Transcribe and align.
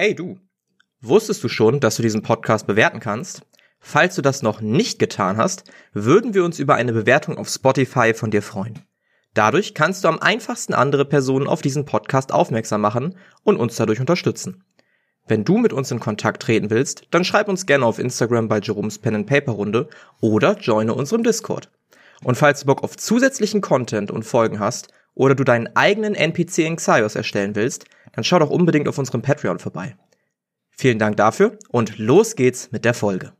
Hey 0.00 0.14
du, 0.14 0.38
wusstest 1.00 1.42
du 1.42 1.48
schon, 1.48 1.80
dass 1.80 1.96
du 1.96 2.02
diesen 2.02 2.22
Podcast 2.22 2.68
bewerten 2.68 3.00
kannst? 3.00 3.42
Falls 3.80 4.14
du 4.14 4.22
das 4.22 4.42
noch 4.42 4.60
nicht 4.60 5.00
getan 5.00 5.38
hast, 5.38 5.64
würden 5.92 6.34
wir 6.34 6.44
uns 6.44 6.60
über 6.60 6.76
eine 6.76 6.92
Bewertung 6.92 7.36
auf 7.36 7.48
Spotify 7.48 8.14
von 8.14 8.30
dir 8.30 8.42
freuen. 8.42 8.78
Dadurch 9.34 9.74
kannst 9.74 10.04
du 10.04 10.08
am 10.08 10.20
einfachsten 10.20 10.72
andere 10.72 11.04
Personen 11.04 11.48
auf 11.48 11.62
diesen 11.62 11.84
Podcast 11.84 12.30
aufmerksam 12.30 12.80
machen 12.80 13.16
und 13.42 13.56
uns 13.56 13.74
dadurch 13.74 13.98
unterstützen. 13.98 14.62
Wenn 15.26 15.44
du 15.44 15.58
mit 15.58 15.72
uns 15.72 15.90
in 15.90 15.98
Kontakt 15.98 16.42
treten 16.42 16.70
willst, 16.70 17.08
dann 17.10 17.24
schreib 17.24 17.48
uns 17.48 17.66
gerne 17.66 17.84
auf 17.84 17.98
Instagram 17.98 18.46
bei 18.46 18.60
Jerome's 18.60 19.00
Pen 19.00 19.16
and 19.16 19.26
Paper 19.26 19.50
Runde 19.50 19.88
oder 20.20 20.56
joine 20.60 20.94
unserem 20.94 21.24
Discord. 21.24 21.72
Und 22.22 22.36
falls 22.36 22.60
du 22.60 22.66
Bock 22.66 22.84
auf 22.84 22.96
zusätzlichen 22.96 23.62
Content 23.62 24.12
und 24.12 24.22
Folgen 24.22 24.60
hast 24.60 24.92
oder 25.14 25.34
du 25.34 25.42
deinen 25.42 25.74
eigenen 25.74 26.14
NPC 26.14 26.58
in 26.58 26.76
Xaios 26.76 27.16
erstellen 27.16 27.56
willst, 27.56 27.86
dann 28.18 28.24
schau 28.24 28.40
doch 28.40 28.50
unbedingt 28.50 28.88
auf 28.88 28.98
unserem 28.98 29.22
Patreon 29.22 29.60
vorbei. 29.60 29.96
Vielen 30.70 30.98
Dank 30.98 31.16
dafür 31.18 31.56
und 31.68 31.98
los 31.98 32.34
geht's 32.34 32.72
mit 32.72 32.84
der 32.84 32.92
Folge. 32.92 33.32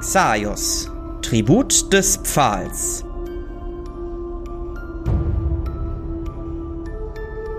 Xaios, 0.00 0.90
Tribut 1.20 1.92
des 1.92 2.16
Pfahls. 2.16 3.04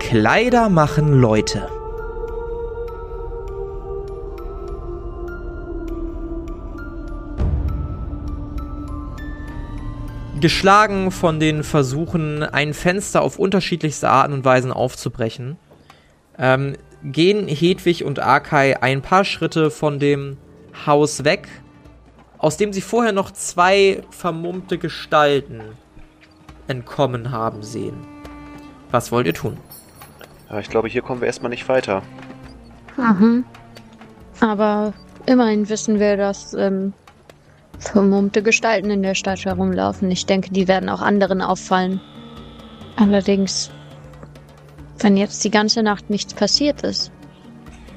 Kleider 0.00 0.68
machen 0.68 1.12
Leute. 1.12 1.79
Geschlagen 10.40 11.10
von 11.10 11.38
den 11.38 11.62
Versuchen, 11.62 12.42
ein 12.42 12.74
Fenster 12.74 13.22
auf 13.22 13.38
unterschiedlichste 13.38 14.08
Arten 14.08 14.32
und 14.32 14.44
Weisen 14.44 14.72
aufzubrechen, 14.72 15.56
ähm, 16.38 16.76
gehen 17.02 17.46
Hedwig 17.48 18.04
und 18.04 18.18
Arkai 18.18 18.82
ein 18.82 19.02
paar 19.02 19.24
Schritte 19.24 19.70
von 19.70 19.98
dem 19.98 20.36
Haus 20.86 21.24
weg, 21.24 21.48
aus 22.38 22.56
dem 22.56 22.72
sie 22.72 22.80
vorher 22.80 23.12
noch 23.12 23.30
zwei 23.30 24.02
vermummte 24.10 24.78
Gestalten 24.78 25.60
entkommen 26.68 27.30
haben 27.30 27.62
sehen. 27.62 28.06
Was 28.90 29.12
wollt 29.12 29.26
ihr 29.26 29.34
tun? 29.34 29.58
Ja, 30.48 30.58
ich 30.58 30.68
glaube, 30.70 30.88
hier 30.88 31.02
kommen 31.02 31.20
wir 31.20 31.26
erstmal 31.26 31.50
nicht 31.50 31.68
weiter. 31.68 32.02
Mhm. 32.96 33.44
Aber 34.40 34.94
immerhin 35.26 35.68
wissen 35.68 36.00
wir, 36.00 36.16
dass 36.16 36.54
ähm, 36.54 36.92
vermummte 37.80 38.42
Gestalten 38.42 38.90
in 38.90 39.02
der 39.02 39.14
Stadt 39.14 39.44
herumlaufen. 39.44 40.10
Ich 40.10 40.26
denke, 40.26 40.50
die 40.50 40.68
werden 40.68 40.88
auch 40.88 41.00
anderen 41.00 41.42
auffallen. 41.42 42.00
Allerdings, 42.96 43.70
wenn 44.98 45.16
jetzt 45.16 45.42
die 45.44 45.50
ganze 45.50 45.82
Nacht 45.82 46.10
nichts 46.10 46.34
passiert 46.34 46.82
ist, 46.82 47.10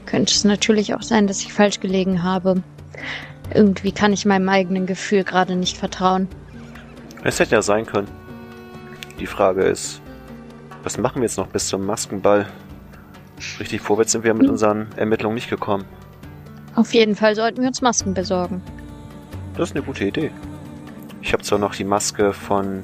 könnte 0.05 0.33
es 0.33 0.45
natürlich 0.45 0.95
auch 0.95 1.01
sein, 1.01 1.27
dass 1.27 1.41
ich 1.41 1.53
falsch 1.53 1.79
gelegen 1.79 2.23
habe. 2.23 2.63
Irgendwie 3.53 3.91
kann 3.91 4.13
ich 4.13 4.25
meinem 4.25 4.47
eigenen 4.47 4.85
Gefühl 4.85 5.23
gerade 5.23 5.55
nicht 5.55 5.77
vertrauen. 5.77 6.27
Es 7.23 7.39
hätte 7.39 7.55
ja 7.55 7.61
sein 7.61 7.85
können. 7.85 8.07
Die 9.19 9.27
Frage 9.27 9.63
ist, 9.63 10.01
was 10.83 10.97
machen 10.97 11.17
wir 11.17 11.23
jetzt 11.23 11.37
noch 11.37 11.47
bis 11.47 11.67
zum 11.67 11.85
Maskenball? 11.85 12.47
Richtig 13.59 13.81
vorwärts 13.81 14.13
sind 14.13 14.23
wir 14.23 14.33
mit 14.33 14.49
unseren 14.49 14.87
Ermittlungen 14.95 15.35
nicht 15.35 15.49
gekommen. 15.49 15.85
Auf 16.75 16.93
jeden 16.93 17.15
Fall 17.15 17.35
sollten 17.35 17.61
wir 17.61 17.67
uns 17.67 17.81
Masken 17.81 18.13
besorgen. 18.13 18.61
Das 19.55 19.69
ist 19.69 19.75
eine 19.75 19.85
gute 19.85 20.05
Idee. 20.05 20.31
Ich 21.21 21.31
habe 21.33 21.43
zwar 21.43 21.59
noch 21.59 21.75
die 21.75 21.83
Maske 21.83 22.33
von 22.33 22.83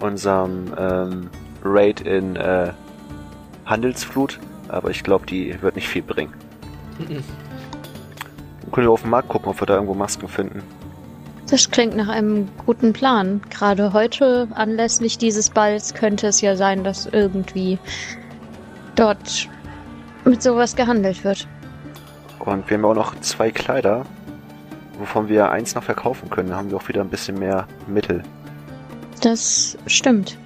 unserem 0.00 0.72
ähm, 0.78 1.30
Raid 1.64 2.00
in 2.02 2.36
äh, 2.36 2.72
Handelsflut, 3.66 4.38
aber 4.68 4.90
ich 4.90 5.02
glaube, 5.02 5.26
die 5.26 5.60
wird 5.62 5.76
nicht 5.76 5.88
viel 5.88 6.02
bringen. 6.02 6.32
Mhm. 6.98 7.22
Dann 8.62 8.72
können 8.72 8.86
wir 8.86 8.92
auf 8.92 9.02
den 9.02 9.10
Markt 9.10 9.28
gucken, 9.28 9.48
ob 9.48 9.60
wir 9.60 9.66
da 9.66 9.74
irgendwo 9.74 9.94
Masken 9.94 10.28
finden. 10.28 10.62
Das 11.50 11.70
klingt 11.70 11.96
nach 11.96 12.08
einem 12.08 12.48
guten 12.64 12.92
Plan. 12.92 13.40
Gerade 13.50 13.92
heute, 13.92 14.46
anlässlich 14.54 15.18
dieses 15.18 15.50
Balls, 15.50 15.94
könnte 15.94 16.28
es 16.28 16.40
ja 16.40 16.54
sein, 16.54 16.84
dass 16.84 17.06
irgendwie 17.06 17.78
dort 18.94 19.48
mit 20.24 20.42
sowas 20.42 20.76
gehandelt 20.76 21.24
wird. 21.24 21.48
Und 22.38 22.68
wir 22.70 22.76
haben 22.76 22.84
auch 22.84 22.94
noch 22.94 23.20
zwei 23.20 23.50
Kleider, 23.50 24.04
wovon 25.00 25.28
wir 25.28 25.50
eins 25.50 25.74
noch 25.74 25.82
verkaufen 25.82 26.30
können. 26.30 26.50
Da 26.50 26.56
haben 26.56 26.70
wir 26.70 26.76
auch 26.76 26.88
wieder 26.88 27.00
ein 27.00 27.08
bisschen 27.08 27.38
mehr 27.38 27.66
Mittel. 27.88 28.22
Das 29.22 29.76
stimmt. 29.86 30.38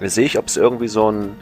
Sehe 0.00 0.24
ich, 0.24 0.38
ob 0.38 0.46
es 0.46 0.56
irgendwie 0.56 0.88
so 0.88 1.10
ein, 1.10 1.36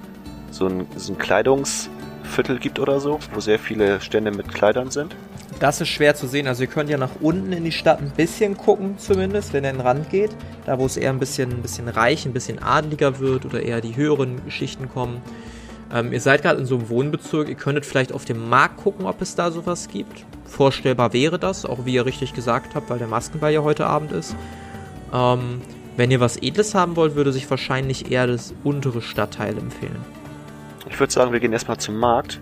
so 0.50 0.66
ein, 0.66 0.86
so 0.96 1.12
ein 1.12 1.18
Kleidungsviertel 1.18 2.58
gibt 2.58 2.78
oder 2.80 3.00
so, 3.00 3.20
wo 3.32 3.40
sehr 3.40 3.58
viele 3.58 4.00
Stände 4.00 4.30
mit 4.30 4.48
Kleidern 4.52 4.90
sind? 4.90 5.14
Das 5.60 5.80
ist 5.80 5.88
schwer 5.88 6.14
zu 6.14 6.26
sehen. 6.26 6.46
Also 6.46 6.62
ihr 6.62 6.68
könnt 6.68 6.90
ja 6.90 6.98
nach 6.98 7.12
unten 7.20 7.52
in 7.52 7.64
die 7.64 7.72
Stadt 7.72 8.00
ein 8.00 8.10
bisschen 8.10 8.56
gucken, 8.56 8.98
zumindest, 8.98 9.52
wenn 9.52 9.64
ihr 9.64 9.70
in 9.70 9.76
den 9.76 9.86
Rand 9.86 10.10
geht. 10.10 10.30
Da, 10.66 10.78
wo 10.78 10.84
es 10.86 10.96
eher 10.96 11.10
ein 11.10 11.18
bisschen, 11.18 11.50
ein 11.50 11.62
bisschen 11.62 11.88
reich, 11.88 12.26
ein 12.26 12.32
bisschen 12.32 12.62
adeliger 12.62 13.18
wird 13.20 13.46
oder 13.46 13.62
eher 13.62 13.80
die 13.80 13.96
höheren 13.96 14.44
Geschichten 14.44 14.90
kommen. 14.90 15.22
Ähm, 15.92 16.12
ihr 16.12 16.20
seid 16.20 16.42
gerade 16.42 16.58
in 16.58 16.66
so 16.66 16.76
einem 16.76 16.88
Wohnbezirk. 16.88 17.48
Ihr 17.48 17.54
könntet 17.54 17.86
vielleicht 17.86 18.12
auf 18.12 18.24
dem 18.24 18.48
Markt 18.48 18.78
gucken, 18.78 19.06
ob 19.06 19.22
es 19.22 19.34
da 19.34 19.50
sowas 19.50 19.88
gibt. 19.88 20.24
Vorstellbar 20.44 21.12
wäre 21.12 21.38
das, 21.38 21.64
auch 21.64 21.84
wie 21.84 21.94
ihr 21.94 22.06
richtig 22.06 22.34
gesagt 22.34 22.74
habt, 22.74 22.90
weil 22.90 22.98
der 22.98 23.08
Maskenball 23.08 23.52
ja 23.52 23.62
heute 23.62 23.86
Abend 23.86 24.12
ist. 24.12 24.36
Ähm, 25.12 25.60
wenn 25.96 26.10
ihr 26.10 26.20
was 26.20 26.36
Edles 26.36 26.74
haben 26.74 26.96
wollt, 26.96 27.14
würde 27.14 27.32
sich 27.32 27.48
wahrscheinlich 27.50 28.10
eher 28.10 28.26
das 28.26 28.52
untere 28.64 29.00
Stadtteil 29.00 29.56
empfehlen. 29.56 30.04
Ich 30.88 31.00
würde 31.00 31.12
sagen, 31.12 31.32
wir 31.32 31.40
gehen 31.40 31.52
erstmal 31.52 31.78
zum 31.78 31.98
Markt 31.98 32.40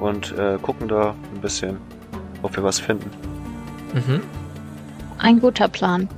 und 0.00 0.36
äh, 0.36 0.58
gucken 0.60 0.88
da 0.88 1.14
ein 1.34 1.40
bisschen, 1.40 1.78
ob 2.42 2.56
wir 2.56 2.62
was 2.62 2.80
finden. 2.80 3.10
Mhm. 3.94 4.20
Ein 5.18 5.40
guter 5.40 5.68
Plan. 5.68 6.08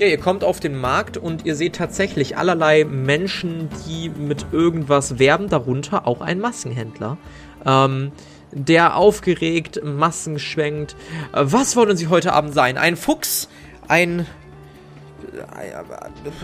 Ja, 0.00 0.06
ihr 0.06 0.16
kommt 0.16 0.44
auf 0.44 0.60
den 0.60 0.80
Markt 0.80 1.18
und 1.18 1.44
ihr 1.44 1.54
seht 1.54 1.76
tatsächlich 1.76 2.38
allerlei 2.38 2.84
Menschen, 2.84 3.68
die 3.86 4.08
mit 4.08 4.46
irgendwas 4.50 5.18
werben, 5.18 5.50
darunter 5.50 6.06
auch 6.06 6.22
ein 6.22 6.40
Massenhändler. 6.40 7.18
Ähm, 7.66 8.10
der 8.50 8.96
aufgeregt 8.96 9.82
Massen 9.84 10.38
schwenkt. 10.38 10.96
Äh, 11.34 11.42
was 11.42 11.76
wollen 11.76 11.98
Sie 11.98 12.08
heute 12.08 12.32
Abend 12.32 12.54
sein? 12.54 12.78
Ein 12.78 12.96
Fuchs? 12.96 13.50
Ein. 13.88 14.26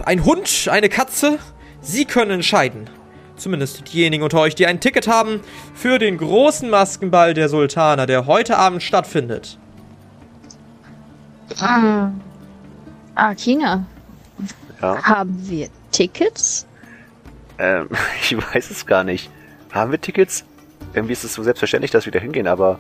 Ein 0.05 0.25
Hund? 0.27 0.69
Eine 0.71 0.91
Katze? 0.91 1.39
Sie 1.81 2.05
können 2.05 2.33
entscheiden. 2.33 2.91
Zumindest 3.37 3.91
diejenigen 3.91 4.23
unter 4.23 4.41
euch, 4.41 4.55
die 4.55 4.67
ein 4.67 4.81
Ticket 4.81 5.09
haben 5.09 5.41
für 5.75 5.99
den 5.99 6.19
großen 6.19 6.69
Maskenball 6.69 7.33
der 7.33 7.49
Sultaner, 7.49 8.05
der 8.05 8.27
heute 8.27 8.59
Abend 8.59 8.83
stattfindet. 8.83 9.59
Ah, 11.59 12.11
ah 13.17 13.35
China. 13.35 13.85
Ja. 14.81 15.03
Haben 15.03 15.37
wir 15.49 15.69
Tickets? 15.91 16.67
Ähm, 17.59 17.89
ich 18.23 18.37
weiß 18.37 18.71
es 18.71 18.87
gar 18.87 19.05
nicht. 19.05 19.31
Haben 19.73 19.91
wir 19.91 20.01
Tickets? 20.01 20.45
Irgendwie 20.95 21.13
ist 21.13 21.25
es 21.25 21.35
so 21.35 21.43
selbstverständlich, 21.43 21.91
dass 21.91 22.07
wir 22.07 22.13
da 22.13 22.19
hingehen, 22.19 22.47
aber 22.47 22.79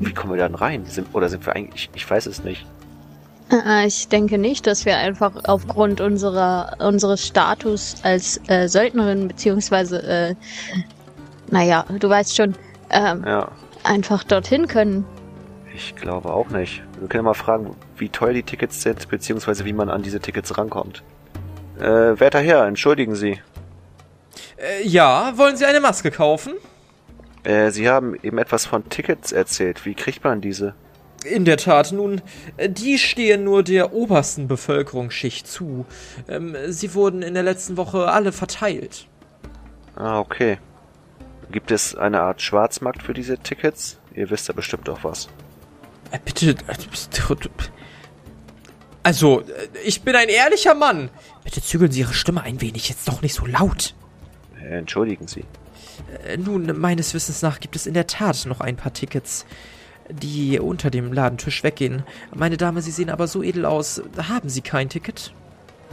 wie 0.00 0.12
kommen 0.12 0.32
wir 0.32 0.38
dann 0.40 0.54
rein? 0.54 0.84
Sind, 0.86 1.14
oder 1.14 1.28
sind 1.28 1.46
wir 1.46 1.54
eigentlich, 1.54 1.90
ich, 1.94 2.02
ich 2.02 2.10
weiß 2.10 2.26
es 2.26 2.42
nicht. 2.42 2.66
Äh, 3.50 3.86
ich 3.86 4.08
denke 4.08 4.38
nicht, 4.38 4.66
dass 4.66 4.84
wir 4.84 4.96
einfach 4.96 5.32
aufgrund 5.44 6.00
unserer 6.00 6.76
unseres 6.80 7.26
Status 7.26 7.96
als 8.02 8.40
äh, 8.48 8.68
Söldnerin 8.68 9.28
beziehungsweise 9.28 10.02
äh, 10.02 10.34
naja, 11.50 11.84
du 11.98 12.08
weißt 12.08 12.34
schon, 12.34 12.54
ähm, 12.90 13.24
ja. 13.26 13.48
einfach 13.82 14.24
dorthin 14.24 14.66
können. 14.66 15.04
Ich 15.74 15.96
glaube 15.96 16.32
auch 16.32 16.50
nicht. 16.50 16.82
Wir 17.00 17.08
können 17.08 17.24
mal 17.24 17.34
fragen, 17.34 17.74
wie 17.96 18.08
teuer 18.08 18.32
die 18.32 18.44
Tickets 18.44 18.82
sind, 18.82 19.08
beziehungsweise 19.08 19.64
wie 19.64 19.72
man 19.72 19.90
an 19.90 20.02
diese 20.02 20.20
Tickets 20.20 20.56
rankommt. 20.56 21.02
Äh, 21.80 22.18
werter 22.20 22.38
Herr, 22.38 22.64
entschuldigen 22.66 23.16
Sie. 23.16 23.40
Äh, 24.56 24.86
ja, 24.86 25.36
wollen 25.36 25.56
Sie 25.56 25.64
eine 25.64 25.80
Maske 25.80 26.12
kaufen? 26.12 26.54
Äh, 27.42 27.72
Sie 27.72 27.88
haben 27.88 28.14
eben 28.22 28.38
etwas 28.38 28.66
von 28.66 28.88
Tickets 28.88 29.32
erzählt. 29.32 29.84
Wie 29.84 29.94
kriegt 29.94 30.22
man 30.22 30.40
diese? 30.40 30.74
In 31.24 31.44
der 31.44 31.56
Tat, 31.56 31.90
nun, 31.90 32.20
die 32.68 32.98
stehen 32.98 33.42
nur 33.42 33.64
der 33.64 33.94
obersten 33.94 34.46
Bevölkerungsschicht 34.46 35.48
zu. 35.48 35.86
Ähm, 36.28 36.54
sie 36.68 36.94
wurden 36.94 37.22
in 37.22 37.34
der 37.34 37.42
letzten 37.42 37.76
Woche 37.76 38.12
alle 38.12 38.30
verteilt. 38.30 39.08
Ah, 39.96 40.20
okay. 40.20 40.58
Gibt 41.50 41.70
es 41.70 41.96
eine 41.96 42.20
Art 42.20 42.42
Schwarzmarkt 42.42 43.02
für 43.02 43.14
diese 43.14 43.38
Tickets? 43.38 43.98
Ihr 44.14 44.30
wisst 44.30 44.48
ja 44.48 44.54
bestimmt 44.54 44.88
auch 44.88 45.02
was. 45.02 45.28
Äh, 46.14 46.18
bitte. 46.24 46.54
Also, 49.02 49.40
äh, 49.40 49.44
ich 49.84 50.02
bin 50.02 50.14
ein 50.14 50.28
ehrlicher 50.28 50.74
Mann. 50.74 51.10
Bitte 51.42 51.60
zügeln 51.60 51.90
Sie 51.90 52.00
Ihre 52.00 52.14
Stimme 52.14 52.42
ein 52.42 52.60
wenig, 52.60 52.88
jetzt 52.88 53.08
doch 53.08 53.20
nicht 53.20 53.34
so 53.34 53.44
laut. 53.46 53.94
Entschuldigen 54.62 55.26
Sie. 55.26 55.44
Nun, 56.38 56.78
meines 56.78 57.14
Wissens 57.14 57.42
nach 57.42 57.60
gibt 57.60 57.76
es 57.76 57.86
in 57.86 57.94
der 57.94 58.06
Tat 58.06 58.46
noch 58.46 58.60
ein 58.60 58.76
paar 58.76 58.92
Tickets. 58.92 59.44
die 60.10 60.58
unter 60.58 60.90
dem 60.90 61.12
Ladentisch 61.14 61.62
weggehen. 61.64 62.02
Meine 62.34 62.58
Dame, 62.58 62.82
Sie 62.82 62.90
sehen 62.90 63.08
aber 63.08 63.26
so 63.26 63.42
edel 63.42 63.64
aus. 63.64 64.02
Haben 64.18 64.50
Sie 64.50 64.60
kein 64.60 64.90
Ticket? 64.90 65.32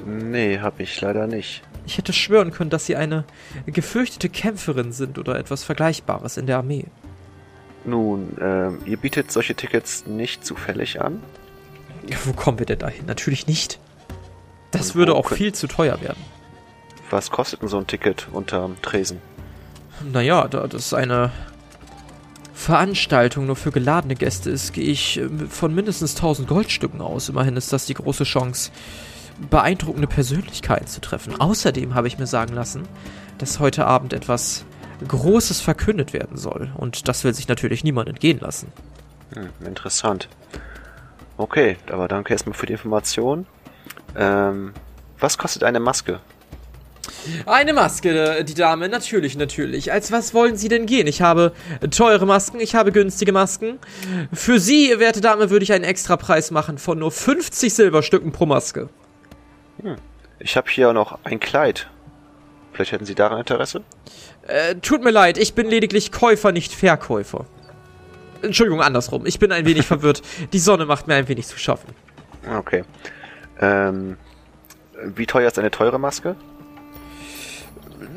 Nee, 0.05 0.59
hab 0.59 0.81
ich 0.81 0.99
leider 0.99 1.27
nicht. 1.27 1.61
Ich 1.85 1.97
hätte 1.97 2.11
schwören 2.11 2.51
können, 2.51 2.69
dass 2.69 2.85
Sie 2.85 2.97
eine 2.97 3.23
gefürchtete 3.65 4.27
Kämpferin 4.29 4.91
sind 4.91 5.17
oder 5.17 5.37
etwas 5.37 5.63
Vergleichbares 5.63 6.35
in 6.35 6.45
der 6.45 6.57
Armee. 6.57 6.85
Nun, 7.85 8.37
ähm, 8.39 8.79
ihr 8.85 8.97
bietet 8.97 9.31
solche 9.31 9.55
Tickets 9.55 10.05
nicht 10.05 10.45
zufällig 10.45 11.01
an? 11.01 11.21
Wo 12.25 12.33
kommen 12.33 12.59
wir 12.59 12.65
denn 12.65 12.79
dahin? 12.79 13.05
Natürlich 13.05 13.47
nicht. 13.47 13.79
Das 14.71 14.91
Und 14.91 14.95
würde 14.95 15.15
auch 15.15 15.29
viel 15.29 15.53
zu 15.53 15.67
teuer 15.67 16.01
werden. 16.01 16.23
Was 17.09 17.29
kostet 17.29 17.61
denn 17.61 17.67
so 17.67 17.77
ein 17.77 17.87
Ticket 17.87 18.27
unterm 18.31 18.81
Tresen? 18.81 19.19
Naja, 20.11 20.47
da 20.47 20.67
das 20.67 20.93
eine 20.93 21.31
Veranstaltung 22.53 23.47
nur 23.47 23.55
für 23.55 23.71
geladene 23.71 24.15
Gäste 24.15 24.49
ist, 24.49 24.73
gehe 24.73 24.85
ich 24.85 25.17
äh, 25.19 25.27
von 25.49 25.73
mindestens 25.73 26.15
1000 26.15 26.47
Goldstücken 26.47 27.01
aus. 27.01 27.29
Immerhin 27.29 27.57
ist 27.57 27.73
das 27.73 27.85
die 27.85 27.95
große 27.95 28.23
Chance, 28.23 28.71
beeindruckende 29.49 30.07
Persönlichkeiten 30.07 30.87
zu 30.87 31.01
treffen. 31.01 31.39
Außerdem 31.39 31.95
habe 31.95 32.07
ich 32.07 32.19
mir 32.19 32.27
sagen 32.27 32.53
lassen, 32.53 32.83
dass 33.39 33.59
heute 33.59 33.85
Abend 33.85 34.13
etwas 34.13 34.65
Großes 35.07 35.61
verkündet 35.61 36.13
werden 36.13 36.37
soll. 36.37 36.71
Und 36.77 37.07
das 37.07 37.23
will 37.23 37.33
sich 37.33 37.47
natürlich 37.47 37.83
niemand 37.83 38.09
entgehen 38.09 38.39
lassen. 38.39 38.71
Hm, 39.33 39.49
interessant. 39.65 40.27
Okay, 41.37 41.77
aber 41.89 42.07
danke 42.07 42.33
erstmal 42.33 42.53
für 42.53 42.65
die 42.65 42.73
Information. 42.73 43.45
Ähm, 44.15 44.73
was 45.19 45.37
kostet 45.37 45.63
eine 45.63 45.79
Maske? 45.79 46.19
Eine 47.45 47.73
Maske, 47.73 48.37
äh, 48.37 48.43
die 48.43 48.53
Dame, 48.53 48.89
natürlich, 48.89 49.37
natürlich. 49.37 49.91
Als 49.91 50.11
was 50.11 50.33
wollen 50.33 50.57
Sie 50.57 50.69
denn 50.69 50.85
gehen? 50.85 51.07
Ich 51.07 51.21
habe 51.21 51.53
teure 51.91 52.25
Masken, 52.25 52.59
ich 52.59 52.75
habe 52.75 52.91
günstige 52.91 53.31
Masken. 53.31 53.79
Für 54.33 54.59
Sie, 54.59 54.99
werte 54.99 55.21
Dame, 55.21 55.49
würde 55.49 55.63
ich 55.63 55.73
einen 55.73 55.83
Extrapreis 55.83 56.51
machen 56.51 56.77
von 56.77 56.99
nur 56.99 57.11
50 57.11 57.73
Silberstücken 57.73 58.31
pro 58.31 58.45
Maske. 58.45 58.89
Ich 60.39 60.57
habe 60.57 60.69
hier 60.69 60.93
noch 60.93 61.19
ein 61.23 61.39
Kleid. 61.39 61.89
Vielleicht 62.73 62.91
hätten 62.91 63.05
Sie 63.05 63.15
daran 63.15 63.39
Interesse? 63.39 63.83
Äh, 64.51 64.75
tut 64.75 65.01
mir 65.01 65.11
leid, 65.11 65.37
ich 65.37 65.53
bin 65.53 65.67
lediglich 65.67 66.11
Käufer, 66.11 66.51
nicht 66.51 66.73
Verkäufer. 66.73 67.45
Entschuldigung, 68.41 68.81
andersrum. 68.81 69.25
Ich 69.25 69.39
bin 69.39 69.51
ein 69.53 69.65
wenig 69.65 69.85
verwirrt. 69.85 70.21
Die 70.51 70.59
Sonne 70.59 70.85
macht 70.85 71.07
mir 71.07 71.15
ein 71.15 71.29
wenig 71.29 71.47
zu 71.47 71.57
schaffen. 71.57 71.93
Okay. 72.57 72.83
Ähm, 73.61 74.17
wie 75.05 75.25
teuer 75.25 75.47
ist 75.47 75.57
eine 75.57 75.71
teure 75.71 75.99
Maske? 75.99 76.35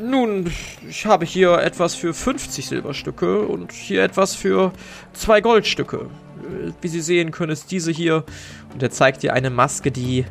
Nun, 0.00 0.50
ich 0.88 1.06
habe 1.06 1.24
hier 1.24 1.58
etwas 1.58 1.94
für 1.94 2.12
50 2.12 2.66
Silberstücke 2.66 3.42
und 3.42 3.70
hier 3.70 4.02
etwas 4.02 4.34
für 4.34 4.72
zwei 5.12 5.40
Goldstücke. 5.40 5.98
Äh, 5.98 6.72
Wie 6.80 6.88
Sie 6.88 7.00
sehen 7.00 7.30
können, 7.30 7.52
ist 7.52 7.70
diese 7.70 7.92
hier. 7.92 8.24
Und 8.72 8.82
er 8.82 8.90
zeigt 8.90 9.22
dir 9.22 9.34
eine 9.34 9.50
Maske, 9.50 9.92
die 9.92 10.24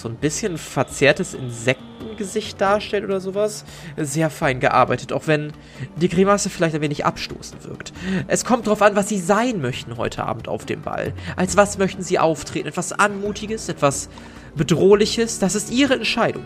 so 0.00 0.08
ein 0.08 0.16
bisschen 0.16 0.58
verzerrtes 0.58 1.34
Insektengesicht 1.34 2.60
darstellt 2.60 3.04
oder 3.04 3.20
sowas. 3.20 3.64
Sehr 3.96 4.28
fein 4.30 4.60
gearbeitet, 4.60 5.12
auch 5.12 5.26
wenn 5.26 5.52
die 5.96 6.08
Grimasse 6.08 6.50
vielleicht 6.50 6.74
ein 6.74 6.80
wenig 6.80 7.04
abstoßend 7.04 7.64
wirkt. 7.68 7.92
Es 8.26 8.44
kommt 8.44 8.66
darauf 8.66 8.82
an, 8.82 8.96
was 8.96 9.08
Sie 9.08 9.18
sein 9.18 9.60
möchten 9.60 9.96
heute 9.96 10.24
Abend 10.24 10.48
auf 10.48 10.66
dem 10.66 10.82
Ball. 10.82 11.12
Als 11.36 11.56
was 11.56 11.78
möchten 11.78 12.02
Sie 12.02 12.18
auftreten? 12.18 12.68
Etwas 12.68 12.92
Anmutiges, 12.92 13.68
etwas 13.68 14.08
Bedrohliches? 14.56 15.38
Das 15.38 15.54
ist 15.54 15.70
Ihre 15.70 15.94
Entscheidung. 15.94 16.44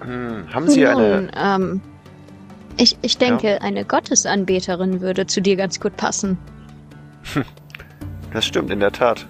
Hm, 0.00 0.52
haben 0.52 0.68
Sie 0.68 0.86
eine... 0.86 1.16
Nun, 1.16 1.30
ähm, 1.36 1.80
ich, 2.76 2.98
ich 3.02 3.18
denke, 3.18 3.62
eine 3.62 3.84
Gottesanbeterin 3.84 5.00
würde 5.00 5.26
zu 5.26 5.40
dir 5.40 5.54
ganz 5.54 5.78
gut 5.78 5.96
passen. 5.96 6.38
Das 8.32 8.44
stimmt, 8.44 8.70
in 8.72 8.80
der 8.80 8.90
Tat. 8.90 9.26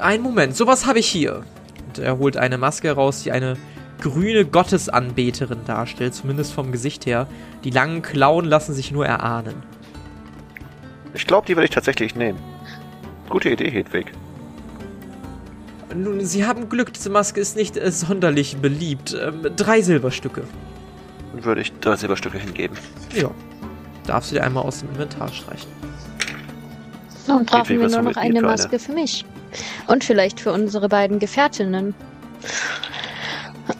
Ein 0.00 0.22
Moment, 0.22 0.56
sowas 0.56 0.86
habe 0.86 0.98
ich 0.98 1.06
hier. 1.06 1.44
Und 1.92 1.98
er 1.98 2.16
holt 2.16 2.38
eine 2.38 2.56
Maske 2.56 2.88
heraus, 2.88 3.22
die 3.22 3.32
eine 3.32 3.58
grüne 4.00 4.46
Gottesanbeterin 4.46 5.66
darstellt, 5.66 6.14
zumindest 6.14 6.54
vom 6.54 6.72
Gesicht 6.72 7.04
her. 7.04 7.26
Die 7.64 7.70
langen 7.70 8.00
Klauen 8.00 8.46
lassen 8.46 8.72
sich 8.72 8.92
nur 8.92 9.04
erahnen. 9.04 9.62
Ich 11.12 11.26
glaube, 11.26 11.46
die 11.46 11.54
würde 11.54 11.66
ich 11.66 11.70
tatsächlich 11.70 12.14
nehmen. 12.14 12.38
Gute 13.28 13.50
Idee, 13.50 13.70
Hedwig. 13.70 14.06
Nun, 15.94 16.24
Sie 16.24 16.46
haben 16.46 16.70
Glück, 16.70 16.94
diese 16.94 17.10
Maske 17.10 17.38
ist 17.38 17.56
nicht 17.56 17.76
äh, 17.76 17.92
sonderlich 17.92 18.56
beliebt. 18.56 19.14
Ähm, 19.14 19.46
drei 19.54 19.82
Silberstücke. 19.82 20.44
Dann 21.34 21.44
würde 21.44 21.60
ich 21.60 21.74
drei 21.80 21.96
Silberstücke 21.96 22.38
hingeben. 22.38 22.78
Ja. 23.14 23.30
Darfst 24.06 24.30
du 24.30 24.36
dir 24.36 24.44
einmal 24.44 24.64
aus 24.64 24.80
dem 24.80 24.88
Inventar 24.88 25.28
streichen. 25.28 25.70
Nun 27.28 27.44
brauchen 27.44 27.66
Hedwig, 27.66 27.80
wir 27.80 27.88
nur 27.90 28.10
noch 28.10 28.16
eine? 28.16 28.40
Maske 28.40 28.78
für 28.78 28.92
mich. 28.92 29.26
Und 29.86 30.04
vielleicht 30.04 30.40
für 30.40 30.52
unsere 30.52 30.88
beiden 30.88 31.18
Gefährtinnen. 31.18 31.94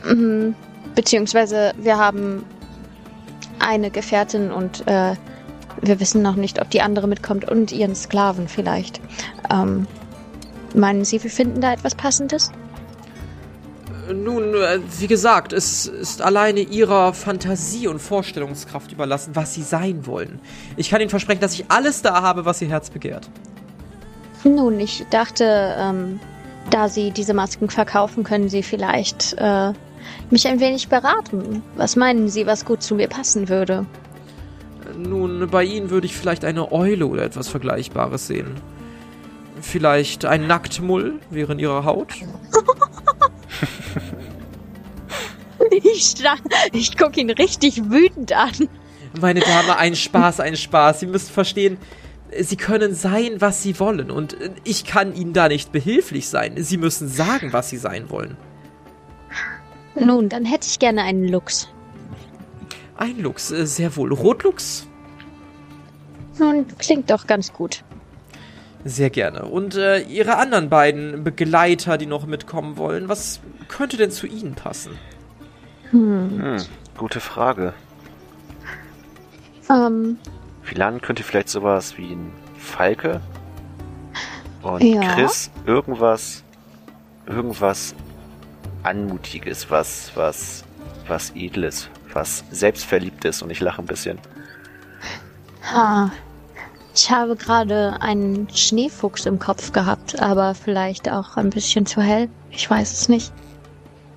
Mhm. 0.05 0.55
Beziehungsweise 0.95 1.73
wir 1.79 1.99
haben 1.99 2.45
eine 3.59 3.91
Gefährtin 3.91 4.51
und 4.51 4.87
äh, 4.87 5.15
wir 5.81 6.01
wissen 6.01 6.23
noch 6.23 6.37
nicht, 6.37 6.61
ob 6.61 6.71
die 6.71 6.83
andere 6.83 7.09
mitkommt 7.09 7.49
und 7.49 7.73
ihren 7.73 7.95
Sklaven 7.95 8.49
vielleicht. 8.49 9.01
Ähm, 9.51 9.87
meinen 10.75 11.05
Sie, 11.05 11.23
wir 11.23 11.31
finden 11.31 11.61
da 11.61 11.73
etwas 11.73 11.95
Passendes? 11.95 12.51
Äh, 14.09 14.15
Nun, 14.15 14.55
äh, 14.55 14.81
wie 14.99 15.07
gesagt, 15.07 15.53
es 15.53 15.87
ist 15.87 16.23
alleine 16.23 16.61
Ihrer 16.61 17.15
Fantasie 17.15 17.89
und 17.89 18.01
Vorstellungskraft 18.01 18.93
überlassen, 18.93 19.35
was 19.35 19.55
Sie 19.55 19.63
sein 19.63 20.07
wollen. 20.07 20.41
Ich 20.77 20.91
kann 20.91 21.01
Ihnen 21.01 21.11
versprechen, 21.11 21.41
dass 21.41 21.55
ich 21.55 21.65
alles 21.69 22.03
da 22.03 22.23
habe, 22.23 22.45
was 22.45 22.61
Ihr 22.61 22.69
Herz 22.69 22.91
begehrt. 22.91 23.31
Nun, 24.45 24.81
ich 24.81 25.05
dachte, 25.11 25.75
ähm, 25.79 26.21
da 26.71 26.89
Sie 26.89 27.11
diese 27.11 27.35
Masken 27.35 27.71
verkaufen, 27.71 28.25
können 28.25 28.49
Sie 28.49 28.63
vielleicht 28.63 29.35
äh, 29.39 29.73
mich 30.31 30.47
ein 30.49 30.61
wenig 30.61 30.89
beraten. 30.89 31.63
Was 31.77 31.97
meinen 31.97 32.29
Sie, 32.29 32.47
was 32.47 32.65
gut 32.65 32.83
zu 32.83 32.95
mir 32.95 33.09
passen 33.09 33.49
würde? 33.49 33.87
Nun, 34.97 35.49
bei 35.51 35.65
Ihnen 35.65 35.91
würde 35.91 36.07
ich 36.07 36.17
vielleicht 36.17 36.45
eine 36.45 36.73
Eule 36.73 37.07
oder 37.07 37.23
etwas 37.23 37.49
Vergleichbares 37.49 38.27
sehen. 38.27 38.55
Vielleicht 39.61 40.25
ein 40.25 40.47
Nacktmull 40.47 41.21
wäre 41.31 41.53
in 41.53 41.59
Ihrer 41.59 41.85
Haut. 41.85 42.13
Ich, 45.71 46.15
ich 46.73 46.97
gucke 46.99 47.21
ihn 47.21 47.31
richtig 47.31 47.91
wütend 47.91 48.33
an. 48.33 48.69
Meine 49.21 49.41
Dame, 49.41 49.77
ein 49.79 49.95
Spaß, 49.95 50.41
ein 50.41 50.57
Spaß. 50.57 51.01
Sie 51.01 51.07
müssen 51.07 51.33
verstehen, 51.33 51.79
Sie 52.41 52.57
können 52.57 52.95
sein, 52.95 53.41
was 53.41 53.63
Sie 53.63 53.79
wollen. 53.79 54.11
Und 54.11 54.41
äh, 54.41 54.51
ich 54.65 54.85
kann 54.85 55.15
Ihnen 55.15 55.33
da 55.33 55.49
nicht 55.49 55.73
behilflich 55.73 56.29
sein. 56.29 56.55
Sie 56.63 56.77
müssen 56.77 57.09
sagen, 57.09 57.53
was 57.53 57.71
Sie 57.71 57.77
sein 57.77 58.11
wollen. 58.11 58.37
Nun, 59.95 60.29
dann 60.29 60.45
hätte 60.45 60.67
ich 60.67 60.79
gerne 60.79 61.03
einen 61.03 61.29
Lux. 61.29 61.69
Ein 62.97 63.19
Lux, 63.19 63.51
äh, 63.51 63.67
sehr 63.67 63.97
wohl. 63.97 64.13
Rotlux? 64.13 64.87
Nun, 66.39 66.67
klingt 66.79 67.11
doch 67.11 67.27
ganz 67.27 67.53
gut. 67.53 67.85
Sehr 68.85 69.11
gerne. 69.11 69.45
Und 69.45 69.77
äh, 69.77 70.01
Ihre 70.01 70.39
anderen 70.39 70.69
beiden 70.69 71.23
Begleiter, 71.23 71.99
die 71.99 72.07
noch 72.07 72.27
mitkommen 72.27 72.77
wollen, 72.77 73.09
was 73.09 73.41
könnte 73.69 73.97
denn 73.97 74.11
zu 74.11 74.27
Ihnen 74.27 74.55
passen? 74.55 74.93
Hm. 75.91 76.43
Hm, 76.43 76.57
gute 76.97 77.21
Frage. 77.21 77.75
Ähm, 79.71 80.19
Philan 80.63 81.01
könnte 81.01 81.23
vielleicht 81.23 81.49
sowas 81.49 81.97
wie 81.99 82.13
ein 82.13 82.33
Falke. 82.59 83.21
Und 84.63 84.83
Ja. 84.83 85.15
Chris 85.15 85.51
irgendwas, 85.67 86.45
irgendwas 87.27 87.95
Anmutiges, 88.85 89.71
was, 89.71 90.13
was, 90.15 90.65
was 91.09 91.33
Edles, 91.35 91.89
was 92.13 92.45
Selbstverliebtes 92.51 93.43
und 93.43 93.51
ich 93.51 93.61
lache 93.61 93.83
ein 93.83 93.87
bisschen. 93.87 94.19
ha. 95.73 96.11
Ich 96.95 97.11
habe 97.11 97.37
gerade 97.37 97.97
einen 98.03 98.49
Schneefuchs 98.51 99.25
im 99.25 99.39
Kopf 99.39 99.73
gehabt, 99.73 100.21
aber 100.21 100.55
vielleicht 100.55 101.11
auch 101.11 101.39
ein 101.39 101.49
bisschen 101.49 101.87
zu 101.87 102.03
hell. 102.03 102.29
Ich 102.51 102.69
weiß 102.69 102.93
es 102.93 103.09
nicht. 103.09 103.33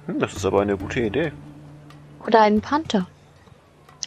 Hm, 0.07 0.19
das 0.19 0.33
ist 0.33 0.45
aber 0.45 0.61
eine 0.61 0.77
gute 0.77 0.99
Idee. 0.99 1.31
Oder 2.27 2.41
einen 2.41 2.59
Panther. 2.59 3.07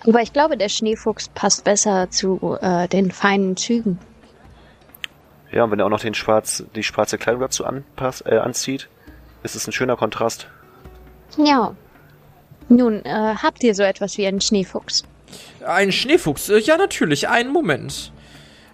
Aber 0.07 0.23
ich 0.23 0.33
glaube, 0.33 0.57
der 0.57 0.69
Schneefuchs 0.69 1.29
passt 1.29 1.65
besser 1.65 2.11
zu 2.11 2.57
äh, 2.61 2.89
den 2.89 3.11
feinen 3.11 3.57
Zügen. 3.57 3.99
Ja, 5.51 5.65
und 5.65 5.71
wenn 5.71 5.81
er 5.81 5.87
auch 5.87 5.91
noch 5.91 6.01
den 6.01 6.15
schwarz, 6.15 6.65
die 6.75 6.83
schwarze 6.83 7.19
Kleidung 7.19 7.41
dazu 7.41 7.65
anpass, 7.65 8.23
äh, 8.27 8.37
anzieht, 8.37 8.89
ist 9.43 9.57
es 9.57 9.67
ein 9.67 9.73
schöner 9.73 9.97
Kontrast. 9.97 10.47
Ja. 11.37 11.75
Nun, 12.69 13.05
äh, 13.05 13.35
habt 13.43 13.65
ihr 13.65 13.75
so 13.75 13.83
etwas 13.83 14.19
wie 14.19 14.27
einen 14.27 14.41
Schneefuchs? 14.41 15.05
Ein 15.67 15.91
Schneefuchs? 15.91 16.49
Äh, 16.49 16.59
ja, 16.59 16.77
natürlich. 16.77 17.29
Einen 17.29 17.53
Moment. 17.53 18.13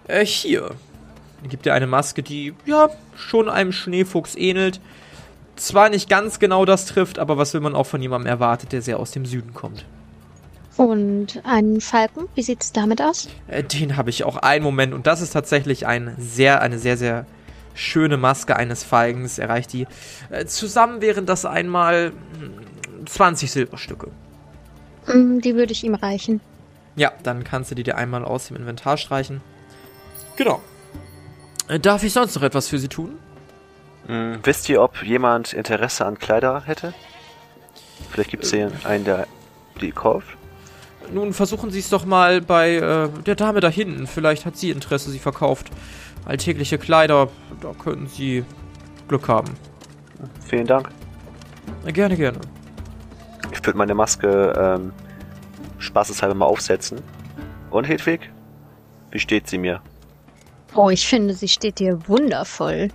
Äh, 0.07 0.25
hier. 0.25 0.71
Er 1.43 1.49
gibt 1.49 1.65
dir 1.65 1.73
eine 1.73 1.87
Maske, 1.87 2.23
die, 2.23 2.53
ja, 2.65 2.89
schon 3.15 3.49
einem 3.49 3.71
Schneefuchs 3.71 4.35
ähnelt. 4.35 4.81
Zwar 5.55 5.89
nicht 5.89 6.09
ganz 6.09 6.39
genau 6.39 6.65
das 6.65 6.85
trifft, 6.85 7.19
aber 7.19 7.37
was 7.37 7.53
will 7.53 7.61
man 7.61 7.75
auch 7.75 7.85
von 7.85 8.01
jemandem 8.01 8.27
erwartet, 8.27 8.73
der 8.73 8.81
sehr 8.81 8.99
aus 8.99 9.11
dem 9.11 9.25
Süden 9.25 9.53
kommt. 9.53 9.85
Und 10.77 11.41
einen 11.45 11.79
Falken, 11.79 12.27
wie 12.35 12.41
sieht's 12.41 12.73
damit 12.73 13.01
aus? 13.01 13.29
Äh, 13.47 13.63
Den 13.63 13.95
habe 13.95 14.09
ich 14.09 14.23
auch 14.25 14.37
einen 14.37 14.63
Moment 14.63 14.93
und 14.93 15.07
das 15.07 15.21
ist 15.21 15.31
tatsächlich 15.31 15.87
ein 15.87 16.15
sehr, 16.17 16.61
eine 16.61 16.79
sehr, 16.79 16.97
sehr 16.97 17.25
schöne 17.73 18.17
Maske 18.17 18.55
eines 18.55 18.83
Falkens. 18.83 19.39
Erreicht 19.39 19.71
die. 19.73 19.87
Äh, 20.29 20.45
Zusammen 20.45 21.01
wären 21.01 21.25
das 21.25 21.45
einmal 21.45 22.11
hm, 22.39 23.05
20 23.05 23.51
Silberstücke. 23.51 24.11
Hm, 25.05 25.39
Die 25.41 25.55
würde 25.55 25.71
ich 25.71 25.83
ihm 25.83 25.95
reichen. 25.95 26.41
Ja, 26.97 27.11
dann 27.23 27.43
kannst 27.43 27.71
du 27.71 27.75
die 27.75 27.83
dir 27.83 27.97
einmal 27.97 28.25
aus 28.25 28.47
dem 28.47 28.57
Inventar 28.57 28.97
streichen. 28.97 29.41
Genau. 30.35 30.61
Äh, 31.69 31.79
Darf 31.79 32.03
ich 32.03 32.11
sonst 32.13 32.35
noch 32.35 32.43
etwas 32.43 32.67
für 32.67 32.79
Sie 32.79 32.89
tun? 32.89 33.17
Hm, 34.07 34.39
wisst 34.43 34.67
ihr, 34.69 34.81
ob 34.81 35.03
jemand 35.03 35.53
Interesse 35.53 36.05
an 36.05 36.19
Kleider 36.19 36.63
hätte? 36.65 36.93
Vielleicht 38.11 38.31
gibt 38.31 38.43
es 38.43 38.51
hier 38.51 38.71
einen, 38.83 39.05
der 39.05 39.27
die 39.81 39.91
kauft. 39.91 40.27
Nun 41.13 41.33
versuchen 41.33 41.71
Sie 41.71 41.79
es 41.79 41.89
doch 41.89 42.05
mal 42.05 42.41
bei 42.41 42.75
äh, 42.75 43.09
der 43.25 43.35
Dame 43.35 43.59
da 43.59 43.69
hinten. 43.69 44.07
Vielleicht 44.07 44.45
hat 44.45 44.57
sie 44.57 44.71
Interesse, 44.71 45.11
sie 45.11 45.19
verkauft 45.19 45.71
alltägliche 46.25 46.77
Kleider. 46.77 47.29
Da 47.61 47.73
können 47.73 48.07
Sie 48.07 48.43
Glück 49.07 49.27
haben. 49.27 49.53
Vielen 50.45 50.65
Dank. 50.65 50.89
Gerne, 51.85 52.15
gerne. 52.15 52.39
Ich 53.51 53.65
würde 53.65 53.77
meine 53.77 53.93
Maske 53.93 54.53
ähm, 54.57 54.93
spaßeshalber 55.77 56.35
mal 56.35 56.45
aufsetzen. 56.45 57.01
Und 57.69 57.85
Hedwig? 57.85 58.31
Wie 59.11 59.19
steht 59.19 59.47
sie 59.47 59.57
mir? 59.57 59.81
Oh, 60.73 60.89
ich 60.89 61.07
finde, 61.07 61.33
sie 61.33 61.47
steht 61.47 61.79
dir 61.79 61.99
wundervoll. 62.07 62.89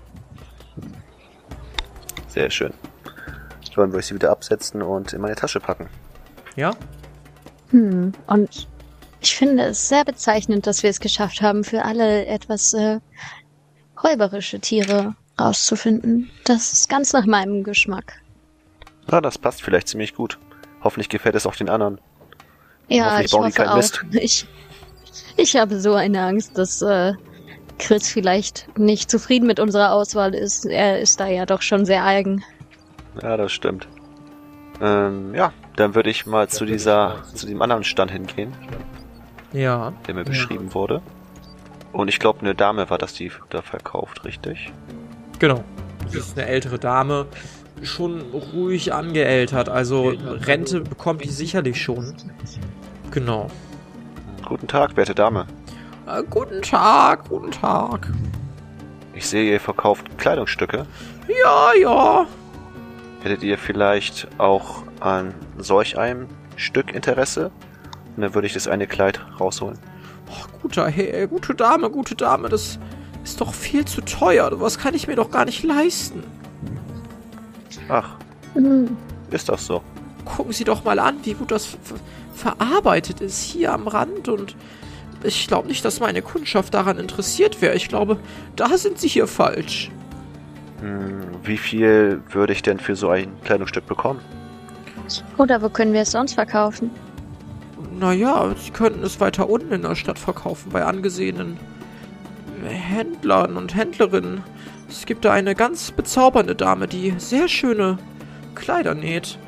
Sehr 2.28 2.50
schön. 2.50 2.72
Dann 3.76 3.92
würde 3.92 4.00
ich 4.00 4.06
sie 4.06 4.14
wieder 4.14 4.30
absetzen 4.30 4.82
und 4.82 5.12
in 5.12 5.20
meine 5.20 5.36
Tasche 5.36 5.60
packen. 5.60 5.88
Ja? 6.56 6.72
Hm, 7.70 8.12
und 8.26 8.68
ich 9.20 9.36
finde 9.36 9.64
es 9.64 9.88
sehr 9.88 10.04
bezeichnend, 10.04 10.66
dass 10.66 10.82
wir 10.82 10.90
es 10.90 11.00
geschafft 11.00 11.42
haben, 11.42 11.64
für 11.64 11.84
alle 11.84 12.26
etwas 12.26 12.72
äh, 12.74 13.00
räuberische 14.02 14.60
Tiere 14.60 15.14
rauszufinden. 15.38 16.30
Das 16.44 16.72
ist 16.72 16.88
ganz 16.88 17.12
nach 17.12 17.26
meinem 17.26 17.62
Geschmack. 17.62 18.20
Na, 19.10 19.20
das 19.20 19.38
passt 19.38 19.62
vielleicht 19.62 19.88
ziemlich 19.88 20.14
gut. 20.14 20.38
Hoffentlich 20.82 21.08
gefällt 21.08 21.34
es 21.34 21.46
auch 21.46 21.56
den 21.56 21.68
anderen. 21.68 22.00
Ja, 22.88 23.06
Hoffentlich 23.06 23.32
ich 23.32 23.38
hoffe 23.38 23.70
auch. 23.70 23.76
Mist. 23.76 24.04
Ich, 24.12 24.46
ich 25.36 25.56
habe 25.56 25.78
so 25.80 25.94
eine 25.94 26.22
Angst, 26.22 26.56
dass 26.56 26.82
äh, 26.82 27.12
Chris 27.78 28.08
vielleicht 28.08 28.78
nicht 28.78 29.10
zufrieden 29.10 29.46
mit 29.46 29.60
unserer 29.60 29.92
Auswahl 29.92 30.34
ist. 30.34 30.66
Er 30.66 31.00
ist 31.00 31.20
da 31.20 31.26
ja 31.26 31.46
doch 31.46 31.62
schon 31.62 31.84
sehr 31.84 32.04
eigen. 32.04 32.42
Ja, 33.22 33.36
das 33.36 33.52
stimmt. 33.52 33.88
Ähm, 34.80 35.34
ja, 35.34 35.52
dann 35.76 35.94
würde 35.94 36.10
ich 36.10 36.26
mal 36.26 36.48
zu 36.48 36.64
dieser, 36.64 37.22
zu 37.34 37.46
dem 37.46 37.60
anderen 37.62 37.84
Stand 37.84 38.10
hingehen, 38.10 38.52
Ja. 39.52 39.92
der 40.06 40.14
mir 40.14 40.24
beschrieben 40.24 40.72
wurde. 40.74 41.02
Und 41.92 42.08
ich 42.08 42.18
glaube, 42.18 42.40
eine 42.40 42.54
Dame 42.54 42.88
war 42.88 42.98
das, 42.98 43.12
die 43.14 43.30
da 43.50 43.62
verkauft, 43.62 44.24
richtig? 44.24 44.72
Genau. 45.38 45.64
Das 46.04 46.14
ist 46.14 46.38
eine 46.38 46.46
ältere 46.48 46.78
Dame, 46.78 47.26
schon 47.82 48.20
ruhig 48.54 48.92
angeältert. 48.92 49.68
Also 49.68 50.14
Rente 50.26 50.80
bekommt 50.80 51.24
die 51.24 51.28
sicherlich 51.28 51.80
schon. 51.82 52.14
Genau. 53.10 53.48
Guten 54.46 54.66
Tag, 54.66 54.96
werte 54.96 55.14
Dame. 55.14 55.46
Äh, 56.06 56.22
guten 56.28 56.62
Tag, 56.62 57.28
guten 57.28 57.50
Tag. 57.50 58.08
Ich 59.14 59.28
sehe, 59.28 59.52
ihr 59.52 59.60
verkauft 59.60 60.06
Kleidungsstücke. 60.18 60.86
Ja, 61.28 61.70
ja. 61.80 62.26
Hättet 63.22 63.42
ihr 63.42 63.58
vielleicht 63.58 64.28
auch 64.38 64.82
an 65.00 65.34
solch 65.58 65.98
einem 65.98 66.26
Stück 66.56 66.92
Interesse? 66.92 67.50
Und 68.16 68.22
dann 68.22 68.34
würde 68.34 68.46
ich 68.46 68.54
das 68.54 68.66
eine 68.68 68.86
Kleid 68.86 69.20
rausholen. 69.38 69.78
Ach, 70.30 70.48
guter 70.62 70.88
Herr, 70.88 71.26
gute 71.26 71.54
Dame, 71.54 71.90
gute 71.90 72.14
Dame, 72.14 72.48
das 72.48 72.78
ist 73.24 73.40
doch 73.40 73.52
viel 73.52 73.84
zu 73.84 74.00
teuer. 74.00 74.50
Was 74.60 74.78
kann 74.78 74.94
ich 74.94 75.06
mir 75.06 75.16
doch 75.16 75.30
gar 75.30 75.44
nicht 75.44 75.62
leisten. 75.62 76.22
Ach, 77.88 78.16
Hm, 78.54 78.96
ist 79.30 79.48
das 79.48 79.66
so? 79.66 79.82
Gucken 80.24 80.52
Sie 80.52 80.64
doch 80.64 80.84
mal 80.84 80.98
an, 80.98 81.18
wie 81.22 81.34
gut 81.34 81.50
das 81.50 81.66
ver 81.66 81.78
verarbeitet 82.34 83.20
ist 83.20 83.42
hier 83.42 83.70
am 83.74 83.86
Rand 83.86 84.30
und 84.30 84.56
ich 85.22 85.46
glaube 85.46 85.68
nicht, 85.68 85.84
dass 85.84 86.00
meine 86.00 86.22
Kundschaft 86.22 86.72
daran 86.72 86.98
interessiert 86.98 87.60
wäre. 87.60 87.74
Ich 87.74 87.88
glaube, 87.88 88.16
da 88.56 88.78
sind 88.78 88.98
Sie 88.98 89.08
hier 89.08 89.26
falsch. 89.26 89.90
Hm, 90.80 91.20
wie 91.42 91.58
viel 91.58 92.22
würde 92.30 92.52
ich 92.52 92.62
denn 92.62 92.78
für 92.78 92.96
so 92.96 93.10
ein 93.10 93.32
Kleidungsstück 93.44 93.86
bekommen? 93.86 94.20
Oder 95.38 95.60
wo 95.62 95.68
können 95.68 95.92
wir 95.92 96.02
es 96.02 96.12
sonst 96.12 96.34
verkaufen? 96.34 96.90
Naja, 97.98 98.54
Sie 98.56 98.70
könnten 98.70 99.02
es 99.02 99.20
weiter 99.20 99.48
unten 99.48 99.72
in 99.72 99.82
der 99.82 99.94
Stadt 99.94 100.18
verkaufen, 100.18 100.70
bei 100.70 100.84
angesehenen 100.84 101.58
Händlern 102.64 103.56
und 103.56 103.74
Händlerinnen. 103.74 104.42
Es 104.88 105.06
gibt 105.06 105.24
da 105.24 105.32
eine 105.32 105.54
ganz 105.54 105.90
bezaubernde 105.92 106.54
Dame, 106.54 106.88
die 106.88 107.14
sehr 107.18 107.48
schöne 107.48 107.98
Kleider 108.54 108.94
näht. 108.94 109.38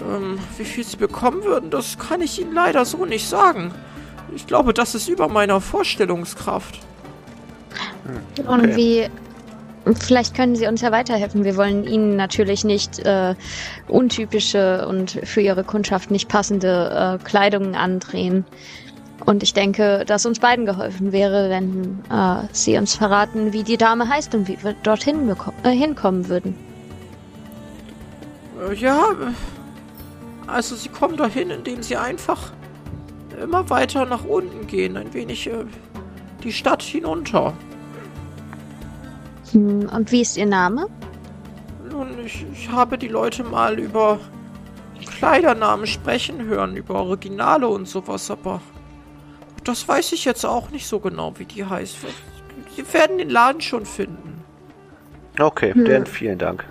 Ähm, 0.00 0.38
wie 0.56 0.64
viel 0.64 0.84
Sie 0.84 0.96
bekommen 0.96 1.44
würden, 1.44 1.70
das 1.70 1.98
kann 1.98 2.20
ich 2.20 2.40
Ihnen 2.40 2.54
leider 2.54 2.84
so 2.84 3.04
nicht 3.04 3.28
sagen. 3.28 3.72
Ich 4.34 4.46
glaube, 4.46 4.72
das 4.72 4.94
ist 4.94 5.08
über 5.08 5.28
meiner 5.28 5.60
Vorstellungskraft. 5.60 6.80
Und 8.46 8.76
wie. 8.76 9.08
Vielleicht 9.98 10.34
können 10.34 10.56
Sie 10.56 10.66
uns 10.66 10.82
ja 10.82 10.92
weiterhelfen. 10.92 11.44
Wir 11.44 11.56
wollen 11.56 11.84
Ihnen 11.84 12.16
natürlich 12.16 12.64
nicht 12.64 12.98
äh, 13.00 13.34
untypische 13.88 14.86
und 14.86 15.18
für 15.24 15.40
Ihre 15.40 15.64
Kundschaft 15.64 16.10
nicht 16.10 16.28
passende 16.28 17.18
äh, 17.20 17.24
Kleidung 17.24 17.74
andrehen. 17.74 18.44
Und 19.24 19.42
ich 19.42 19.52
denke, 19.52 20.04
dass 20.06 20.26
uns 20.26 20.38
beiden 20.38 20.66
geholfen 20.66 21.12
wäre, 21.12 21.50
wenn 21.50 21.98
äh, 22.10 22.46
Sie 22.52 22.76
uns 22.76 22.94
verraten, 22.94 23.52
wie 23.52 23.62
die 23.62 23.76
Dame 23.76 24.08
heißt 24.08 24.34
und 24.34 24.48
wie 24.48 24.62
wir 24.62 24.74
dorthin 24.82 25.34
äh, 25.62 25.70
hinkommen 25.70 26.28
würden. 26.28 26.54
Äh, 28.68 28.74
ja, 28.74 29.08
also 30.46 30.74
Sie 30.74 30.88
kommen 30.88 31.16
dahin, 31.16 31.50
indem 31.50 31.82
Sie 31.82 31.96
einfach 31.96 32.52
immer 33.42 33.68
weiter 33.70 34.04
nach 34.04 34.24
unten 34.24 34.66
gehen, 34.66 34.96
ein 34.96 35.12
wenig 35.14 35.46
äh, 35.46 35.64
die 36.42 36.52
Stadt 36.52 36.82
hinunter. 36.82 37.54
Hm, 39.52 39.88
und 39.92 40.12
wie 40.12 40.20
ist 40.20 40.36
Ihr 40.36 40.46
Name? 40.46 40.88
Nun, 41.90 42.08
ich, 42.24 42.44
ich 42.52 42.70
habe 42.70 42.96
die 42.98 43.08
Leute 43.08 43.42
mal 43.44 43.78
über 43.78 44.18
Kleidernamen 45.18 45.86
sprechen 45.86 46.44
hören, 46.44 46.76
über 46.76 46.94
Originale 46.96 47.68
und 47.68 47.88
sowas, 47.88 48.30
aber 48.30 48.60
das 49.64 49.86
weiß 49.86 50.12
ich 50.12 50.24
jetzt 50.24 50.44
auch 50.44 50.70
nicht 50.70 50.86
so 50.86 51.00
genau, 51.00 51.34
wie 51.38 51.44
die 51.44 51.64
heißt. 51.64 51.96
Sie 52.76 52.92
werden 52.92 53.18
den 53.18 53.30
Laden 53.30 53.60
schon 53.60 53.84
finden. 53.84 54.44
Okay, 55.38 55.74
Hm. 55.74 55.84
dann 55.84 56.06
vielen 56.06 56.38
Dank. 56.38 56.64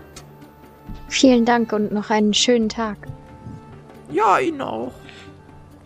Vielen 1.07 1.45
Dank 1.45 1.73
und 1.73 1.91
noch 1.91 2.09
einen 2.09 2.33
schönen 2.33 2.69
Tag. 2.69 2.97
Ja, 4.11 4.39
Ihnen 4.39 4.61
auch. 4.61 4.93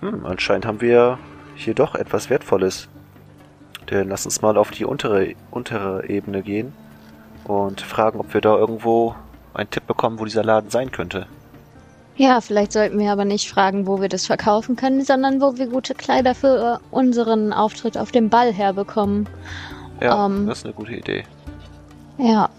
Hm, 0.01 0.25
anscheinend 0.25 0.65
haben 0.65 0.81
wir 0.81 1.17
hier 1.55 1.73
doch 1.73 1.95
etwas 1.95 2.29
Wertvolles. 2.29 2.87
Dann 3.87 4.09
lass 4.09 4.25
uns 4.25 4.41
mal 4.41 4.57
auf 4.57 4.71
die 4.71 4.85
untere, 4.85 5.33
untere 5.51 6.07
Ebene 6.07 6.41
gehen 6.41 6.73
und 7.45 7.81
fragen, 7.81 8.19
ob 8.19 8.33
wir 8.33 8.41
da 8.41 8.55
irgendwo 8.57 9.15
einen 9.53 9.69
Tipp 9.69 9.85
bekommen, 9.87 10.19
wo 10.19 10.25
dieser 10.25 10.43
Laden 10.43 10.69
sein 10.69 10.91
könnte. 10.91 11.27
Ja, 12.15 12.41
vielleicht 12.41 12.71
sollten 12.73 12.99
wir 12.99 13.11
aber 13.11 13.25
nicht 13.25 13.49
fragen, 13.49 13.87
wo 13.87 13.99
wir 13.99 14.09
das 14.09 14.27
verkaufen 14.27 14.75
können, 14.75 15.03
sondern 15.03 15.41
wo 15.41 15.57
wir 15.57 15.67
gute 15.67 15.95
Kleider 15.95 16.35
für 16.35 16.79
äh, 16.79 16.95
unseren 16.95 17.51
Auftritt 17.53 17.97
auf 17.97 18.11
dem 18.11 18.29
Ball 18.29 18.53
herbekommen. 18.53 19.27
Ja, 19.99 20.25
Ähm. 20.25 20.45
das 20.47 20.59
ist 20.59 20.65
eine 20.65 20.73
gute 20.73 20.93
Idee. 20.93 21.23
Ja. 22.19 22.49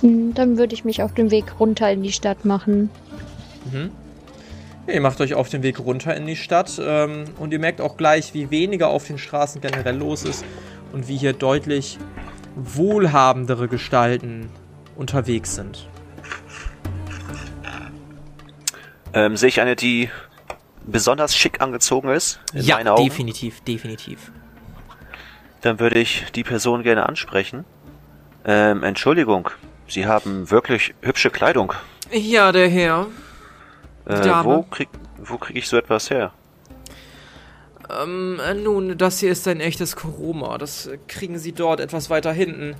Hm, 0.00 0.34
Dann 0.34 0.56
würde 0.56 0.74
ich 0.74 0.84
mich 0.84 1.02
auf 1.02 1.14
den 1.14 1.30
Weg 1.32 1.58
runter 1.58 1.90
in 1.90 2.02
die 2.02 2.12
Stadt 2.12 2.44
machen. 2.44 2.90
Mhm. 3.72 3.90
Ihr 4.86 5.00
macht 5.00 5.20
euch 5.20 5.34
auf 5.34 5.48
den 5.48 5.62
Weg 5.62 5.80
runter 5.80 6.14
in 6.14 6.26
die 6.26 6.36
Stadt 6.36 6.78
ähm, 6.84 7.24
und 7.38 7.52
ihr 7.52 7.58
merkt 7.58 7.80
auch 7.80 7.96
gleich, 7.96 8.34
wie 8.34 8.50
weniger 8.50 8.88
auf 8.88 9.06
den 9.06 9.16
Straßen 9.18 9.60
generell 9.62 9.96
los 9.96 10.24
ist 10.24 10.44
und 10.92 11.08
wie 11.08 11.16
hier 11.16 11.32
deutlich 11.32 11.98
wohlhabendere 12.56 13.68
Gestalten 13.68 14.50
unterwegs 14.96 15.54
sind. 15.54 15.88
Ähm, 19.12 19.36
sehe 19.36 19.48
ich 19.48 19.60
eine, 19.60 19.76
die 19.76 20.10
besonders 20.86 21.36
schick 21.36 21.60
angezogen 21.60 22.08
ist? 22.08 22.40
Augen? 22.92 23.04
definitiv, 23.04 23.60
definitiv. 23.62 24.32
Dann 25.60 25.80
würde 25.80 25.98
ich 25.98 26.24
die 26.34 26.44
Person 26.44 26.82
gerne 26.82 27.08
ansprechen. 27.08 27.64
Ähm, 28.44 28.82
Entschuldigung, 28.82 29.50
Sie 29.86 30.06
haben 30.06 30.50
wirklich 30.50 30.94
hübsche 31.00 31.30
Kleidung. 31.30 31.72
Ja, 32.12 32.52
der 32.52 32.68
Herr. 32.68 33.06
Äh, 34.06 34.44
wo 34.44 34.62
krieg, 34.62 34.88
wo 35.18 35.38
krieg 35.38 35.56
ich 35.56 35.68
so 35.68 35.76
etwas 35.76 36.10
her? 36.10 36.32
Ähm, 37.90 38.40
äh, 38.40 38.54
nun, 38.54 38.96
das 38.96 39.20
hier 39.20 39.30
ist 39.30 39.46
ein 39.48 39.60
echtes 39.60 39.96
Koroma. 39.96 40.58
Das 40.58 40.90
kriegen 41.08 41.38
Sie 41.38 41.52
dort 41.52 41.80
etwas 41.80 42.10
weiter 42.10 42.32
hinten. 42.32 42.76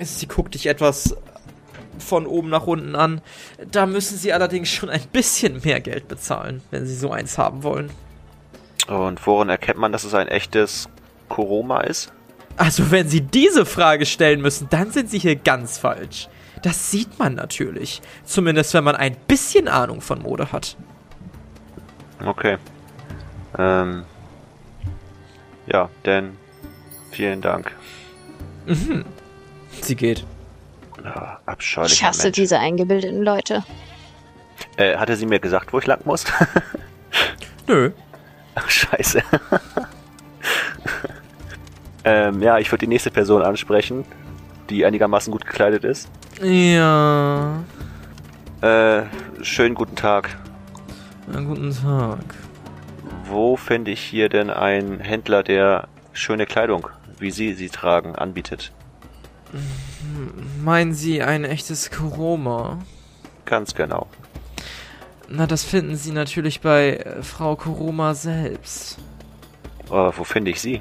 Sie 0.00 0.26
guckt 0.26 0.54
dich 0.54 0.66
etwas 0.66 1.16
von 1.98 2.26
oben 2.26 2.50
nach 2.50 2.66
unten 2.66 2.96
an. 2.96 3.20
Da 3.70 3.86
müssen 3.86 4.18
Sie 4.18 4.32
allerdings 4.32 4.68
schon 4.68 4.90
ein 4.90 5.02
bisschen 5.12 5.60
mehr 5.62 5.80
Geld 5.80 6.08
bezahlen, 6.08 6.62
wenn 6.70 6.86
Sie 6.86 6.94
so 6.94 7.10
eins 7.10 7.38
haben 7.38 7.62
wollen. 7.62 7.90
Und 8.88 9.26
woran 9.26 9.48
erkennt 9.48 9.78
man, 9.78 9.92
dass 9.92 10.04
es 10.04 10.14
ein 10.14 10.28
echtes 10.28 10.88
Koroma 11.28 11.80
ist? 11.80 12.12
Also, 12.56 12.90
wenn 12.90 13.08
Sie 13.08 13.20
diese 13.20 13.66
Frage 13.66 14.06
stellen 14.06 14.40
müssen, 14.40 14.68
dann 14.70 14.92
sind 14.92 15.10
Sie 15.10 15.18
hier 15.18 15.36
ganz 15.36 15.78
falsch. 15.78 16.28
Das 16.62 16.90
sieht 16.90 17.18
man 17.18 17.34
natürlich. 17.34 18.00
Zumindest, 18.24 18.74
wenn 18.74 18.84
man 18.84 18.96
ein 18.96 19.16
bisschen 19.28 19.68
Ahnung 19.68 20.00
von 20.00 20.22
Mode 20.22 20.52
hat. 20.52 20.76
Okay. 22.24 22.58
Ähm. 23.58 24.04
Ja, 25.66 25.88
denn 26.04 26.36
vielen 27.10 27.40
Dank. 27.40 27.72
Mhm. 28.66 29.04
Sie 29.80 29.96
geht. 29.96 30.24
Ja, 31.02 31.40
abscheulicher 31.46 31.94
Ich 31.94 32.04
hasse 32.04 32.24
Mensch. 32.24 32.36
diese 32.36 32.58
eingebildeten 32.58 33.22
Leute. 33.22 33.64
Äh, 34.76 34.96
hatte 34.96 35.16
sie 35.16 35.26
mir 35.26 35.40
gesagt, 35.40 35.72
wo 35.72 35.78
ich 35.78 35.86
lang 35.86 36.00
muss? 36.04 36.24
Nö. 37.66 37.90
Ach, 38.54 38.68
scheiße. 38.70 39.22
ähm, 42.04 42.42
ja, 42.42 42.58
ich 42.58 42.70
würde 42.70 42.80
die 42.80 42.86
nächste 42.88 43.10
Person 43.10 43.42
ansprechen, 43.42 44.04
die 44.70 44.84
einigermaßen 44.84 45.32
gut 45.32 45.46
gekleidet 45.46 45.84
ist. 45.84 46.08
Ja. 46.42 47.62
Äh, 48.60 49.02
schönen 49.42 49.74
guten 49.74 49.96
Tag. 49.96 50.36
Na, 51.26 51.40
guten 51.40 51.74
Tag. 51.74 52.18
Wo 53.34 53.56
finde 53.56 53.90
ich 53.90 54.00
hier 54.00 54.28
denn 54.28 54.48
einen 54.48 55.00
Händler, 55.00 55.42
der 55.42 55.88
schöne 56.12 56.46
Kleidung, 56.46 56.86
wie 57.18 57.32
Sie 57.32 57.54
sie 57.54 57.68
tragen, 57.68 58.14
anbietet? 58.14 58.70
Meinen 60.62 60.94
Sie 60.94 61.20
ein 61.20 61.44
echtes 61.44 61.90
Koroma? 61.90 62.78
Ganz 63.44 63.74
genau. 63.74 64.06
Na, 65.28 65.48
das 65.48 65.64
finden 65.64 65.96
Sie 65.96 66.12
natürlich 66.12 66.60
bei 66.60 66.98
äh, 66.98 67.22
Frau 67.24 67.56
Koroma 67.56 68.14
selbst. 68.14 68.98
Aber 69.88 70.16
wo 70.16 70.22
finde 70.22 70.52
ich 70.52 70.60
sie? 70.60 70.80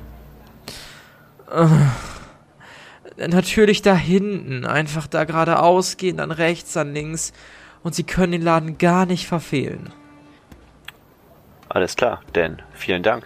Natürlich 3.17 3.81
da 3.81 3.95
hinten, 3.95 4.63
einfach 4.67 5.07
da 5.07 5.23
geradeaus 5.23 5.97
gehen, 5.97 6.17
dann 6.17 6.29
rechts, 6.29 6.73
dann 6.73 6.93
links. 6.93 7.33
Und 7.81 7.95
Sie 7.95 8.03
können 8.03 8.33
den 8.33 8.43
Laden 8.43 8.77
gar 8.77 9.07
nicht 9.07 9.25
verfehlen. 9.25 9.91
Alles 11.73 11.95
klar, 11.95 12.21
denn 12.35 12.61
vielen 12.73 13.01
Dank. 13.01 13.25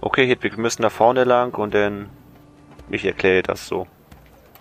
Okay, 0.00 0.26
Hedwig, 0.26 0.56
wir 0.56 0.62
müssen 0.62 0.80
da 0.80 0.88
vorne 0.88 1.24
lang 1.24 1.54
und 1.54 1.74
dann. 1.74 2.08
Ich 2.88 3.04
erkläre 3.04 3.42
das 3.42 3.68
so. 3.68 3.86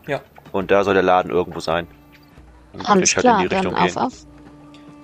Ja. 0.06 0.22
Und 0.52 0.70
da 0.70 0.84
soll 0.84 0.94
der 0.94 1.04
Laden 1.04 1.32
irgendwo 1.32 1.62
sein. 1.62 1.88
Und 2.74 2.88
Alles 2.88 3.10
ich 3.10 3.16
halt 3.16 3.24
klar, 3.24 3.38
in 3.38 3.44
die 3.44 3.50
dann 3.50 3.66
Richtung 3.66 3.76
auf, 3.76 3.88
gehen. 3.88 3.98
auf. 3.98 4.14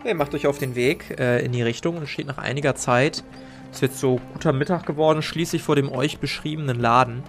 Ihr 0.03 0.15
macht 0.15 0.35
euch 0.35 0.45
auf 0.45 0.59
den 0.59 0.75
Weg 0.75 1.17
äh, 1.19 1.43
in 1.43 1.53
die 1.53 1.63
Richtung 1.63 1.97
und 1.97 2.07
steht 2.07 2.27
nach 2.27 2.37
einiger 2.37 2.75
Zeit, 2.75 3.23
es 3.71 3.81
wird 3.81 3.93
so 3.93 4.19
guter 4.33 4.53
Mittag 4.53 4.85
geworden, 4.85 5.21
schließlich 5.21 5.63
vor 5.63 5.75
dem 5.75 5.91
euch 5.91 6.19
beschriebenen 6.19 6.79
Laden. 6.79 7.23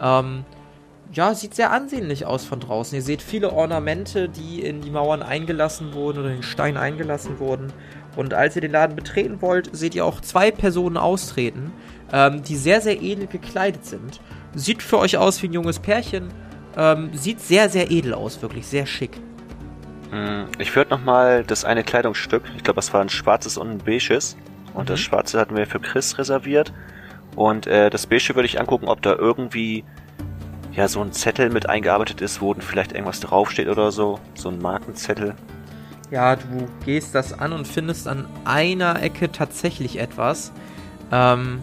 Ähm, 0.00 0.44
ja, 1.12 1.34
sieht 1.34 1.54
sehr 1.54 1.72
ansehnlich 1.72 2.24
aus 2.24 2.44
von 2.44 2.58
draußen. 2.58 2.96
Ihr 2.96 3.02
seht 3.02 3.20
viele 3.20 3.52
Ornamente, 3.52 4.28
die 4.30 4.62
in 4.62 4.80
die 4.80 4.90
Mauern 4.90 5.22
eingelassen 5.22 5.92
wurden 5.92 6.20
oder 6.20 6.28
in 6.28 6.36
den 6.36 6.42
Stein 6.42 6.78
eingelassen 6.78 7.38
wurden. 7.38 7.72
Und 8.16 8.34
als 8.34 8.56
ihr 8.56 8.62
den 8.62 8.72
Laden 8.72 8.94
betreten 8.96 9.40
wollt, 9.40 9.74
seht 9.74 9.94
ihr 9.94 10.04
auch 10.04 10.20
zwei 10.20 10.50
Personen 10.50 10.96
austreten, 10.96 11.72
ähm, 12.12 12.42
die 12.42 12.56
sehr, 12.56 12.80
sehr 12.80 13.00
edel 13.02 13.26
gekleidet 13.26 13.86
sind. 13.86 14.20
Sieht 14.54 14.82
für 14.82 14.98
euch 14.98 15.16
aus 15.16 15.42
wie 15.42 15.48
ein 15.48 15.52
junges 15.54 15.78
Pärchen. 15.78 16.28
Ähm, 16.76 17.10
sieht 17.14 17.40
sehr, 17.40 17.68
sehr 17.68 17.90
edel 17.90 18.12
aus, 18.14 18.42
wirklich 18.42 18.66
sehr 18.66 18.86
schick. 18.86 19.12
Hm, 20.10 20.46
Ich 20.58 20.74
würde 20.76 20.90
nochmal 20.90 21.42
das 21.44 21.64
eine 21.64 21.84
Kleidungsstück, 21.84 22.42
ich 22.56 22.64
glaube, 22.64 22.76
das 22.76 22.92
war 22.92 23.00
ein 23.00 23.08
schwarzes 23.08 23.56
und 23.56 23.70
ein 23.70 23.78
beiges. 23.78 24.36
Und 24.74 24.88
das 24.90 25.00
Mhm. 25.00 25.04
schwarze 25.04 25.38
hatten 25.38 25.56
wir 25.56 25.66
für 25.66 25.80
Chris 25.80 26.18
reserviert. 26.18 26.72
Und 27.36 27.66
äh, 27.66 27.88
das 27.90 28.06
beige 28.06 28.34
würde 28.34 28.46
ich 28.46 28.60
angucken, 28.60 28.88
ob 28.88 29.00
da 29.02 29.14
irgendwie 29.14 29.84
ja 30.72 30.88
so 30.88 31.00
ein 31.02 31.12
Zettel 31.12 31.50
mit 31.50 31.68
eingearbeitet 31.68 32.20
ist, 32.22 32.40
wo 32.40 32.54
vielleicht 32.54 32.92
irgendwas 32.92 33.20
draufsteht 33.20 33.68
oder 33.68 33.90
so. 33.90 34.18
So 34.34 34.48
ein 34.50 34.58
Markenzettel. 34.58 35.34
Ja, 36.12 36.36
du 36.36 36.68
gehst 36.84 37.14
das 37.14 37.32
an 37.32 37.54
und 37.54 37.66
findest 37.66 38.06
an 38.06 38.26
einer 38.44 39.02
Ecke 39.02 39.32
tatsächlich 39.32 39.98
etwas. 39.98 40.52
Ähm, 41.10 41.62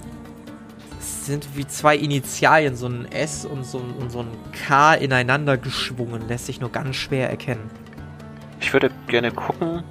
es 0.99 1.27
sind 1.27 1.55
wie 1.55 1.67
zwei 1.67 1.95
Initialien, 1.95 2.75
so 2.75 2.87
ein 2.87 3.05
S 3.11 3.45
und 3.45 3.63
so 3.63 3.77
ein, 3.77 3.91
und 3.91 4.11
so 4.11 4.21
ein 4.21 4.29
K 4.65 4.95
ineinander 4.95 5.57
geschwungen, 5.57 6.27
lässt 6.27 6.47
sich 6.47 6.59
nur 6.59 6.71
ganz 6.71 6.95
schwer 6.95 7.29
erkennen. 7.29 7.69
Ich 8.59 8.73
würde 8.73 8.89
gerne 9.05 9.31
gucken, 9.31 9.83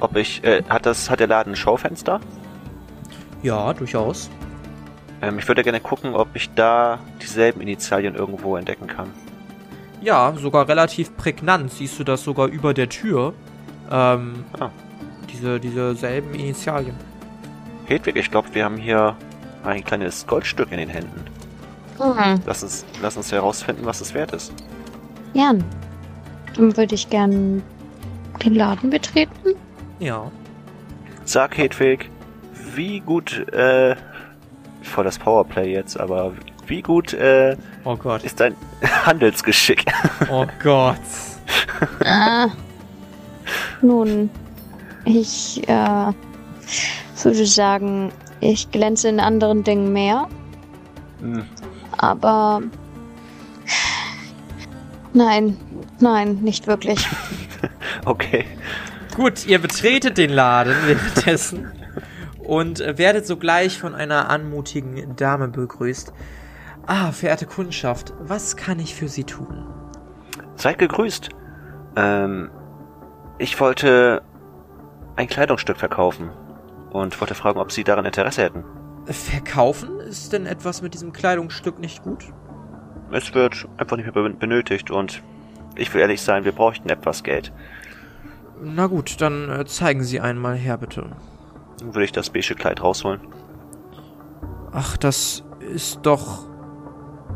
ob 0.00 0.16
ich. 0.18 0.44
Äh, 0.44 0.64
hat 0.68 0.84
das, 0.84 1.08
hat 1.08 1.20
der 1.20 1.26
Laden 1.26 1.54
ein 1.54 1.56
Schaufenster? 1.56 2.20
Ja, 3.42 3.72
durchaus. 3.72 4.28
Ähm, 5.22 5.38
ich 5.38 5.48
würde 5.48 5.62
gerne 5.62 5.80
gucken, 5.80 6.14
ob 6.14 6.28
ich 6.34 6.50
da 6.54 6.98
dieselben 7.22 7.62
Initialien 7.62 8.16
irgendwo 8.16 8.58
entdecken 8.58 8.86
kann. 8.86 9.08
Ja, 10.02 10.34
sogar 10.36 10.68
relativ 10.68 11.16
prägnant 11.16 11.72
siehst 11.72 11.98
du 11.98 12.04
das 12.04 12.22
sogar 12.22 12.48
über 12.48 12.74
der 12.74 12.90
Tür. 12.90 13.32
Ähm, 13.90 14.44
Ah. 14.58 14.70
diese, 15.32 15.58
diese 15.60 15.94
selben 15.94 16.34
Initialien. 16.34 16.94
Hedwig, 17.86 18.16
ich 18.16 18.30
glaube, 18.30 18.48
wir 18.54 18.64
haben 18.64 18.76
hier 18.76 19.16
ein 19.64 19.82
kleines 19.84 20.26
Goldstück 20.26 20.70
in 20.72 20.78
den 20.78 20.88
Händen. 20.90 21.24
Mhm. 21.98 22.40
Lass 22.46 22.62
uns, 22.62 22.84
lass 23.02 23.16
uns 23.16 23.32
herausfinden, 23.32 23.84
was 23.84 24.00
es 24.00 24.14
wert 24.14 24.32
ist. 24.32 24.52
Jan, 25.34 25.64
dann 26.54 26.76
würde 26.76 26.94
ich 26.94 27.08
gern 27.10 27.62
den 28.44 28.54
Laden 28.54 28.90
betreten. 28.90 29.54
Ja. 29.98 30.30
Sag, 31.24 31.56
Hedwig, 31.58 32.10
wie 32.74 33.00
gut, 33.00 33.48
äh, 33.52 33.96
voll 34.82 35.04
das 35.04 35.18
Powerplay 35.18 35.72
jetzt, 35.72 35.98
aber 35.98 36.32
wie 36.66 36.82
gut, 36.82 37.14
äh, 37.14 37.56
Oh 37.84 37.96
Gott. 37.96 38.22
ist 38.22 38.38
dein 38.40 38.54
Handelsgeschick? 39.06 39.84
Oh 40.30 40.46
Gott. 40.62 40.96
Ah. 42.04 42.48
Nun, 43.82 44.30
ich 45.04 45.68
äh, 45.68 46.12
würde 47.22 47.46
sagen, 47.46 48.12
ich 48.40 48.70
glänze 48.70 49.08
in 49.08 49.20
anderen 49.20 49.64
Dingen 49.64 49.92
mehr, 49.92 50.28
Hm, 51.20 51.44
aber 51.96 52.62
nein, 55.12 55.56
nein, 56.00 56.34
nicht 56.42 56.66
wirklich. 56.66 57.06
okay. 58.04 58.44
Gut, 59.16 59.46
ihr 59.46 59.58
betretet 59.58 60.16
den 60.16 60.30
Laden 60.30 60.74
währenddessen 60.86 61.72
und 62.38 62.80
äh, 62.80 62.98
werdet 62.98 63.26
sogleich 63.26 63.78
von 63.78 63.94
einer 63.94 64.30
anmutigen 64.30 65.16
Dame 65.16 65.48
begrüßt. 65.48 66.12
Ah, 66.86 67.10
verehrte 67.10 67.46
Kundschaft, 67.46 68.14
was 68.20 68.56
kann 68.56 68.78
ich 68.78 68.94
für 68.94 69.08
Sie 69.08 69.24
tun? 69.24 69.66
Seid 70.54 70.78
gegrüßt. 70.78 71.30
Ähm, 71.96 72.50
ich 73.38 73.58
wollte 73.60 74.22
ein 75.16 75.26
Kleidungsstück 75.28 75.76
verkaufen 75.76 76.30
und 76.90 77.20
wollte 77.20 77.34
fragen, 77.34 77.58
ob 77.58 77.72
Sie 77.72 77.84
daran 77.84 78.04
Interesse 78.04 78.42
hätten. 78.42 78.64
Verkaufen? 79.06 80.00
Ist 80.00 80.32
denn 80.32 80.46
etwas 80.46 80.82
mit 80.82 80.94
diesem 80.94 81.12
Kleidungsstück 81.12 81.78
nicht 81.78 82.02
gut? 82.02 82.24
Es 83.10 83.34
wird 83.34 83.66
einfach 83.78 83.96
nicht 83.96 84.04
mehr 84.04 84.12
ben- 84.22 84.38
benötigt 84.38 84.90
und 84.90 85.22
ich 85.76 85.92
will 85.94 86.00
ehrlich 86.00 86.20
sein, 86.20 86.44
wir 86.44 86.52
bräuchten 86.52 86.90
etwas 86.90 87.22
Geld. 87.22 87.52
Na 88.60 88.86
gut, 88.86 89.20
dann 89.20 89.48
äh, 89.50 89.64
zeigen 89.64 90.02
Sie 90.02 90.20
einmal 90.20 90.56
her, 90.56 90.76
bitte. 90.78 91.06
Dann 91.78 91.94
würde 91.94 92.04
ich 92.04 92.12
das 92.12 92.30
beige 92.30 92.54
Kleid 92.54 92.82
rausholen. 92.82 93.20
Ach, 94.72 94.96
das 94.96 95.44
ist 95.60 96.00
doch. 96.02 96.48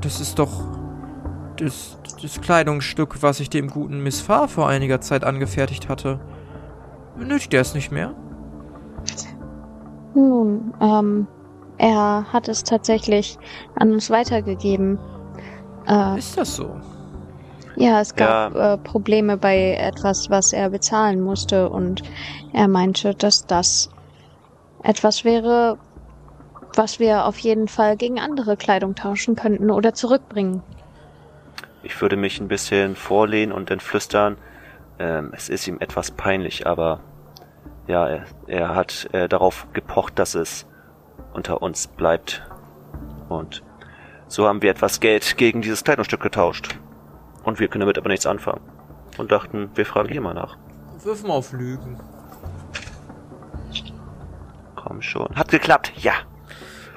Das 0.00 0.20
ist 0.20 0.38
doch. 0.38 0.50
Das, 1.56 1.98
das 2.20 2.40
Kleidungsstück, 2.40 3.22
was 3.22 3.40
ich 3.40 3.50
dem 3.50 3.68
guten 3.68 4.02
Miss 4.02 4.20
Farr 4.20 4.48
vor 4.48 4.68
einiger 4.68 5.00
Zeit 5.00 5.24
angefertigt 5.24 5.88
hatte. 5.88 6.20
Benötigt 7.16 7.52
er 7.54 7.60
es 7.60 7.74
nicht 7.74 7.92
mehr? 7.92 8.14
Nun, 10.14 10.74
ähm, 10.80 11.26
er 11.78 12.26
hat 12.32 12.48
es 12.48 12.64
tatsächlich 12.64 13.38
an 13.74 13.92
uns 13.92 14.10
weitergegeben. 14.10 14.98
Äh, 15.86 16.18
Ist 16.18 16.36
das 16.36 16.56
so? 16.56 16.70
ja, 17.76 18.00
es 18.00 18.14
gab 18.14 18.54
äh, 18.54 18.78
Probleme 18.78 19.36
bei 19.36 19.74
etwas, 19.74 20.30
was 20.30 20.52
er 20.52 20.70
bezahlen 20.70 21.20
musste 21.20 21.70
und 21.70 22.02
er 22.52 22.68
meinte, 22.68 23.14
dass 23.14 23.46
das 23.46 23.90
etwas 24.82 25.24
wäre, 25.24 25.78
was 26.74 26.98
wir 26.98 27.26
auf 27.26 27.38
jeden 27.38 27.68
Fall 27.68 27.96
gegen 27.96 28.18
andere 28.18 28.56
Kleidung 28.56 28.94
tauschen 28.94 29.36
könnten 29.36 29.70
oder 29.70 29.94
zurückbringen. 29.94 30.62
Ich 31.82 32.00
würde 32.00 32.16
mich 32.16 32.40
ein 32.40 32.48
bisschen 32.48 32.96
vorlehnen 32.96 33.52
und 33.52 33.70
dann 33.70 33.80
flüstern. 33.80 34.36
Ähm, 34.98 35.32
es 35.34 35.48
ist 35.48 35.66
ihm 35.66 35.78
etwas 35.80 36.10
peinlich, 36.10 36.66
aber 36.66 37.00
ja, 37.86 38.06
er, 38.06 38.24
er 38.46 38.74
hat 38.74 39.08
äh, 39.12 39.28
darauf 39.28 39.66
gepocht, 39.72 40.18
dass 40.18 40.34
es 40.34 40.66
unter 41.32 41.62
uns 41.62 41.88
bleibt. 41.88 42.42
Und 43.28 43.62
so 44.28 44.46
haben 44.46 44.62
wir 44.62 44.70
etwas 44.70 45.00
Geld 45.00 45.36
gegen 45.36 45.62
dieses 45.62 45.82
Kleidungsstück 45.84 46.20
getauscht. 46.20 46.78
Und 47.42 47.58
wir 47.58 47.68
können 47.68 47.80
damit 47.80 47.98
aber 47.98 48.08
nichts 48.08 48.26
anfangen. 48.26 48.60
und 49.18 49.32
dachten, 49.32 49.70
wir 49.74 49.84
fragen 49.84 50.08
hier 50.08 50.20
mal 50.20 50.34
nach. 50.34 50.56
Wirf 51.02 51.22
mal 51.22 51.34
auf 51.34 51.52
Lügen. 51.52 51.98
Komm 54.76 55.02
schon. 55.02 55.28
Hat 55.34 55.50
geklappt, 55.50 55.92
ja. 55.96 56.12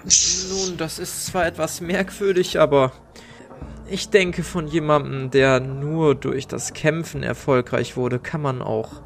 Nun, 0.04 0.78
das 0.78 1.00
ist 1.00 1.26
zwar 1.26 1.46
etwas 1.46 1.82
merkwürdig, 1.82 2.60
aber 2.60 2.92
ich 3.88 4.10
denke, 4.10 4.44
von 4.44 4.68
jemandem, 4.68 5.30
der 5.32 5.60
nur 5.60 6.16
durch 6.16 6.48
das 6.48 6.74
Kämpfen 6.74 7.24
erfolgreich 7.24 7.98
wurde, 7.98 8.20
kann 8.20 8.42
man 8.42 8.62
auch 8.62 9.02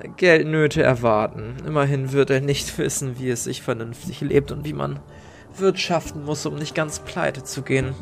äh, 0.00 0.08
Geldnöte 0.16 0.82
erwarten. 0.82 1.56
Immerhin 1.66 2.12
wird 2.12 2.30
er 2.30 2.40
nicht 2.40 2.76
wissen, 2.78 3.18
wie 3.18 3.30
es 3.30 3.44
sich 3.44 3.62
vernünftig 3.62 4.20
lebt 4.20 4.52
und 4.52 4.64
wie 4.64 4.72
man 4.72 5.00
wirtschaften 5.56 6.24
muss, 6.24 6.46
um 6.46 6.54
nicht 6.54 6.74
ganz 6.74 7.00
pleite 7.00 7.44
zu 7.44 7.62
gehen. 7.62 7.94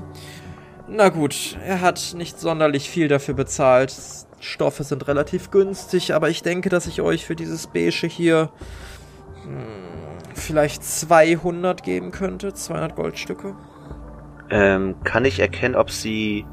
Na 0.89 1.09
gut, 1.09 1.57
er 1.65 1.81
hat 1.81 2.15
nicht 2.17 2.39
sonderlich 2.39 2.91
viel 2.91 3.09
dafür 3.09 3.35
bezahlt. 3.35 3.95
Stoffe 4.41 4.85
sind 4.85 5.07
relativ 5.07 5.51
günstig, 5.51 6.15
aber 6.15 6.31
ich 6.31 6.43
denke, 6.43 6.69
dass 6.69 6.87
ich 6.87 7.01
euch 7.01 7.27
für 7.27 7.37
dieses 7.37 7.67
Beige 7.67 8.07
hier 8.07 8.51
hm, 9.45 10.35
vielleicht 10.35 10.83
200 10.83 11.83
geben 11.83 12.11
könnte. 12.11 12.55
200 12.55 12.97
Goldstücke. 12.97 13.55
Ähm, 14.51 14.97
kann 15.05 15.25
ich 15.25 15.39
erkennen, 15.41 15.77
ob 15.77 15.91
sie 15.91 16.45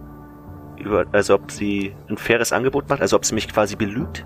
über, 0.77 1.05
also 1.12 1.36
ob 1.36 1.51
sie 1.51 1.95
ein 2.10 2.17
faires 2.17 2.53
Angebot 2.53 2.88
macht, 2.89 3.01
also 3.01 3.15
ob 3.15 3.25
sie 3.25 3.33
mich 3.33 3.47
quasi 3.47 3.75
belügt? 3.75 4.25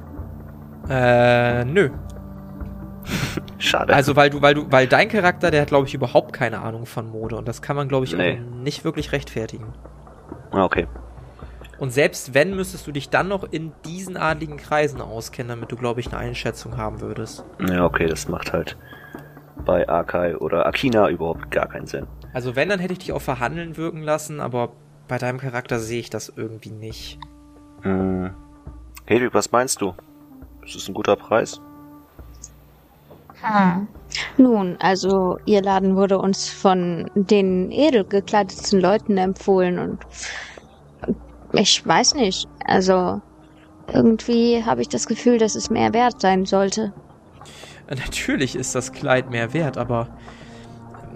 Äh, 0.89 1.63
nö. 1.65 1.89
Schade. 3.57 3.93
Also 3.93 4.15
weil 4.15 4.29
du, 4.29 4.41
weil 4.41 4.53
du, 4.55 4.71
weil 4.71 4.87
dein 4.87 5.07
Charakter, 5.07 5.51
der 5.51 5.61
hat, 5.61 5.69
glaube 5.69 5.87
ich, 5.87 5.93
überhaupt 5.93 6.33
keine 6.33 6.59
Ahnung 6.59 6.85
von 6.85 7.09
Mode 7.09 7.35
und 7.37 7.47
das 7.47 7.61
kann 7.61 7.75
man, 7.75 7.87
glaube 7.87 8.05
ich, 8.05 8.15
Nee. 8.15 8.33
auch 8.39 8.55
nicht 8.61 8.83
wirklich 8.83 9.11
rechtfertigen. 9.11 9.73
Ah, 10.51 10.63
okay. 10.65 10.87
Und 11.79 11.91
selbst 11.91 12.33
wenn, 12.35 12.55
müsstest 12.55 12.85
du 12.85 12.91
dich 12.91 13.09
dann 13.09 13.27
noch 13.27 13.43
in 13.49 13.71
diesen 13.85 14.17
adligen 14.17 14.57
Kreisen 14.57 15.01
auskennen, 15.01 15.49
damit 15.49 15.71
du, 15.71 15.75
glaube 15.77 15.99
ich, 15.99 16.07
eine 16.09 16.17
Einschätzung 16.17 16.77
haben 16.77 17.01
würdest. 17.01 17.43
Ja, 17.67 17.85
okay, 17.85 18.05
das 18.05 18.27
macht 18.27 18.53
halt 18.53 18.77
bei 19.65 19.87
Akai 19.89 20.35
oder 20.37 20.65
Akina 20.67 21.09
überhaupt 21.09 21.49
gar 21.49 21.67
keinen 21.67 21.87
Sinn. 21.87 22.05
Also 22.33 22.55
wenn, 22.55 22.69
dann 22.69 22.79
hätte 22.79 22.93
ich 22.93 22.99
dich 22.99 23.11
auf 23.11 23.23
Verhandeln 23.23 23.77
wirken 23.77 24.01
lassen, 24.01 24.39
aber 24.39 24.71
bei 25.07 25.17
deinem 25.17 25.39
Charakter 25.39 25.79
sehe 25.79 25.99
ich 25.99 26.09
das 26.09 26.31
irgendwie 26.35 26.71
nicht. 26.71 27.19
Hm. 27.81 28.31
Hedwig, 29.05 29.33
was 29.33 29.51
meinst 29.51 29.81
du? 29.81 29.93
Ist 30.65 30.75
es 30.75 30.87
ein 30.87 30.93
guter 30.93 31.15
Preis? 31.15 31.59
Hm. 33.41 33.87
Nun, 34.37 34.77
also 34.79 35.39
ihr 35.45 35.61
Laden 35.61 35.95
wurde 35.95 36.19
uns 36.19 36.49
von 36.49 37.09
den 37.15 37.71
edel 37.71 38.05
gekleideten 38.05 38.79
Leuten 38.79 39.17
empfohlen 39.17 39.79
und 39.79 39.99
ich 41.53 41.85
weiß 41.85 42.15
nicht, 42.15 42.47
also 42.65 43.21
irgendwie 43.91 44.63
habe 44.63 44.81
ich 44.81 44.89
das 44.89 45.07
Gefühl, 45.07 45.37
dass 45.37 45.55
es 45.55 45.69
mehr 45.69 45.93
wert 45.93 46.21
sein 46.21 46.45
sollte. 46.45 46.93
Natürlich 47.89 48.55
ist 48.55 48.73
das 48.75 48.93
Kleid 48.93 49.29
mehr 49.31 49.53
wert, 49.53 49.77
aber 49.77 50.07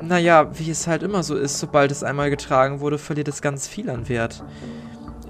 naja, 0.08 0.50
wie 0.58 0.70
es 0.70 0.88
halt 0.88 1.04
immer 1.04 1.24
so 1.24 1.36
ist, 1.36 1.60
sobald 1.60 1.92
es 1.92 2.04
einmal 2.04 2.30
getragen 2.30 2.80
wurde, 2.80 2.98
verliert 2.98 3.28
es 3.28 3.42
ganz 3.42 3.68
viel 3.68 3.90
an 3.90 4.08
Wert. 4.10 4.44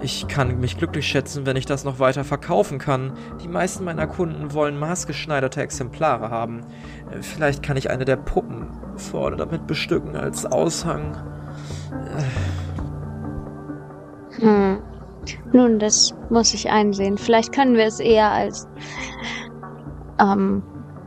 Ich 0.02 0.28
kann 0.28 0.60
mich 0.60 0.76
glücklich 0.76 1.06
schätzen, 1.06 1.46
wenn 1.46 1.56
ich 1.56 1.64
das 1.64 1.84
noch 1.84 1.98
weiter 1.98 2.22
verkaufen 2.22 2.78
kann. 2.78 3.12
Die 3.42 3.48
meisten 3.48 3.84
meiner 3.84 4.06
Kunden 4.06 4.52
wollen 4.52 4.78
maßgeschneiderte 4.78 5.62
Exemplare 5.62 6.30
haben. 6.30 6.60
Äh, 7.10 7.22
Vielleicht 7.22 7.62
kann 7.62 7.76
ich 7.76 7.88
eine 7.90 8.04
der 8.04 8.16
Puppen 8.16 8.68
vorne 8.96 9.36
damit 9.36 9.66
bestücken 9.66 10.16
als 10.16 10.44
Aushang. 10.44 11.16
Hm. 14.38 14.78
Nun, 15.52 15.78
das 15.78 16.14
muss 16.30 16.52
ich 16.52 16.70
einsehen. 16.70 17.16
Vielleicht 17.16 17.52
können 17.52 17.74
wir 17.74 17.86
es 17.86 17.98
eher 17.98 18.30
als 18.30 18.68
ähm, 20.20 20.62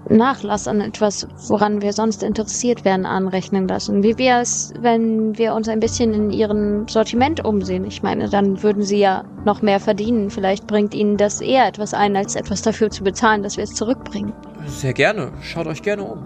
Nachlass 0.09 0.67
an 0.67 0.81
etwas, 0.81 1.27
woran 1.47 1.81
wir 1.81 1.93
sonst 1.93 2.23
interessiert 2.23 2.83
werden, 2.83 3.05
anrechnen 3.05 3.67
lassen. 3.67 4.01
Wie 4.01 4.17
wäre 4.17 4.41
es, 4.41 4.73
wenn 4.79 5.37
wir 5.37 5.53
uns 5.53 5.69
ein 5.69 5.79
bisschen 5.79 6.13
in 6.13 6.31
ihrem 6.31 6.87
Sortiment 6.87 7.45
umsehen? 7.45 7.85
Ich 7.85 8.01
meine, 8.01 8.27
dann 8.27 8.61
würden 8.63 8.81
sie 8.81 8.97
ja 8.97 9.23
noch 9.45 9.61
mehr 9.61 9.79
verdienen. 9.79 10.31
Vielleicht 10.31 10.65
bringt 10.65 10.95
ihnen 10.95 11.17
das 11.17 11.41
eher 11.41 11.67
etwas 11.67 11.93
ein, 11.93 12.15
als 12.15 12.35
etwas 12.35 12.63
dafür 12.63 12.89
zu 12.89 13.03
bezahlen, 13.03 13.43
dass 13.43 13.57
wir 13.57 13.63
es 13.63 13.75
zurückbringen. 13.75 14.33
Sehr 14.65 14.93
gerne. 14.93 15.31
Schaut 15.41 15.67
euch 15.67 15.83
gerne 15.83 16.03
um. 16.03 16.25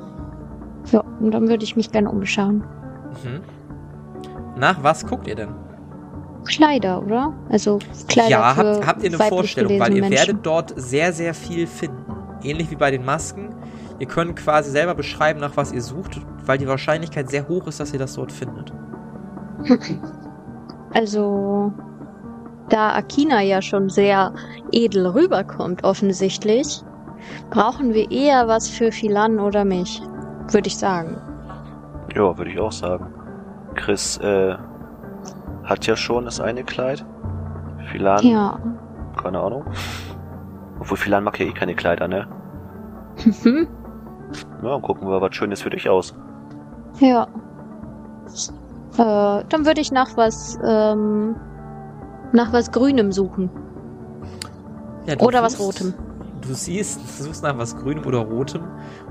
Ja, 0.91 1.03
und 1.19 1.31
dann 1.31 1.49
würde 1.49 1.63
ich 1.63 1.75
mich 1.75 1.91
gerne 1.91 2.09
umschauen. 2.09 2.63
Mhm. 3.23 3.41
Nach 4.57 4.81
was 4.83 5.05
guckt 5.05 5.27
ihr 5.27 5.35
denn? 5.35 5.49
Kleider, 6.45 7.01
oder? 7.03 7.33
Also 7.49 7.79
Kleider 8.07 8.29
ja, 8.29 8.53
für 8.53 8.75
habt, 8.75 8.87
habt 8.87 9.03
ihr 9.03 9.09
eine 9.09 9.17
Vorstellung, 9.17 9.79
weil 9.79 9.93
ihr 9.93 10.01
Menschen. 10.01 10.27
werdet 10.27 10.45
dort 10.45 10.73
sehr, 10.75 11.13
sehr 11.13 11.33
viel 11.33 11.67
finden. 11.67 12.03
Ähnlich 12.43 12.69
wie 12.69 12.75
bei 12.75 12.91
den 12.91 13.05
Masken. 13.05 13.49
Ihr 14.03 14.09
könnt 14.09 14.35
quasi 14.35 14.69
selber 14.69 14.95
beschreiben, 14.95 15.39
nach 15.39 15.55
was 15.55 15.71
ihr 15.71 15.81
sucht, 15.81 16.19
weil 16.45 16.57
die 16.57 16.67
Wahrscheinlichkeit 16.67 17.29
sehr 17.29 17.47
hoch 17.47 17.67
ist, 17.67 17.79
dass 17.79 17.93
ihr 17.93 17.99
das 17.99 18.15
dort 18.15 18.33
findet. 18.33 18.73
Also, 20.93 21.71
da 22.69 22.93
Akina 22.93 23.41
ja 23.41 23.61
schon 23.63 23.89
sehr 23.89 24.33
edel 24.71 25.07
rüberkommt, 25.07 25.83
offensichtlich, 25.85 26.83
brauchen 27.49 27.93
wir 27.95 28.11
eher 28.11 28.47
was 28.47 28.69
für 28.69 28.91
Philan 28.91 29.39
oder 29.39 29.65
mich, 29.65 30.03
würde 30.51 30.67
ich 30.67 30.77
sagen. 30.77 31.17
Ja, 32.13 32.37
würde 32.37 32.51
ich 32.51 32.59
auch 32.59 32.71
sagen. 32.73 33.11
Chris 33.73 34.17
äh, 34.17 34.55
hat 35.63 35.87
ja 35.87 35.95
schon 35.95 36.25
das 36.25 36.39
eine 36.41 36.63
Kleid. 36.63 37.03
Philan, 37.91 38.23
Ja. 38.23 38.59
keine 39.19 39.39
Ahnung. 39.39 39.63
Obwohl 40.79 40.97
Philan 40.97 41.23
mag 41.23 41.39
ja 41.39 41.47
eh 41.47 41.53
keine 41.53 41.73
Kleider, 41.73 42.07
ne? 42.07 42.27
Mhm. 43.43 43.67
Ja, 44.63 44.69
dann 44.69 44.81
gucken 44.81 45.07
wir 45.07 45.21
was 45.21 45.35
Schönes 45.35 45.61
für 45.61 45.69
dich 45.69 45.89
aus. 45.89 46.13
ja. 46.99 47.27
Äh, 48.97 49.43
dann 49.49 49.65
würde 49.65 49.81
ich 49.81 49.91
nach 49.91 50.15
was, 50.17 50.57
ähm, 50.63 51.35
nach 52.31 52.53
was 52.53 52.71
Grünem 52.71 53.11
suchen. 53.11 53.49
Ja, 55.07 55.15
Oder 55.19 55.41
was 55.43 55.53
suchst- 55.57 55.81
Rotem. 55.81 55.93
Du 56.41 56.53
siehst, 56.53 56.99
du 57.19 57.23
suchst 57.23 57.41
nach 57.43 57.57
was 57.57 57.75
Grünem 57.77 58.05
oder 58.05 58.19
Rotem 58.19 58.61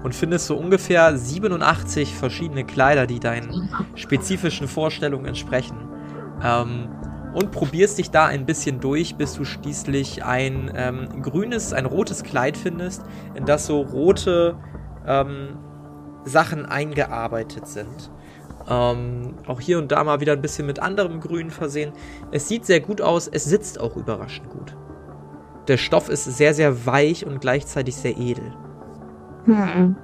und 0.04 0.14
findest 0.14 0.46
so 0.46 0.56
ungefähr 0.56 1.16
87 1.16 2.14
verschiedene 2.14 2.64
Kleider, 2.64 3.06
die 3.06 3.20
deinen 3.20 3.70
spezifischen 3.94 4.68
Vorstellungen 4.68 5.24
entsprechen. 5.26 5.76
Ähm, 6.44 6.88
und 7.34 7.50
probierst 7.50 7.96
dich 7.98 8.10
da 8.10 8.26
ein 8.26 8.44
bisschen 8.44 8.80
durch, 8.80 9.16
bis 9.16 9.34
du 9.34 9.44
schließlich 9.44 10.22
ein 10.24 10.70
ähm, 10.74 11.22
grünes, 11.22 11.72
ein 11.72 11.86
rotes 11.86 12.22
Kleid 12.22 12.58
findest, 12.58 13.02
in 13.34 13.46
das 13.46 13.66
so 13.66 13.80
rote 13.80 14.56
ähm, 15.06 15.56
Sachen 16.24 16.66
eingearbeitet 16.66 17.66
sind. 17.66 18.10
Ähm, 18.68 19.34
auch 19.46 19.60
hier 19.60 19.78
und 19.78 19.90
da 19.90 20.04
mal 20.04 20.20
wieder 20.20 20.32
ein 20.32 20.42
bisschen 20.42 20.66
mit 20.66 20.80
anderem 20.80 21.20
Grün 21.20 21.50
versehen. 21.50 21.92
Es 22.30 22.48
sieht 22.48 22.64
sehr 22.64 22.80
gut 22.80 23.00
aus, 23.00 23.28
es 23.28 23.44
sitzt 23.44 23.80
auch 23.80 23.96
überraschend 23.96 24.50
gut. 24.50 24.76
Der 25.68 25.76
Stoff 25.76 26.08
ist 26.08 26.24
sehr, 26.24 26.54
sehr 26.54 26.86
weich 26.86 27.26
und 27.26 27.40
gleichzeitig 27.40 27.96
sehr 27.96 28.16
edel. 28.16 28.52
Hm. 29.44 29.96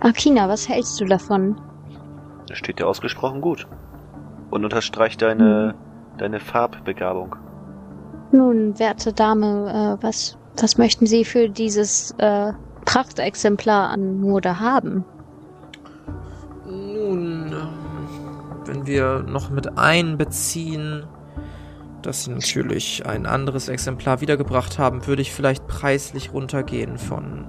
Akina, 0.00 0.48
was 0.48 0.68
hältst 0.68 1.00
du 1.00 1.04
davon? 1.04 1.60
Das 2.48 2.58
steht 2.58 2.78
dir 2.78 2.86
ausgesprochen 2.86 3.40
gut. 3.40 3.66
Und 4.50 4.64
unterstreicht 4.64 5.22
deine, 5.22 5.74
deine 6.18 6.40
Farbbegabung. 6.40 7.36
Nun, 8.32 8.78
werte 8.78 9.12
Dame, 9.12 9.98
äh, 10.00 10.04
was, 10.04 10.36
was 10.60 10.76
möchten 10.76 11.06
Sie 11.06 11.24
für 11.24 11.48
dieses 11.48 12.12
äh, 12.18 12.52
Prachtexemplar 12.94 13.90
an 13.90 14.20
Mode 14.20 14.60
haben? 14.60 15.04
Nun, 16.64 17.52
ähm, 17.52 18.66
wenn 18.66 18.86
wir 18.86 19.24
noch 19.26 19.50
mit 19.50 19.76
einbeziehen, 19.76 21.04
dass 22.02 22.22
sie 22.22 22.30
natürlich 22.30 23.04
ein 23.04 23.26
anderes 23.26 23.66
Exemplar 23.66 24.20
wiedergebracht 24.20 24.78
haben, 24.78 25.08
würde 25.08 25.22
ich 25.22 25.32
vielleicht 25.32 25.66
preislich 25.66 26.32
runtergehen 26.32 26.96
von 26.96 27.48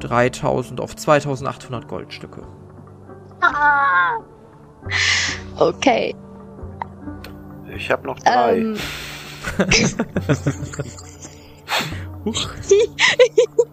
3000 0.00 0.82
auf 0.82 0.96
2800 0.96 1.88
Goldstücke. 1.88 2.42
Ah. 3.40 4.18
Okay. 5.56 6.14
Ich 7.74 7.90
habe 7.90 8.06
noch 8.06 8.18
drei. 8.18 8.58
Ähm, 8.58 8.76
Huch. 12.26 12.48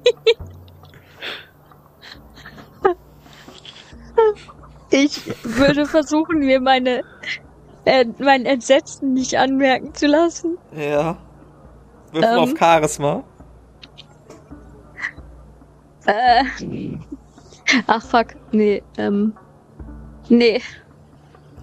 ich 4.92 5.22
würde 5.44 5.86
versuchen, 5.86 6.40
mir 6.40 6.60
meine 6.60 7.04
äh, 7.86 8.06
mein 8.20 8.46
Entsetzen 8.46 9.14
nicht 9.14 9.38
anmerken 9.38 9.94
zu 9.94 10.08
lassen. 10.08 10.58
Ja. 10.76 11.18
Wirf 12.12 12.22
mal 12.26 12.34
Ähm. 12.34 12.40
auf 12.40 12.54
Charisma. 12.58 13.24
Äh. 16.06 16.44
Ach 17.88 18.04
fuck, 18.04 18.28
nee, 18.52 18.82
ähm. 18.98 19.34
Nee, 20.28 20.62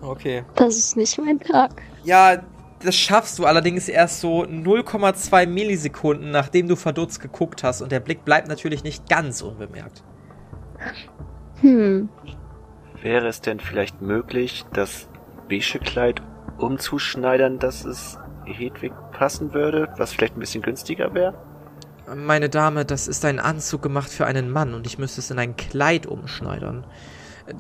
Okay. 0.03 0.45
das 0.57 0.77
ist 0.77 0.97
nicht 0.97 1.19
mein 1.19 1.39
Tag. 1.41 1.83
Ja, 2.05 2.43
das 2.83 2.95
schaffst 2.97 3.39
du 3.39 3.47
allerdings 3.47 3.89
erst 3.89 4.21
so 4.21 4.43
0,2 4.43 5.47
Millisekunden, 5.47 6.31
nachdem 6.31 6.69
du 6.69 6.77
verdutzt 6.77 7.21
geguckt 7.21 7.63
hast. 7.65 7.81
Und 7.81 7.91
der 7.93 8.01
Blick 8.01 8.25
bleibt 8.25 8.49
natürlich 8.49 8.85
nicht 8.85 9.09
ganz 9.09 9.41
unbemerkt. 9.41 10.03
Hm. 11.61 12.09
Wäre 13.07 13.29
es 13.29 13.41
denn 13.41 13.61
vielleicht 13.61 14.03
möglich, 14.03 14.65
das 14.73 15.09
beige 15.49 15.79
Kleid 15.79 16.21
umzuschneidern, 16.59 17.61
dass 17.61 17.85
es 17.85 18.19
Hedwig 18.47 18.93
passen 19.13 19.55
würde, 19.55 19.89
was 19.97 20.13
vielleicht 20.13 20.37
ein 20.37 20.41
bisschen 20.41 20.61
günstiger 20.61 21.15
wäre? 21.15 21.35
Meine 22.17 22.49
Dame, 22.49 22.85
das 22.85 23.07
ist 23.07 23.25
ein 23.25 23.39
Anzug 23.39 23.81
gemacht 23.81 24.11
für 24.11 24.27
einen 24.27 24.51
Mann 24.51 24.75
und 24.75 24.89
ich 24.89 24.99
müsste 24.99 25.21
es 25.21 25.31
in 25.31 25.39
ein 25.39 25.55
Kleid 25.55 26.07
umschneidern. 26.07 26.85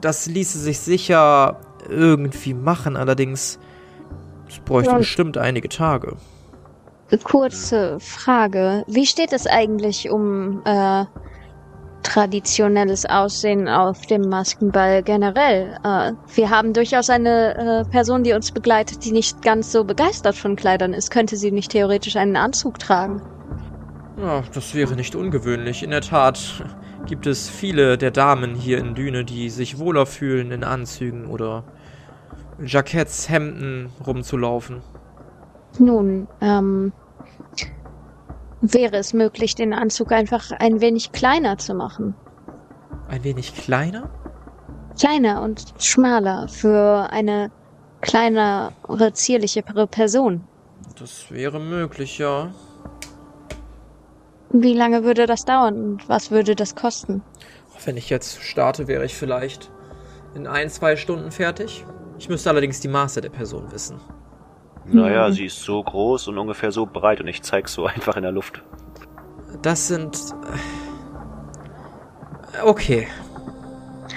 Das 0.01 0.27
ließe 0.27 0.59
sich 0.59 0.81
sicher 0.81 1.61
irgendwie 1.89 2.53
machen, 2.53 2.97
allerdings 2.97 3.61
es 4.49 4.59
bräuchte 4.59 4.91
Ja. 4.91 4.99
bestimmt 4.99 5.39
einige 5.39 5.69
Tage. 5.69 6.17
Kurze 7.23 8.01
Frage. 8.01 8.83
Wie 8.89 9.07
steht 9.07 9.33
es 9.33 9.47
eigentlich 9.47 10.11
um 10.11 10.63
äh, 10.65 11.05
traditionelles 12.07 13.05
Aussehen 13.05 13.69
auf 13.69 14.07
dem 14.07 14.23
Maskenball 14.23 15.03
generell? 15.03 15.77
Äh, 15.85 16.13
wir 16.35 16.51
haben 16.51 16.73
durchaus 16.73 17.11
eine 17.11 17.85
äh, 17.85 17.91
Person, 17.91 18.23
die 18.23 18.33
uns 18.33 18.53
begleitet, 18.53 19.05
die 19.05 19.13
nicht 19.13 19.43
ganz 19.43 19.73
so 19.73 19.85
begeistert 19.85 20.37
von 20.37 20.57
Kleidern 20.57 20.95
ist. 20.95 21.11
Könnte 21.11 21.37
sie 21.37 21.51
nicht 21.51 21.73
theoretisch 21.73 22.17
einen 22.17 22.37
Anzug 22.37 22.79
tragen? 22.79 23.21
Ja, 24.19 24.43
das 24.55 24.75
wäre 24.75 24.95
nicht 24.95 25.15
ungewöhnlich. 25.15 25.83
In 25.83 25.91
der 25.91 26.01
Tat 26.01 26.65
gibt 27.07 27.27
es 27.27 27.49
viele 27.49 27.99
der 27.99 28.13
Damen 28.13 28.55
hier 28.55 28.79
in 28.79 28.95
Düne, 28.95 29.25
die 29.25 29.51
sich 29.51 29.79
wohler 29.79 30.07
fühlen 30.07 30.53
in 30.53 30.65
Anzügen 30.65 31.27
oder 31.27 31.65
Jacketts, 32.65 33.29
Hemden 33.29 33.91
rumzulaufen. 34.07 34.81
Nun, 35.79 36.29
ähm, 36.41 36.93
wäre 38.75 38.97
es 38.97 39.13
möglich, 39.13 39.55
den 39.55 39.73
Anzug 39.73 40.13
einfach 40.13 40.51
ein 40.53 40.81
wenig 40.81 41.13
kleiner 41.13 41.59
zu 41.59 41.75
machen? 41.75 42.15
Ein 43.09 43.25
wenig 43.25 43.55
kleiner? 43.55 44.11
Kleiner 44.99 45.43
und 45.43 45.75
schmaler 45.79 46.49
für 46.49 47.09
eine 47.11 47.51
kleinere, 48.01 49.13
zierlichere 49.13 49.87
Person. 49.87 50.47
Das 50.99 51.31
wäre 51.31 51.61
möglich, 51.61 52.19
ja. 52.19 52.53
Wie 54.51 54.75
lange 54.75 55.05
würde 55.05 55.27
das 55.27 55.45
dauern 55.45 55.83
und 55.83 56.09
was 56.09 56.31
würde 56.31 56.55
das 56.55 56.75
kosten? 56.75 57.23
Wenn 57.85 57.97
ich 57.97 58.09
jetzt 58.09 58.41
starte, 58.43 58.89
wäre 58.89 59.05
ich 59.05 59.15
vielleicht 59.15 59.71
in 60.35 60.47
ein, 60.47 60.71
zwei 60.71 60.97
Stunden 60.97 61.31
fertig. 61.31 61.85
Ich 62.19 62.29
müsste 62.29 62.51
allerdings 62.51 62.81
die 62.81 62.89
Maße 62.89 63.21
der 63.21 63.29
Person 63.29 63.71
wissen. 63.73 64.01
Naja, 64.89 65.27
Hm. 65.27 65.33
sie 65.33 65.47
ist 65.47 65.63
so 65.63 65.83
groß 65.83 66.29
und 66.29 66.39
ungefähr 66.39 66.71
so 66.73 66.87
breit 66.87 67.21
und 67.21 67.27
ich 67.29 67.43
zeig's 67.43 67.73
so 67.73 67.87
einfach 67.95 68.17
in 68.17 68.23
der 68.23 68.33
Luft. 68.33 68.63
Das 69.63 69.89
sind. 69.89 70.17
äh, 72.53 72.63
Okay. 72.65 73.07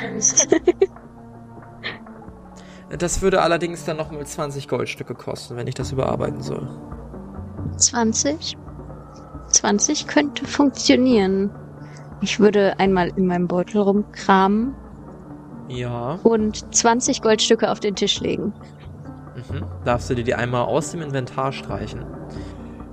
Das 2.98 3.22
würde 3.22 3.42
allerdings 3.44 3.86
dann 3.86 3.98
nochmal 3.98 4.26
20 4.26 4.68
Goldstücke 4.68 5.14
kosten, 5.14 5.56
wenn 5.56 5.68
ich 5.68 5.76
das 5.76 5.92
überarbeiten 5.92 6.42
soll. 6.42 6.68
20? 7.78 8.58
20 9.48 10.08
könnte 10.08 10.46
funktionieren. 10.46 11.52
Ich 12.22 12.40
würde 12.40 12.80
einmal 12.80 13.10
in 13.16 13.28
meinem 13.28 13.48
Beutel 13.48 13.82
rumkramen 13.82 14.74
Ja. 15.68 16.18
und 16.24 16.74
20 16.74 17.22
Goldstücke 17.22 17.70
auf 17.70 17.80
den 17.80 17.96
Tisch 17.96 18.20
legen. 18.22 18.54
Mhm. 19.49 19.63
Darfst 19.86 20.10
du 20.10 20.15
dir 20.15 20.23
die 20.23 20.36
einmal 20.36 20.65
aus 20.65 20.91
dem 20.91 21.02
Inventar 21.02 21.52
streichen? 21.52 22.06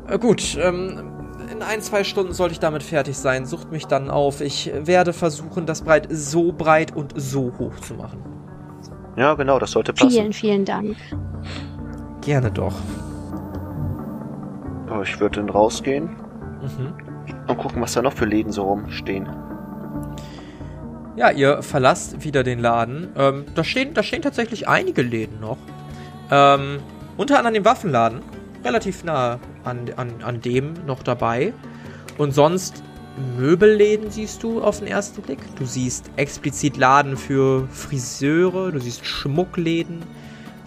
Äh, 0.08 0.18
gut, 0.18 0.56
ähm, 0.60 1.12
in 1.52 1.62
ein, 1.62 1.80
zwei 1.80 2.04
Stunden 2.04 2.32
sollte 2.32 2.52
ich 2.52 2.60
damit 2.60 2.82
fertig 2.82 3.16
sein. 3.16 3.46
Sucht 3.46 3.70
mich 3.70 3.86
dann 3.86 4.10
auf. 4.10 4.40
Ich 4.40 4.70
werde 4.74 5.12
versuchen, 5.12 5.66
das 5.66 5.82
Breit 5.82 6.08
so 6.10 6.52
breit 6.52 6.94
und 6.96 7.12
so 7.16 7.52
hoch 7.58 7.76
zu 7.80 7.94
machen. 7.94 8.18
Ja, 9.16 9.34
genau, 9.34 9.58
das 9.58 9.70
sollte 9.70 9.92
passen. 9.92 10.10
Vielen, 10.10 10.32
vielen 10.32 10.64
Dank. 10.64 10.96
Gerne 12.20 12.50
doch. 12.50 12.74
Aber 14.88 15.02
ich 15.02 15.18
würde 15.20 15.40
dann 15.40 15.48
rausgehen 15.50 16.10
Mhm. 16.62 16.94
und 17.48 17.58
gucken, 17.58 17.80
was 17.82 17.92
da 17.94 18.02
noch 18.02 18.12
für 18.12 18.24
Läden 18.24 18.52
so 18.52 18.62
rumstehen. 18.64 19.28
Ja, 21.16 21.30
ihr 21.30 21.62
verlasst 21.62 22.24
wieder 22.24 22.42
den 22.42 22.58
Laden. 22.58 23.08
Ähm, 23.16 23.44
da, 23.54 23.64
stehen, 23.64 23.94
da 23.94 24.02
stehen 24.02 24.20
tatsächlich 24.22 24.68
einige 24.68 25.02
Läden 25.02 25.40
noch. 25.40 25.56
Ähm, 26.30 26.80
unter 27.16 27.38
anderem 27.38 27.54
den 27.54 27.64
Waffenladen. 27.64 28.20
Relativ 28.64 29.04
nah 29.04 29.38
an, 29.64 29.90
an, 29.96 30.10
an 30.22 30.40
dem 30.40 30.74
noch 30.86 31.02
dabei. 31.02 31.52
Und 32.18 32.32
sonst 32.32 32.82
Möbelläden 33.38 34.10
siehst 34.10 34.42
du 34.42 34.60
auf 34.62 34.80
den 34.80 34.88
ersten 34.88 35.22
Blick. 35.22 35.38
Du 35.56 35.64
siehst 35.64 36.10
explizit 36.16 36.76
Laden 36.76 37.16
für 37.16 37.66
Friseure, 37.68 38.72
du 38.72 38.78
siehst 38.78 39.06
Schmuckläden. 39.06 40.02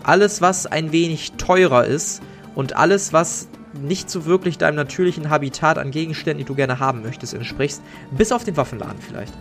Alles, 0.04 0.42
was 0.42 0.66
ein 0.66 0.92
wenig 0.92 1.34
teurer 1.34 1.86
ist 1.86 2.22
und 2.56 2.76
alles, 2.76 3.14
was 3.14 3.48
nicht 3.74 4.10
so 4.10 4.26
wirklich 4.26 4.58
deinem 4.58 4.76
natürlichen 4.76 5.30
Habitat 5.30 5.78
an 5.78 5.92
Gegenständen, 5.92 6.40
die 6.40 6.48
du 6.48 6.56
gerne 6.56 6.80
haben 6.80 7.04
möchtest, 7.04 7.34
entsprichst. 7.34 7.84
Bis 8.12 8.32
auf 8.32 8.44
den 8.44 8.58
Waffenladen 8.58 9.00
vielleicht. 9.00 9.34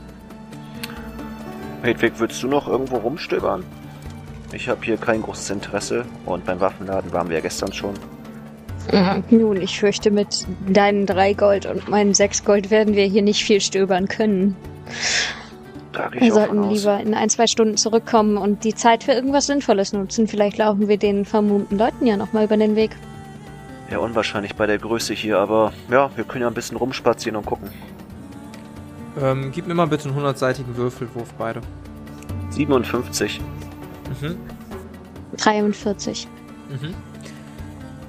Hedwig, 1.82 2.18
würdest 2.18 2.42
du 2.42 2.48
noch 2.48 2.68
irgendwo 2.68 2.96
rumstöbern? 2.96 3.64
Ich 4.52 4.68
habe 4.68 4.84
hier 4.84 4.96
kein 4.96 5.22
großes 5.22 5.50
Interesse 5.50 6.04
und 6.24 6.44
beim 6.44 6.60
Waffenladen 6.60 7.12
waren 7.12 7.28
wir 7.28 7.36
ja 7.36 7.42
gestern 7.42 7.72
schon. 7.72 7.94
Ja, 8.92 9.22
Nun, 9.30 9.60
ich 9.60 9.78
fürchte, 9.78 10.10
mit 10.10 10.46
deinen 10.66 11.04
drei 11.04 11.34
Gold 11.34 11.66
und 11.66 11.88
meinen 11.88 12.14
sechs 12.14 12.44
Gold 12.44 12.70
werden 12.70 12.94
wir 12.94 13.04
hier 13.04 13.22
nicht 13.22 13.44
viel 13.44 13.60
stöbern 13.60 14.08
können. 14.08 14.56
Wir 16.12 16.32
sollten 16.32 16.70
lieber 16.70 17.00
in 17.00 17.14
ein, 17.14 17.28
zwei 17.28 17.46
Stunden 17.46 17.76
zurückkommen 17.76 18.36
und 18.36 18.64
die 18.64 18.74
Zeit 18.74 19.04
für 19.04 19.12
irgendwas 19.12 19.46
Sinnvolles 19.46 19.92
nutzen. 19.92 20.28
Vielleicht 20.28 20.56
laufen 20.56 20.88
wir 20.88 20.96
den 20.96 21.24
vermummten 21.24 21.76
Leuten 21.76 22.06
ja 22.06 22.16
nochmal 22.16 22.44
über 22.44 22.56
den 22.56 22.76
Weg. 22.76 22.96
Ja, 23.90 23.98
unwahrscheinlich 23.98 24.54
bei 24.54 24.66
der 24.66 24.78
Größe 24.78 25.14
hier, 25.14 25.38
aber 25.38 25.72
ja, 25.90 26.10
wir 26.14 26.24
können 26.24 26.42
ja 26.42 26.48
ein 26.48 26.54
bisschen 26.54 26.76
rumspazieren 26.76 27.36
und 27.36 27.46
gucken. 27.46 27.70
Ähm, 29.20 29.50
gib 29.52 29.66
mir 29.66 29.74
mal 29.74 29.86
bitte 29.86 30.08
einen 30.08 30.18
100-seitigen 30.18 30.76
Würfelwurf 30.76 31.32
beide. 31.38 31.62
57. 32.50 33.40
Mhm. 34.20 34.36
43. 35.36 36.28
Mhm. 36.68 36.94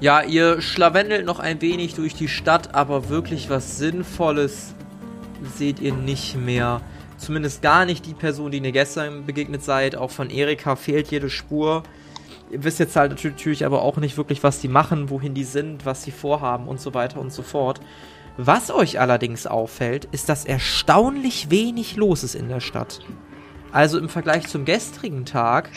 Ja, 0.00 0.22
ihr 0.22 0.62
schlawendelt 0.62 1.26
noch 1.26 1.40
ein 1.40 1.60
wenig 1.60 1.94
durch 1.94 2.14
die 2.14 2.28
Stadt, 2.28 2.74
aber 2.74 3.08
wirklich 3.08 3.50
was 3.50 3.76
Sinnvolles 3.76 4.74
seht 5.56 5.80
ihr 5.80 5.92
nicht 5.92 6.36
mehr. 6.36 6.80
Zumindest 7.18 7.60
gar 7.60 7.84
nicht 7.84 8.06
die 8.06 8.14
Person, 8.14 8.50
die 8.50 8.58
ihr 8.58 8.72
gestern 8.72 9.26
begegnet 9.26 9.62
seid. 9.62 9.96
Auch 9.96 10.10
von 10.10 10.30
Erika 10.30 10.74
fehlt 10.76 11.10
jede 11.10 11.28
Spur. 11.28 11.82
Ihr 12.50 12.64
wisst 12.64 12.78
jetzt 12.78 12.96
halt 12.96 13.10
natürlich 13.10 13.66
aber 13.66 13.82
auch 13.82 13.98
nicht 13.98 14.16
wirklich, 14.16 14.42
was 14.42 14.60
die 14.60 14.68
machen, 14.68 15.10
wohin 15.10 15.34
die 15.34 15.44
sind, 15.44 15.84
was 15.84 16.02
sie 16.02 16.10
vorhaben 16.10 16.66
und 16.66 16.80
so 16.80 16.94
weiter 16.94 17.20
und 17.20 17.32
so 17.32 17.42
fort. 17.42 17.80
Was 18.38 18.70
euch 18.70 18.98
allerdings 18.98 19.46
auffällt, 19.46 20.06
ist, 20.12 20.30
dass 20.30 20.46
erstaunlich 20.46 21.50
wenig 21.50 21.96
los 21.96 22.24
ist 22.24 22.34
in 22.34 22.48
der 22.48 22.60
Stadt. 22.60 23.00
Also 23.72 23.98
im 23.98 24.08
Vergleich 24.08 24.48
zum 24.48 24.64
gestrigen 24.64 25.24
Tag 25.24 25.70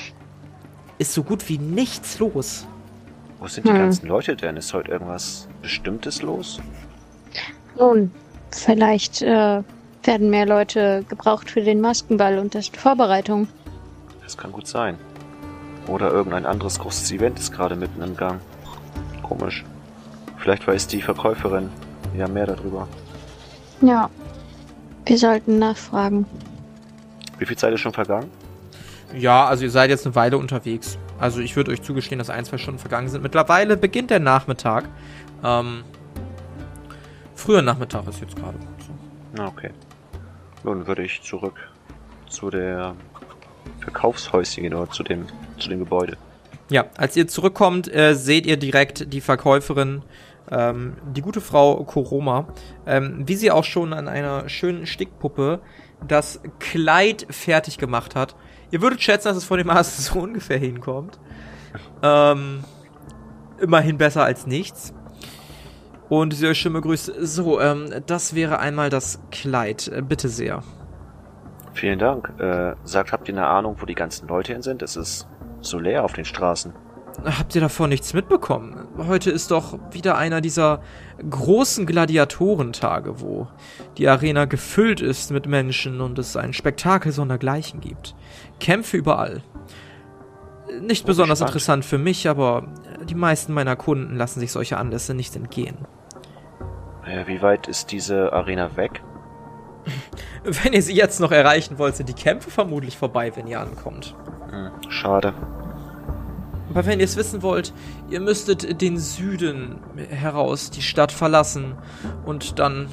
ist 0.97 1.13
so 1.13 1.23
gut 1.23 1.47
wie 1.49 1.58
nichts 1.60 2.19
los. 2.19 2.65
Wo 3.39 3.47
sind 3.47 3.65
die 3.67 3.71
Hm. 3.71 3.77
ganzen 3.77 4.08
Leute 4.08 4.36
denn? 4.36 4.58
Ist 4.58 4.73
heute 4.73 4.91
irgendwas 4.91 5.47
Bestimmtes 5.62 6.21
los? 6.21 6.60
Nun, 7.77 8.12
vielleicht 8.51 9.21
äh, 9.21 9.62
werden 10.03 10.29
mehr 10.29 10.45
Leute 10.45 11.03
gebraucht 11.10 11.49
für 11.49 11.62
den 11.62 11.82
Maskenball 11.82 12.38
und 12.39 12.56
das 12.56 12.67
Vorbereitung. 12.69 13.47
Das 14.23 14.38
kann 14.38 14.51
gut 14.51 14.67
sein. 14.67 14.97
Oder 15.88 16.12
irgendein 16.12 16.45
anderes 16.45 16.79
großes 16.79 17.12
Event 17.12 17.38
ist 17.38 17.51
gerade 17.51 17.75
mitten 17.75 18.01
im 18.01 18.15
Gang. 18.15 18.39
Komisch. 19.21 19.65
Vielleicht 20.38 20.65
weiß 20.67 20.88
die 20.88 21.01
Verkäuferin 21.01 21.69
ja 22.17 22.27
mehr 22.27 22.45
darüber. 22.47 22.88
Ja. 23.82 24.10
Wir 25.06 25.17
sollten 25.17 25.60
nachfragen. 25.60 26.25
Wie 27.43 27.45
viel 27.45 27.58
Zeit 27.58 27.73
ist 27.73 27.82
schon 27.82 27.91
vergangen? 27.91 28.32
Ja, 29.13 29.43
also 29.43 29.65
ihr 29.65 29.69
seid 29.69 29.89
jetzt 29.89 30.06
eine 30.06 30.15
Weile 30.15 30.38
unterwegs. 30.38 30.97
Also 31.19 31.41
ich 31.41 31.58
würde 31.58 31.71
euch 31.71 31.82
zugestehen, 31.82 32.19
dass 32.19 32.29
ein, 32.29 32.45
zwei 32.45 32.58
Stunden 32.58 32.79
vergangen 32.79 33.10
sind. 33.10 33.21
Mittlerweile 33.21 33.75
beginnt 33.75 34.12
der 34.12 34.21
Nachmittag. 34.21 34.86
Ähm, 35.43 35.84
früher 37.36 37.62
Nachmittag 37.62 38.08
ist 38.08 38.21
jetzt 38.21 38.38
gerade. 38.38 38.58
So. 39.36 39.43
Okay. 39.43 39.71
Nun 40.63 40.88
würde 40.88 41.03
ich 41.03 41.21
zurück 41.21 41.60
zu 42.29 42.49
der 42.49 42.95
Verkaufshäuschen 43.82 44.73
oder 44.73 44.89
zu 44.89 45.03
dem, 45.03 45.25
zu 45.60 45.67
dem 45.67 45.79
Gebäude. 45.79 46.15
Ja, 46.69 46.86
als 46.95 47.17
ihr 47.17 47.27
zurückkommt, 47.27 47.93
äh, 47.93 48.15
seht 48.15 48.45
ihr 48.45 48.56
direkt 48.56 49.12
die 49.12 49.19
Verkäuferin, 49.19 50.01
ähm, 50.49 50.93
die 51.13 51.21
gute 51.21 51.41
Frau 51.41 51.84
Koroma, 51.84 52.47
ähm, 52.86 53.23
wie 53.27 53.36
sie 53.36 53.51
auch 53.51 53.65
schon 53.65 53.91
an 53.91 54.08
einer 54.08 54.47
schönen 54.47 54.86
Stickpuppe 54.86 55.60
das 56.07 56.41
Kleid 56.59 57.27
fertig 57.29 57.77
gemacht 57.77 58.15
hat. 58.15 58.35
Ihr 58.71 58.81
würdet 58.81 59.01
schätzen, 59.01 59.27
dass 59.27 59.37
es 59.37 59.45
von 59.45 59.57
dem 59.57 59.67
Maß 59.67 60.05
so 60.05 60.19
ungefähr 60.19 60.57
hinkommt. 60.57 61.19
Ähm, 62.01 62.63
immerhin 63.59 63.97
besser 63.97 64.23
als 64.23 64.45
nichts. 64.45 64.93
Und 66.09 66.41
euch 66.43 66.59
Stimme 66.59 66.81
grüßt. 66.81 67.11
So, 67.21 67.59
ähm, 67.59 67.89
das 68.05 68.35
wäre 68.35 68.59
einmal 68.59 68.89
das 68.89 69.19
Kleid. 69.31 69.87
Äh, 69.87 70.01
bitte 70.01 70.29
sehr. 70.29 70.63
Vielen 71.73 71.97
Dank. 71.97 72.31
Äh, 72.39 72.75
sagt, 72.83 73.11
habt 73.11 73.27
ihr 73.27 73.35
eine 73.35 73.47
Ahnung, 73.47 73.77
wo 73.79 73.85
die 73.85 73.95
ganzen 73.95 74.27
Leute 74.27 74.53
hin 74.53 74.61
sind? 74.61 74.81
Es 74.83 74.95
ist 74.95 75.27
so 75.61 75.79
leer 75.79 76.03
auf 76.03 76.13
den 76.13 76.25
Straßen. 76.25 76.73
Habt 77.23 77.56
ihr 77.56 77.62
davon 77.62 77.89
nichts 77.89 78.13
mitbekommen? 78.13 78.88
Heute 78.97 79.30
ist 79.30 79.52
doch 79.52 79.78
wieder 79.91 80.17
einer 80.17 80.41
dieser 80.41 80.82
großen 81.30 81.86
Gladiatorentage, 81.86 83.21
wo 83.21 83.47
die 83.97 84.08
Arena 84.08 84.45
gefüllt 84.45 84.99
ist 84.99 85.32
mit 85.32 85.47
Menschen 85.47 86.02
und 86.02 86.17
es 86.19 86.36
ein 86.36 86.54
Spektakel 86.54 87.12
sondergleichen 87.12 87.80
gibt. 87.82 88.15
Kämpfe 88.60 88.97
überall. 88.97 89.43
Nicht 90.82 91.06
besonders 91.06 91.39
spannend. 91.39 91.52
interessant 91.52 91.86
für 91.86 91.97
mich, 91.97 92.28
aber 92.28 92.67
die 93.08 93.15
meisten 93.15 93.54
meiner 93.54 93.76
Kunden 93.76 94.15
lassen 94.15 94.39
sich 94.39 94.52
solche 94.52 94.78
Anlässe 94.78 95.13
nicht 95.13 95.36
entgehen. 95.36 95.78
Äh, 97.06 97.28
wie 97.28 97.41
weit 97.41 97.67
ist 97.67 97.91
diese 97.91 98.34
Arena 98.34 98.76
weg? 98.76 99.02
Wenn 100.43 100.73
ihr 100.73 100.82
sie 100.82 100.95
jetzt 100.95 101.19
noch 101.19 101.32
erreichen 101.32 101.78
wollt, 101.78 101.95
sind 101.95 102.10
die 102.10 102.13
Kämpfe 102.13 102.49
vermutlich 102.49 102.97
vorbei, 102.97 103.32
wenn 103.36 103.47
ihr 103.47 103.60
ankommt. 103.60 104.15
Hm, 104.49 104.71
schade. 104.89 105.34
Aber 106.73 106.86
wenn 106.86 106.99
ihr 106.99 107.05
es 107.05 107.17
wissen 107.17 107.41
wollt, 107.41 107.73
ihr 108.09 108.19
müsstet 108.19 108.81
den 108.81 108.97
Süden 108.97 109.79
heraus 110.09 110.71
die 110.71 110.81
Stadt 110.81 111.12
verlassen 111.12 111.75
und 112.25 112.59
dann 112.59 112.88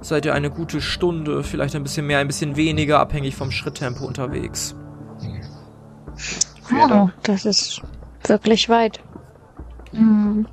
seid 0.00 0.24
ihr 0.24 0.34
eine 0.34 0.50
gute 0.50 0.80
Stunde, 0.80 1.42
vielleicht 1.42 1.74
ein 1.74 1.82
bisschen 1.82 2.06
mehr, 2.06 2.18
ein 2.18 2.28
bisschen 2.28 2.56
weniger, 2.56 3.00
abhängig 3.00 3.34
vom 3.34 3.50
Schritttempo 3.50 4.04
unterwegs. 4.06 4.76
Oh, 6.72 7.08
das 7.22 7.44
ist 7.44 7.82
wirklich 8.26 8.68
weit. 8.68 9.00
Hm. 9.92 10.46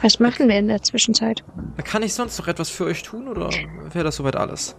Was 0.00 0.18
machen 0.18 0.48
wir 0.48 0.58
in 0.58 0.68
der 0.68 0.82
Zwischenzeit? 0.82 1.44
Kann 1.84 2.02
ich 2.02 2.14
sonst 2.14 2.38
noch 2.38 2.48
etwas 2.48 2.70
für 2.70 2.84
euch 2.84 3.02
tun 3.02 3.28
oder 3.28 3.50
wäre 3.92 4.04
das 4.04 4.16
soweit 4.16 4.36
alles? 4.36 4.76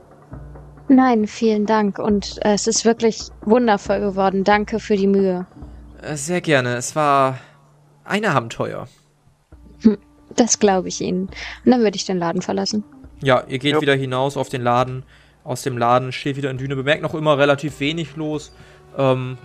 Nein, 0.90 1.28
vielen 1.28 1.66
Dank. 1.66 1.98
Und 1.98 2.40
äh, 2.44 2.54
es 2.54 2.68
ist 2.68 2.84
wirklich 2.84 3.30
wundervoll 3.42 4.02
geworden. 4.02 4.44
Danke 4.44 4.80
für 4.80 4.96
die 4.96 5.08
Mühe. 5.08 5.46
Äh, 6.04 6.16
Sehr 6.16 6.42
gerne. 6.42 6.76
Es 6.76 6.96
war 6.96 7.40
ein 8.04 8.26
Abenteuer. 8.26 8.88
Das 10.36 10.60
glaube 10.60 10.88
ich 10.88 11.00
Ihnen. 11.02 11.28
Und 11.66 11.72
dann 11.72 11.82
würde 11.82 11.96
ich 11.96 12.06
den 12.06 12.18
Laden 12.18 12.42
verlassen. 12.42 12.84
Ja, 13.22 13.44
ihr 13.48 13.60
geht 13.60 13.74
Jo. 13.76 13.82
wieder 13.82 13.96
hinaus 13.96 14.36
auf 14.38 14.50
den 14.50 14.62
Laden. 14.62 15.04
Aus 15.44 15.62
dem 15.62 15.78
Laden 15.78 16.12
steht 16.12 16.38
wieder 16.38 16.50
in 16.50 16.58
Düne. 16.58 16.76
Bemerkt 16.76 17.04
noch 17.04 17.14
immer 17.14 17.38
relativ 17.38 17.80
wenig 17.80 18.16
los. 18.16 18.52
Ähm, 18.98 19.38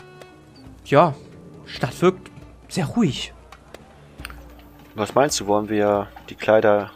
ja, 0.85 1.15
Stadt 1.67 2.01
wirkt 2.01 2.31
sehr 2.69 2.87
ruhig. 2.87 3.33
Was 4.95 5.15
meinst 5.15 5.39
du, 5.41 5.47
wollen 5.47 5.69
wir 5.69 6.09
die 6.29 6.35
Kleider 6.35 6.91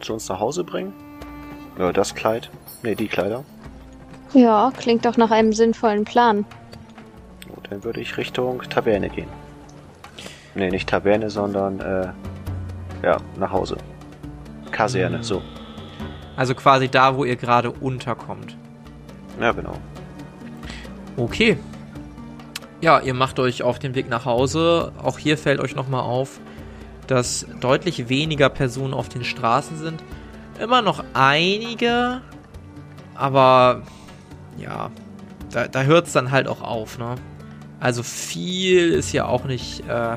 zu 0.00 0.12
uns 0.14 0.28
nach 0.28 0.40
Hause 0.40 0.64
bringen? 0.64 0.92
Ja, 1.78 1.92
das 1.92 2.14
Kleid? 2.14 2.50
Nee, 2.82 2.94
die 2.94 3.08
Kleider. 3.08 3.44
Ja, 4.34 4.72
klingt 4.76 5.04
doch 5.04 5.16
nach 5.16 5.30
einem 5.30 5.52
sinnvollen 5.52 6.04
Plan. 6.04 6.44
Gut, 7.58 7.72
dann 7.72 7.82
würde 7.82 8.00
ich 8.00 8.16
Richtung 8.16 8.62
Taverne 8.62 9.08
gehen. 9.08 9.26
Nee, 10.54 10.70
nicht 10.70 10.88
Taverne, 10.88 11.28
sondern 11.28 11.80
äh, 11.80 12.12
ja, 13.02 13.16
nach 13.36 13.50
Hause. 13.50 13.76
Kaserne, 14.70 15.24
so. 15.24 15.42
Also 16.36 16.54
quasi 16.54 16.88
da, 16.88 17.16
wo 17.16 17.24
ihr 17.24 17.34
gerade 17.34 17.72
unterkommt. 17.72 18.56
Ja, 19.40 19.50
genau. 19.50 19.72
Okay. 21.16 21.58
Ja, 22.80 23.00
ihr 23.00 23.14
macht 23.14 23.40
euch 23.40 23.64
auf 23.64 23.80
den 23.80 23.96
Weg 23.96 24.08
nach 24.08 24.24
Hause. 24.24 24.92
Auch 25.02 25.18
hier 25.18 25.36
fällt 25.36 25.58
euch 25.58 25.74
nochmal 25.74 26.02
auf, 26.02 26.38
dass 27.08 27.44
deutlich 27.58 28.08
weniger 28.08 28.50
Personen 28.50 28.94
auf 28.94 29.08
den 29.08 29.24
Straßen 29.24 29.78
sind. 29.78 30.00
Immer 30.60 30.80
noch 30.80 31.02
einige, 31.12 32.20
aber 33.16 33.82
ja, 34.58 34.92
da, 35.50 35.66
da 35.66 35.82
hört 35.82 36.06
es 36.06 36.12
dann 36.12 36.30
halt 36.30 36.46
auch 36.46 36.62
auf, 36.62 36.98
ne? 36.98 37.16
Also 37.80 38.02
viel 38.02 38.90
ist 38.90 39.12
ja 39.12 39.26
auch 39.26 39.44
nicht 39.44 39.88
äh, 39.88 40.16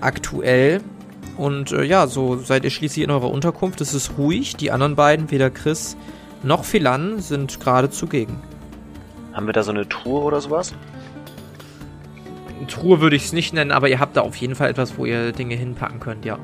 aktuell. 0.00 0.80
Und 1.36 1.72
äh, 1.72 1.82
ja, 1.84 2.06
so 2.06 2.36
seid 2.36 2.64
ihr 2.64 2.70
schließlich 2.70 3.04
in 3.04 3.10
eurer 3.10 3.30
Unterkunft. 3.30 3.80
Es 3.80 3.92
ist 3.92 4.18
ruhig. 4.18 4.56
Die 4.56 4.70
anderen 4.70 4.94
beiden, 4.94 5.30
weder 5.30 5.50
Chris 5.50 5.96
noch 6.42 6.64
Philan, 6.64 7.20
sind 7.20 7.60
gerade 7.60 7.90
zugegen. 7.90 8.40
Haben 9.32 9.46
wir 9.46 9.52
da 9.52 9.64
so 9.64 9.72
eine 9.72 9.88
Tour 9.88 10.24
oder 10.24 10.40
sowas? 10.40 10.74
Truhe 12.68 13.00
würde 13.00 13.16
ich 13.16 13.24
es 13.24 13.32
nicht 13.32 13.52
nennen, 13.52 13.72
aber 13.72 13.88
ihr 13.88 14.00
habt 14.00 14.16
da 14.16 14.22
auf 14.22 14.36
jeden 14.36 14.54
Fall 14.54 14.70
etwas, 14.70 14.96
wo 14.96 15.04
ihr 15.04 15.32
Dinge 15.32 15.54
hinpacken 15.54 16.00
könnt, 16.00 16.24
ja. 16.24 16.38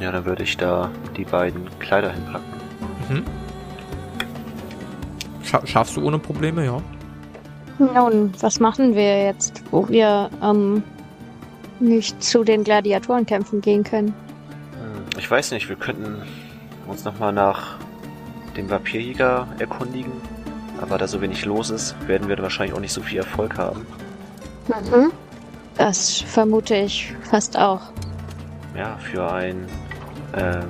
Ja, 0.00 0.12
dann 0.12 0.24
würde 0.24 0.42
ich 0.42 0.56
da 0.56 0.90
die 1.16 1.24
beiden 1.24 1.66
Kleider 1.78 2.12
hinpacken. 2.12 2.46
Mhm. 3.08 3.22
Scha 5.42 5.66
schaffst 5.66 5.96
du 5.96 6.04
ohne 6.04 6.18
Probleme, 6.18 6.64
ja. 6.64 6.82
Nun, 7.78 8.32
was 8.40 8.60
machen 8.60 8.94
wir 8.94 9.24
jetzt, 9.24 9.62
wo 9.70 9.88
wir 9.88 10.30
ähm, 10.42 10.82
nicht 11.78 12.22
zu 12.22 12.42
den 12.44 12.64
Gladiatorenkämpfen 12.64 13.60
gehen 13.60 13.84
können? 13.84 14.08
Hm, 14.72 15.18
Ich 15.18 15.30
weiß 15.30 15.50
nicht, 15.52 15.68
wir 15.68 15.76
könnten 15.76 16.22
uns 16.86 17.04
nochmal 17.04 17.32
nach 17.32 17.76
dem 18.56 18.70
Vampirjäger 18.70 19.46
erkundigen. 19.58 20.12
Aber 20.80 20.98
da 20.98 21.06
so 21.06 21.20
wenig 21.20 21.44
los 21.44 21.70
ist, 21.70 21.94
werden 22.06 22.28
wir 22.28 22.38
wahrscheinlich 22.38 22.74
auch 22.76 22.80
nicht 22.80 22.92
so 22.92 23.00
viel 23.02 23.18
Erfolg 23.18 23.56
haben. 23.56 23.86
Mhm. 24.68 25.10
Das 25.76 26.20
vermute 26.20 26.74
ich 26.74 27.14
fast 27.22 27.58
auch. 27.58 27.80
Ja, 28.76 28.96
für 28.98 29.30
ein 29.30 29.66
ähm, 30.36 30.64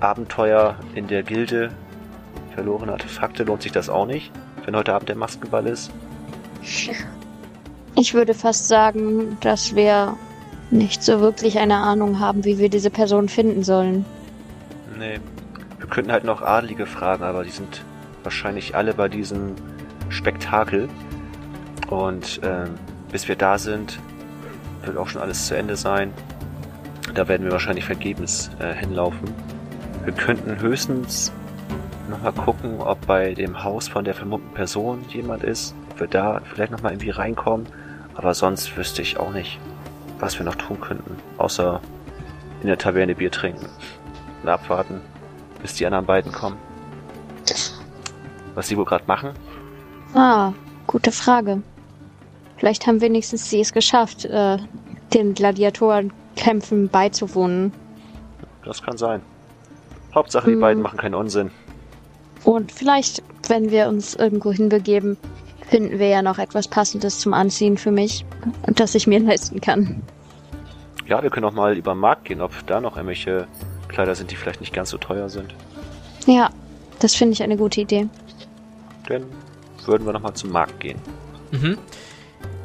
Abenteuer 0.00 0.76
in 0.94 1.06
der 1.06 1.22
Gilde 1.22 1.70
verlorene 2.54 2.92
Artefakte 2.92 3.44
lohnt 3.44 3.62
sich 3.62 3.72
das 3.72 3.88
auch 3.88 4.06
nicht, 4.06 4.32
wenn 4.64 4.76
heute 4.76 4.94
Abend 4.94 5.08
der 5.08 5.16
Maskenball 5.16 5.66
ist. 5.66 5.90
Ich 7.96 8.14
würde 8.14 8.34
fast 8.34 8.68
sagen, 8.68 9.36
dass 9.40 9.74
wir 9.74 10.16
nicht 10.70 11.02
so 11.02 11.20
wirklich 11.20 11.58
eine 11.58 11.76
Ahnung 11.76 12.20
haben, 12.20 12.44
wie 12.44 12.58
wir 12.58 12.68
diese 12.68 12.90
Person 12.90 13.28
finden 13.28 13.62
sollen. 13.62 14.04
Nee, 14.98 15.18
wir 15.78 15.88
könnten 15.88 16.12
halt 16.12 16.24
noch 16.24 16.42
Adlige 16.42 16.86
fragen, 16.86 17.24
aber 17.24 17.44
die 17.44 17.50
sind 17.50 17.84
wahrscheinlich 18.22 18.74
alle 18.74 18.94
bei 18.94 19.08
diesem 19.08 19.54
Spektakel. 20.08 20.88
Und 21.88 22.40
ähm, 22.44 22.74
bis 23.10 23.26
wir 23.26 23.36
da 23.36 23.58
sind, 23.58 23.98
wird 24.84 24.96
auch 24.96 25.08
schon 25.08 25.20
alles 25.20 25.46
zu 25.46 25.56
Ende 25.56 25.76
sein. 25.76 26.12
Da 27.14 27.26
werden 27.26 27.44
wir 27.44 27.52
wahrscheinlich 27.52 27.84
vergebens 27.84 28.50
äh, 28.60 28.72
hinlaufen. 28.74 29.28
Wir 30.04 30.12
könnten 30.12 30.60
höchstens 30.60 31.32
nochmal 32.08 32.32
gucken, 32.32 32.80
ob 32.80 33.06
bei 33.06 33.34
dem 33.34 33.62
Haus 33.64 33.88
von 33.88 34.04
der 34.04 34.14
vermummten 34.14 34.52
Person 34.52 35.04
jemand 35.08 35.42
ist. 35.42 35.74
Ob 36.00 36.04
wir 36.04 36.08
da 36.18 36.40
vielleicht 36.50 36.72
nochmal 36.72 36.92
irgendwie 36.92 37.10
reinkommen. 37.10 37.66
Aber 38.14 38.32
sonst 38.32 38.74
wüsste 38.78 39.02
ich 39.02 39.18
auch 39.18 39.32
nicht, 39.34 39.58
was 40.18 40.38
wir 40.38 40.46
noch 40.46 40.54
tun 40.54 40.80
könnten. 40.80 41.16
Außer 41.36 41.82
in 42.62 42.68
der 42.68 42.78
Taverne 42.78 43.14
Bier 43.14 43.30
trinken. 43.30 43.66
Und 44.42 44.48
abwarten, 44.48 45.02
bis 45.60 45.74
die 45.74 45.84
anderen 45.84 46.06
beiden 46.06 46.32
kommen. 46.32 46.56
Was 48.54 48.68
sie 48.68 48.78
wohl 48.78 48.86
gerade 48.86 49.04
machen? 49.06 49.32
Ah, 50.14 50.54
gute 50.86 51.12
Frage. 51.12 51.60
Vielleicht 52.56 52.86
haben 52.86 53.02
wenigstens 53.02 53.50
sie 53.50 53.60
es 53.60 53.74
geschafft, 53.74 54.24
äh, 54.24 54.56
den 55.12 55.34
Gladiatorenkämpfen 55.34 56.88
beizuwohnen. 56.88 57.72
Das 58.64 58.82
kann 58.82 58.96
sein. 58.96 59.20
Hauptsache, 60.14 60.46
die 60.46 60.54
Hm. 60.54 60.60
beiden 60.60 60.82
machen 60.82 60.98
keinen 60.98 61.14
Unsinn. 61.14 61.50
Und 62.44 62.72
vielleicht, 62.72 63.22
wenn 63.48 63.70
wir 63.70 63.88
uns 63.88 64.14
irgendwo 64.14 64.50
hinbegeben, 64.50 65.18
finden 65.70 65.98
wir 65.98 66.08
ja 66.08 66.20
noch 66.20 66.38
etwas 66.38 66.68
Passendes 66.68 67.20
zum 67.20 67.32
Anziehen 67.32 67.78
für 67.78 67.92
mich, 67.92 68.24
das 68.66 68.94
ich 68.94 69.06
mir 69.06 69.20
leisten 69.20 69.60
kann. 69.60 70.02
Ja, 71.06 71.22
wir 71.22 71.30
können 71.30 71.46
auch 71.46 71.52
mal 71.52 71.76
über 71.76 71.94
den 71.94 71.98
Markt 71.98 72.26
gehen, 72.26 72.40
ob 72.40 72.52
da 72.66 72.80
noch 72.80 72.96
irgendwelche 72.96 73.46
Kleider 73.88 74.14
sind, 74.14 74.30
die 74.30 74.36
vielleicht 74.36 74.60
nicht 74.60 74.72
ganz 74.72 74.90
so 74.90 74.98
teuer 74.98 75.28
sind. 75.28 75.54
Ja, 76.26 76.50
das 76.98 77.14
finde 77.14 77.34
ich 77.34 77.42
eine 77.42 77.56
gute 77.56 77.80
Idee. 77.80 78.08
Dann 79.08 79.24
würden 79.86 80.06
wir 80.06 80.12
nochmal 80.12 80.34
zum 80.34 80.50
Markt 80.50 80.80
gehen. 80.80 80.98
Mhm. 81.50 81.78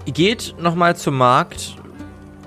Ihr 0.05 0.13
geht 0.13 0.55
nochmal 0.59 0.95
zum 0.95 1.17
Markt. 1.17 1.75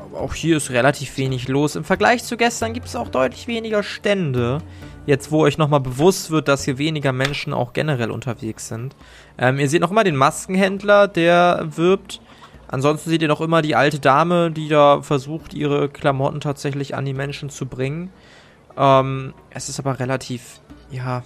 Aber 0.04 0.20
auch 0.20 0.34
hier 0.34 0.56
ist 0.56 0.70
relativ 0.70 1.16
wenig 1.18 1.48
los. 1.48 1.76
Im 1.76 1.84
Vergleich 1.84 2.24
zu 2.24 2.36
gestern 2.36 2.72
gibt 2.72 2.86
es 2.86 2.96
auch 2.96 3.08
deutlich 3.08 3.46
weniger 3.46 3.82
Stände. 3.82 4.60
Jetzt, 5.08 5.32
wo 5.32 5.40
euch 5.40 5.56
nochmal 5.56 5.80
bewusst 5.80 6.30
wird, 6.30 6.48
dass 6.48 6.64
hier 6.64 6.76
weniger 6.76 7.14
Menschen 7.14 7.54
auch 7.54 7.72
generell 7.72 8.10
unterwegs 8.10 8.68
sind. 8.68 8.94
Ähm, 9.38 9.58
ihr 9.58 9.66
seht 9.66 9.80
noch 9.80 9.90
immer 9.90 10.04
den 10.04 10.16
Maskenhändler, 10.16 11.08
der 11.08 11.66
wirbt. 11.76 12.20
Ansonsten 12.66 13.08
seht 13.08 13.22
ihr 13.22 13.28
noch 13.28 13.40
immer 13.40 13.62
die 13.62 13.74
alte 13.74 14.00
Dame, 14.00 14.50
die 14.50 14.68
da 14.68 15.00
versucht, 15.00 15.54
ihre 15.54 15.88
Klamotten 15.88 16.42
tatsächlich 16.42 16.94
an 16.94 17.06
die 17.06 17.14
Menschen 17.14 17.48
zu 17.48 17.64
bringen. 17.64 18.12
Ähm, 18.76 19.32
es 19.48 19.70
ist 19.70 19.78
aber 19.78 19.98
relativ, 19.98 20.60
ja. 20.90 21.22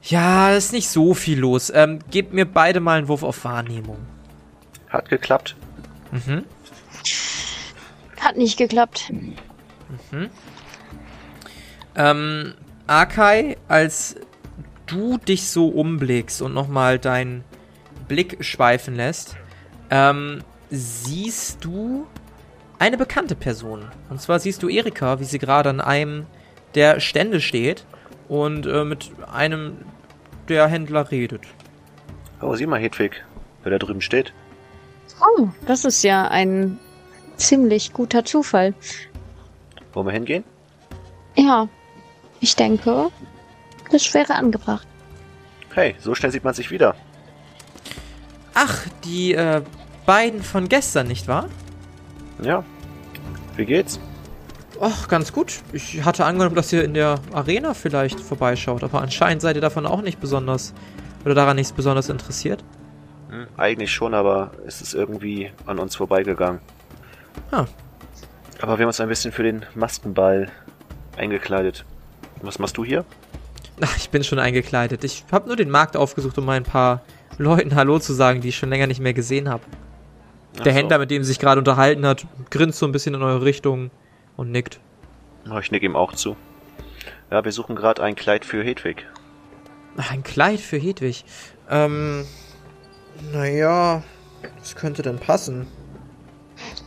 Ja, 0.00 0.52
es 0.52 0.66
ist 0.66 0.72
nicht 0.72 0.88
so 0.88 1.14
viel 1.14 1.40
los. 1.40 1.72
Ähm, 1.74 1.98
gebt 2.12 2.32
mir 2.32 2.44
beide 2.44 2.78
mal 2.78 2.98
einen 2.98 3.08
Wurf 3.08 3.24
auf 3.24 3.44
Wahrnehmung. 3.44 3.98
Hat 4.88 5.08
geklappt. 5.08 5.56
Mhm. 6.12 6.44
Hat 8.20 8.36
nicht 8.36 8.56
geklappt. 8.56 9.12
Mhm. 10.12 10.30
Ähm, 11.96 12.54
Akai, 12.86 13.56
als 13.68 14.16
du 14.86 15.16
dich 15.18 15.48
so 15.48 15.68
umblickst 15.68 16.42
und 16.42 16.52
nochmal 16.52 16.98
deinen 16.98 17.44
Blick 18.08 18.44
schweifen 18.44 18.94
lässt, 18.94 19.36
ähm, 19.90 20.42
siehst 20.70 21.64
du 21.64 22.06
eine 22.78 22.98
bekannte 22.98 23.34
Person. 23.34 23.88
Und 24.10 24.20
zwar 24.20 24.38
siehst 24.38 24.62
du 24.62 24.68
Erika, 24.68 25.20
wie 25.20 25.24
sie 25.24 25.38
gerade 25.38 25.70
an 25.70 25.80
einem 25.80 26.26
der 26.74 27.00
Stände 27.00 27.40
steht 27.40 27.86
und 28.28 28.66
äh, 28.66 28.84
mit 28.84 29.10
einem 29.32 29.78
der 30.48 30.66
Händler 30.66 31.10
redet. 31.10 31.42
Oh, 32.42 32.54
sieh 32.54 32.66
mal, 32.66 32.80
Hedwig, 32.80 33.24
wer 33.62 33.72
da 33.72 33.78
drüben 33.78 34.00
steht. 34.00 34.34
Oh, 35.20 35.48
das 35.66 35.84
ist 35.84 36.02
ja 36.02 36.28
ein 36.28 36.78
ziemlich 37.36 37.92
guter 37.92 38.24
Zufall. 38.24 38.74
Wollen 39.92 40.06
wir 40.06 40.12
hingehen? 40.12 40.44
Ja, 41.36 41.68
ich 42.44 42.56
denke, 42.56 43.10
das 43.90 44.12
wäre 44.12 44.34
angebracht. 44.34 44.86
Hey, 45.72 45.96
so 45.98 46.14
schnell 46.14 46.30
sieht 46.30 46.44
man 46.44 46.52
sich 46.52 46.70
wieder. 46.70 46.94
Ach, 48.52 48.86
die 49.02 49.32
äh, 49.32 49.62
beiden 50.04 50.42
von 50.42 50.68
gestern, 50.68 51.08
nicht 51.08 51.26
wahr? 51.26 51.48
Ja. 52.42 52.62
Wie 53.56 53.64
geht's? 53.64 53.98
Ach, 54.78 55.08
ganz 55.08 55.32
gut. 55.32 55.62
Ich 55.72 56.04
hatte 56.04 56.26
angenommen, 56.26 56.54
dass 56.54 56.70
ihr 56.70 56.84
in 56.84 56.92
der 56.92 57.18
Arena 57.32 57.72
vielleicht 57.72 58.20
vorbeischaut, 58.20 58.84
aber 58.84 59.00
anscheinend 59.00 59.40
seid 59.40 59.56
ihr 59.56 59.62
davon 59.62 59.86
auch 59.86 60.02
nicht 60.02 60.20
besonders 60.20 60.74
oder 61.24 61.34
daran 61.34 61.56
nicht 61.56 61.74
besonders 61.74 62.10
interessiert. 62.10 62.62
Hm, 63.30 63.46
eigentlich 63.56 63.90
schon, 63.90 64.12
aber 64.12 64.50
es 64.66 64.82
ist 64.82 64.92
irgendwie 64.92 65.50
an 65.64 65.78
uns 65.78 65.96
vorbeigegangen. 65.96 66.60
Ah. 67.50 67.64
Aber 68.60 68.78
wir 68.78 68.82
haben 68.82 68.88
uns 68.88 69.00
ein 69.00 69.08
bisschen 69.08 69.32
für 69.32 69.44
den 69.44 69.64
Maskenball 69.74 70.52
eingekleidet. 71.16 71.86
Was 72.44 72.58
machst 72.58 72.76
du 72.76 72.84
hier? 72.84 73.04
Ach, 73.80 73.96
ich 73.96 74.10
bin 74.10 74.22
schon 74.22 74.38
eingekleidet. 74.38 75.02
Ich 75.02 75.24
habe 75.32 75.48
nur 75.48 75.56
den 75.56 75.70
Markt 75.70 75.96
aufgesucht, 75.96 76.38
um 76.38 76.44
mal 76.44 76.56
ein 76.56 76.64
paar 76.64 77.02
Leuten 77.38 77.74
Hallo 77.74 77.98
zu 77.98 78.12
sagen, 78.12 78.40
die 78.40 78.50
ich 78.50 78.56
schon 78.56 78.68
länger 78.68 78.86
nicht 78.86 79.00
mehr 79.00 79.14
gesehen 79.14 79.48
habe. 79.48 79.64
Der 80.58 80.72
so. 80.72 80.78
Händler, 80.78 80.98
mit 80.98 81.10
dem 81.10 81.24
sie 81.24 81.28
sich 81.28 81.40
gerade 81.40 81.58
unterhalten 81.58 82.06
hat, 82.06 82.26
grinst 82.50 82.78
so 82.78 82.86
ein 82.86 82.92
bisschen 82.92 83.14
in 83.14 83.22
eure 83.22 83.44
Richtung 83.44 83.90
und 84.36 84.52
nickt. 84.52 84.78
Oh, 85.50 85.58
ich 85.58 85.70
nick 85.70 85.82
ihm 85.82 85.96
auch 85.96 86.12
zu. 86.12 86.36
Ja, 87.30 87.44
wir 87.44 87.50
suchen 87.50 87.74
gerade 87.74 88.02
ein 88.02 88.14
Kleid 88.14 88.44
für 88.44 88.62
Hedwig. 88.62 89.06
Ach, 89.96 90.12
ein 90.12 90.22
Kleid 90.22 90.60
für 90.60 90.76
Hedwig. 90.76 91.24
Ähm, 91.68 92.24
naja, 93.32 94.02
das 94.58 94.76
könnte 94.76 95.02
dann 95.02 95.18
passen. 95.18 95.66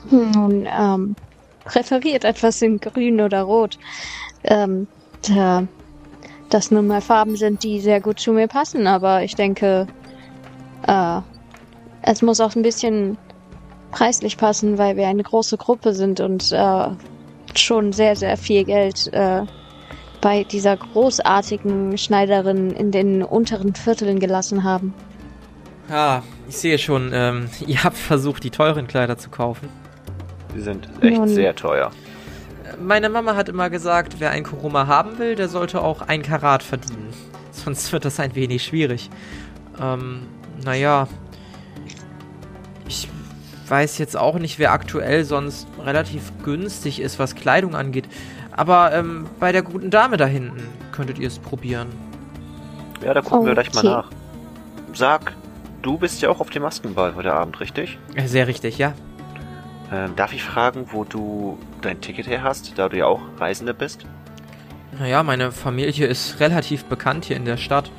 Nun, 0.10 0.68
ähm, 0.70 1.16
präferiert 1.66 2.24
etwas 2.24 2.62
in 2.62 2.80
grün 2.80 3.20
oder 3.20 3.42
rot. 3.42 3.78
Ähm, 4.44 4.88
da, 5.24 5.68
das 6.50 6.72
nun 6.72 6.88
mal 6.88 7.02
Farben 7.02 7.36
sind, 7.36 7.64
die 7.64 7.80
sehr 7.80 8.02
gut 8.02 8.20
zu 8.20 8.34
mir 8.34 8.48
passen, 8.48 8.88
aber 8.88 9.24
ich 9.24 9.36
denke, 9.36 9.88
äh, 10.86 11.22
es 12.02 12.22
muss 12.22 12.40
auch 12.40 12.56
ein 12.56 12.62
bisschen 12.62 13.18
preislich 13.92 14.38
passen, 14.38 14.78
weil 14.78 14.96
wir 14.96 15.08
eine 15.08 15.24
große 15.24 15.58
Gruppe 15.58 15.94
sind 15.94 16.20
und 16.20 16.52
äh, 16.52 16.88
schon 17.56 17.92
sehr, 17.94 18.16
sehr 18.16 18.38
viel 18.38 18.64
Geld 18.64 19.12
äh, 19.14 19.44
bei 20.22 20.44
dieser 20.44 20.78
großartigen 20.78 21.98
Schneiderin 21.98 22.72
in 22.72 22.92
den 22.92 23.24
unteren 23.24 23.76
Vierteln 23.76 24.20
gelassen 24.20 24.64
haben. 24.64 24.94
Ja, 25.90 26.24
ich 26.50 26.58
sehe 26.58 26.78
schon, 26.78 27.12
ähm, 27.14 27.50
ihr 27.68 27.84
habt 27.84 27.98
versucht, 27.98 28.44
die 28.44 28.50
teuren 28.50 28.88
Kleider 28.88 29.18
zu 29.18 29.30
kaufen. 29.30 29.70
Die 30.56 30.62
sind 30.62 30.90
echt 31.02 31.18
Nun. 31.18 31.28
sehr 31.28 31.56
teuer. 31.56 31.92
Meine 32.82 33.10
Mama 33.10 33.36
hat 33.36 33.50
immer 33.50 33.70
gesagt, 33.70 34.16
wer 34.20 34.32
ein 34.32 34.44
Kuruma 34.44 34.88
haben 34.88 35.18
will, 35.20 35.36
der 35.36 35.50
sollte 35.50 35.82
auch 35.82 36.02
ein 36.02 36.22
Karat 36.22 36.64
verdienen. 36.64 37.14
Sonst 37.52 37.92
wird 37.92 38.06
das 38.06 38.20
ein 38.20 38.36
wenig 38.36 38.64
schwierig. 38.64 39.10
Ähm, 39.80 40.24
naja. 40.64 41.08
Ich 42.88 43.10
weiß 43.68 43.98
jetzt 43.98 44.16
auch 44.16 44.40
nicht, 44.40 44.60
wer 44.60 44.72
aktuell 44.72 45.26
sonst 45.26 45.68
relativ 45.84 46.32
günstig 46.44 47.02
ist, 47.02 47.20
was 47.20 47.36
Kleidung 47.36 47.76
angeht. 47.76 48.08
Aber 48.52 48.94
ähm, 48.94 49.28
bei 49.40 49.52
der 49.52 49.62
guten 49.62 49.90
Dame 49.90 50.18
da 50.18 50.26
hinten 50.26 50.64
könntet 50.92 51.20
ihr 51.20 51.28
es 51.28 51.38
probieren. 51.40 51.88
Ja, 53.04 53.14
da 53.14 53.22
gucken 53.22 53.46
wir 53.46 53.54
gleich 53.54 53.74
mal 53.74 53.80
Okay. 53.80 53.90
nach. 53.90 54.10
Sag, 54.94 55.34
du 55.82 55.98
bist 55.98 56.22
ja 56.22 56.30
auch 56.30 56.40
auf 56.40 56.50
dem 56.50 56.64
Maskenball 56.64 57.14
heute 57.16 57.34
Abend, 57.34 57.60
richtig? 57.60 58.00
Sehr 58.26 58.48
richtig, 58.48 58.78
ja. 58.78 58.94
Ähm, 59.92 60.16
darf 60.16 60.34
ich 60.34 60.44
fragen, 60.44 60.88
wo 60.92 61.04
du 61.04 61.58
dein 61.82 62.02
Ticket 62.02 62.28
her 62.28 62.44
hast, 62.44 62.78
da 62.78 62.90
du 62.90 62.98
ja 62.98 63.06
auch 63.06 63.22
Reisende 63.40 63.74
bist? 63.74 64.06
Naja, 65.00 65.24
meine 65.24 65.52
Familie 65.52 66.08
ist 66.08 66.40
relativ 66.40 66.86
bekannt 66.86 67.26
hier 67.26 67.38
in 67.38 67.46
der 67.46 67.58
Stadt. 67.58 67.92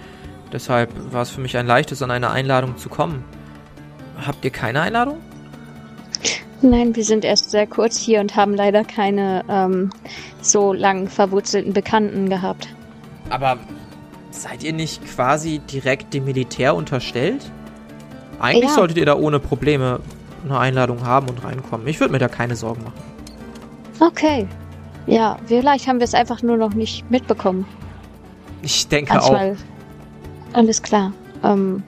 Deshalb 0.52 0.90
war 1.12 1.22
es 1.22 1.30
für 1.30 1.40
mich 1.40 1.56
ein 1.56 1.66
leichtes, 1.66 2.02
an 2.02 2.10
eine 2.10 2.30
Einladung 2.30 2.76
zu 2.76 2.88
kommen. 2.88 3.24
Habt 4.26 4.44
ihr 4.44 4.50
keine 4.50 4.80
Einladung? 4.80 5.18
Nein, 6.60 6.96
wir 6.96 7.04
sind 7.04 7.24
erst 7.24 7.50
sehr 7.50 7.66
kurz 7.66 7.96
hier 7.96 8.20
und 8.20 8.34
haben 8.34 8.54
leider 8.54 8.82
keine 8.84 9.44
ähm, 9.48 9.90
so 10.40 10.72
lang 10.72 11.08
verwurzelten 11.08 11.72
Bekannten 11.72 12.28
gehabt. 12.28 12.68
Aber 13.30 13.58
seid 14.30 14.64
ihr 14.64 14.72
nicht 14.72 15.04
quasi 15.06 15.60
direkt 15.60 16.14
dem 16.14 16.24
Militär 16.24 16.74
unterstellt? 16.74 17.50
Eigentlich 18.40 18.70
Ja. 18.70 18.74
solltet 18.74 18.96
ihr 18.98 19.06
da 19.06 19.14
ohne 19.16 19.38
Probleme 19.38 20.00
eine 20.50 20.58
Einladung 20.58 21.04
haben 21.04 21.28
und 21.28 21.44
reinkommen. 21.44 21.86
Ich 21.86 22.00
würde 22.00 22.12
mir 22.12 22.18
da 22.18 22.28
keine 22.28 22.56
Sorgen 22.56 22.84
machen. 22.84 23.00
Okay. 24.00 24.46
Ja, 25.06 25.38
vielleicht 25.46 25.86
haben 25.86 25.98
wir 25.98 26.04
es 26.04 26.14
einfach 26.14 26.42
nur 26.42 26.56
noch 26.56 26.74
nicht 26.74 27.10
mitbekommen. 27.10 27.66
Ich 28.62 28.88
denke 28.88 29.12
auch. 29.12 29.32
Manchmal. 29.32 29.56
Alles 30.52 30.82
klar. 30.82 31.12
Ähm, 31.42 31.82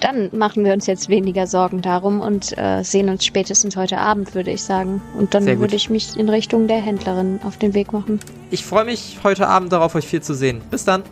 dann 0.00 0.28
machen 0.32 0.64
wir 0.64 0.72
uns 0.74 0.86
jetzt 0.86 1.08
weniger 1.08 1.46
Sorgen 1.46 1.80
darum 1.80 2.20
und 2.20 2.56
äh, 2.58 2.82
sehen 2.82 3.08
uns 3.08 3.24
spätestens 3.24 3.76
heute 3.76 3.98
Abend, 3.98 4.34
würde 4.34 4.50
ich 4.50 4.62
sagen. 4.62 5.00
Und 5.16 5.34
dann 5.34 5.46
würde 5.46 5.76
ich 5.76 5.88
mich 5.88 6.16
in 6.16 6.28
Richtung 6.28 6.68
der 6.68 6.80
Händlerin 6.80 7.40
auf 7.42 7.56
den 7.56 7.74
Weg 7.74 7.92
machen. 7.92 8.20
Ich 8.50 8.64
freue 8.64 8.84
mich 8.84 9.18
heute 9.24 9.48
Abend 9.48 9.72
darauf, 9.72 9.94
euch 9.94 10.06
viel 10.06 10.20
zu 10.20 10.34
sehen. 10.34 10.60
Bis 10.70 10.84
dann. 10.84 11.02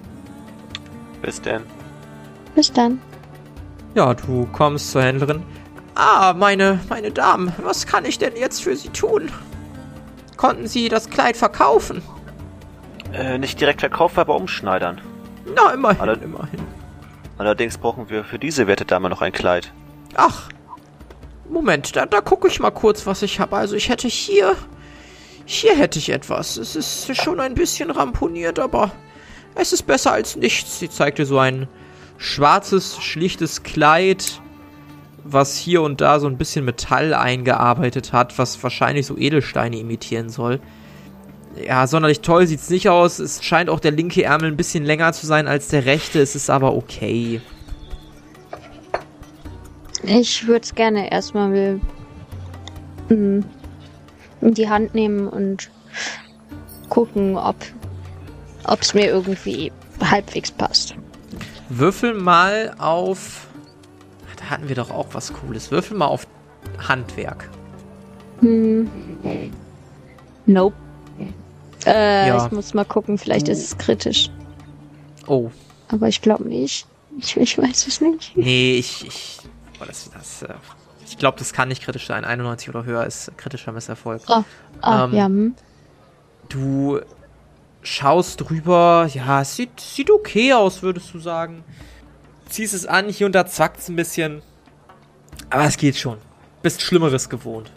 Bis 1.23 1.41
denn. 1.41 1.63
Bis 2.55 2.71
dann. 2.71 3.01
Ja, 3.95 4.13
du 4.15 4.47
kommst 4.53 4.91
zur 4.91 5.03
Händlerin. 5.03 5.43
Ah, 5.95 6.35
meine, 6.37 6.81
meine 6.89 7.11
Damen, 7.11 7.53
was 7.63 7.87
kann 7.87 8.05
ich 8.05 8.19
denn 8.19 8.37
jetzt 8.37 8.63
für 8.63 8.77
Sie 8.77 8.89
tun? 8.89 9.31
Konnten 10.37 10.67
Sie 10.67 10.89
das 10.89 11.11
Kleid 11.11 11.37
verkaufen? 11.37 12.03
Äh, 13.13 13.39
nicht 13.39 13.61
direkt 13.61 13.81
verkaufen, 13.81 14.19
aber 14.21 14.37
umschneidern. 14.37 15.01
Na, 15.55 15.73
immerhin, 15.73 16.01
Alle- 16.01 16.15
immerhin. 16.15 16.61
Allerdings 17.39 17.77
brauchen 17.77 18.09
wir 18.09 18.25
für 18.25 18.39
diese 18.39 18.67
werte 18.67 18.85
Dame 18.85 19.09
noch 19.11 19.21
ein 19.21 19.33
Kleid. 19.33 19.73
Ach, 20.15 20.49
Moment, 21.49 21.95
da, 21.97 22.07
da 22.07 22.21
gucke 22.21 22.49
ich 22.49 22.61
mal 22.61 22.71
kurz, 22.71 23.07
was 23.07 23.23
ich 23.23 23.41
habe. 23.41 23.57
Also 23.57 23.75
ich 23.77 23.89
hätte 23.89 24.09
hier, 24.09 24.57
hier 25.45 25.77
hätte 25.77 25.99
ich 25.99 26.09
etwas. 26.11 26.57
Es 26.57 26.77
ist 26.77 27.15
schon 27.17 27.41
ein 27.41 27.55
bisschen 27.55 27.91
ramponiert, 27.91 28.59
aber 28.59 28.91
es 29.55 29.73
ist 29.73 29.83
besser 29.87 30.13
als 30.13 30.37
nichts. 30.37 30.79
Sie 30.79 30.89
zeigt 30.89 31.19
dir 31.19 31.27
so 31.27 31.39
ein 31.39 31.69
schwarzes, 32.17 32.99
schlichtes 33.03 33.63
Kleid, 33.63 34.41
was 35.25 35.57
hier 35.57 35.83
und 35.83 36.01
da 36.01 36.21
so 36.21 36.27
ein 36.27 36.39
bisschen 36.39 36.65
Metall 36.65 37.15
eingearbeitet 37.15 38.13
hat, 38.13 38.39
was 38.39 38.63
wahrscheinlich 38.63 39.07
so 39.07 39.17
Edelsteine 39.17 39.79
imitieren 39.79 40.29
soll. 40.29 40.61
Ja, 41.67 41.87
sonderlich 41.87 42.21
toll 42.21 42.47
sieht's 42.47 42.71
nicht 42.71 42.89
aus. 42.89 43.19
Es 43.19 43.45
scheint 43.45 43.69
auch 43.69 43.81
der 43.81 43.91
linke 43.91 44.23
Ärmel 44.23 44.51
ein 44.51 44.57
bisschen 44.57 44.85
länger 44.85 45.13
zu 45.13 45.27
sein 45.27 45.47
als 45.47 45.69
der 45.69 45.85
rechte. 45.85 46.21
Es 46.21 46.35
ist 46.35 46.49
aber 46.49 46.75
okay. 46.75 47.41
Ich 50.03 50.47
würde 50.47 50.63
es 50.63 50.75
gerne 50.75 51.13
erstmal 51.13 51.79
mm, 53.09 53.41
in 54.41 54.55
die 54.55 54.69
Hand 54.69 54.95
nehmen 54.95 55.29
und 55.29 55.71
gucken, 56.89 57.37
ob 57.37 57.57
es 58.81 58.95
mir 58.95 59.07
irgendwie 59.07 59.71
halbwegs 60.01 60.51
passt. 60.51 60.97
Würfel 61.69 62.15
mal 62.15 62.75
auf. 62.79 63.47
Hatten 64.53 64.69
wir 64.69 64.77
doch 64.77 64.91
auch 64.91 65.07
was 65.13 65.33
Cooles. 65.33 65.71
Würfel 65.71 65.97
mal 65.97 66.09
auf 66.09 66.27
Handwerk. 66.87 67.49
Hm. 68.41 68.91
Nope. 70.45 70.77
Äh, 71.87 72.29
Ja. 72.29 72.45
ich 72.45 72.53
muss 72.53 72.75
mal 72.75 72.85
gucken, 72.85 73.17
vielleicht 73.17 73.49
ist 73.49 73.65
es 73.65 73.79
kritisch. 73.79 74.29
Oh, 75.27 75.51
Aber 75.89 76.07
ich 76.09 76.21
glaube 76.21 76.45
nicht. 76.47 76.87
Ich, 77.19 77.35
ich 77.35 77.57
weiß 77.57 77.87
es 77.87 78.03
nicht. 78.03 78.37
nee, 78.37 78.75
ich. 78.77 79.07
ich 79.07 79.39
oh, 79.81 79.85
das, 79.87 80.11
das, 80.11 80.43
äh, 80.43 80.53
ich 81.07 81.17
glaube, 81.17 81.39
das 81.39 81.55
kann 81.55 81.69
nicht 81.69 81.83
kritisch 81.83 82.07
sein. 82.07 82.27
91 82.27 82.69
oder 82.69 82.85
höher 82.85 83.07
ist 83.07 83.33
kritischer 83.39 83.73
Misserfolg. 83.73 84.21
Ah, 84.27 84.45
ah 84.83 85.05
Ähm, 85.07 85.15
ja. 85.15 85.25
Hm. 85.25 85.55
Du 86.51 87.01
schaust 87.81 88.43
drüber. 88.43 89.09
Ja, 89.15 89.41
es 89.41 89.57
sieht, 89.57 89.81
sieht 89.81 90.11
okay 90.11 90.53
aus, 90.53 90.83
würdest 90.83 91.15
du 91.15 91.19
sagen. 91.19 91.65
Ziehst 92.53 92.75
es 92.75 92.85
an, 92.85 93.09
hier 93.09 93.25
und 93.25 93.35
da 93.35 93.47
zackt 93.47 93.79
es 93.81 93.89
ein 93.89 93.97
bisschen. 93.97 94.43
Aber 95.49 95.65
es 95.65 95.79
geht 95.79 95.97
schon. 95.97 96.19
Bist 96.61 96.83
Schlimmeres 96.83 97.31
gewohnt. 97.31 97.73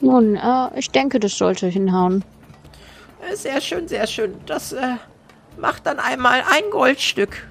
Nun, 0.00 0.36
äh, 0.36 0.78
ich 0.78 0.90
denke, 0.90 1.18
das 1.18 1.38
sollte 1.38 1.66
hinhauen. 1.68 2.22
Äh, 3.26 3.34
Sehr 3.34 3.62
schön, 3.62 3.88
sehr 3.88 4.06
schön. 4.06 4.34
Das 4.44 4.72
äh, 4.72 4.96
macht 5.56 5.86
dann 5.86 5.98
einmal 5.98 6.42
ein 6.52 6.64
Goldstück. 6.70 7.48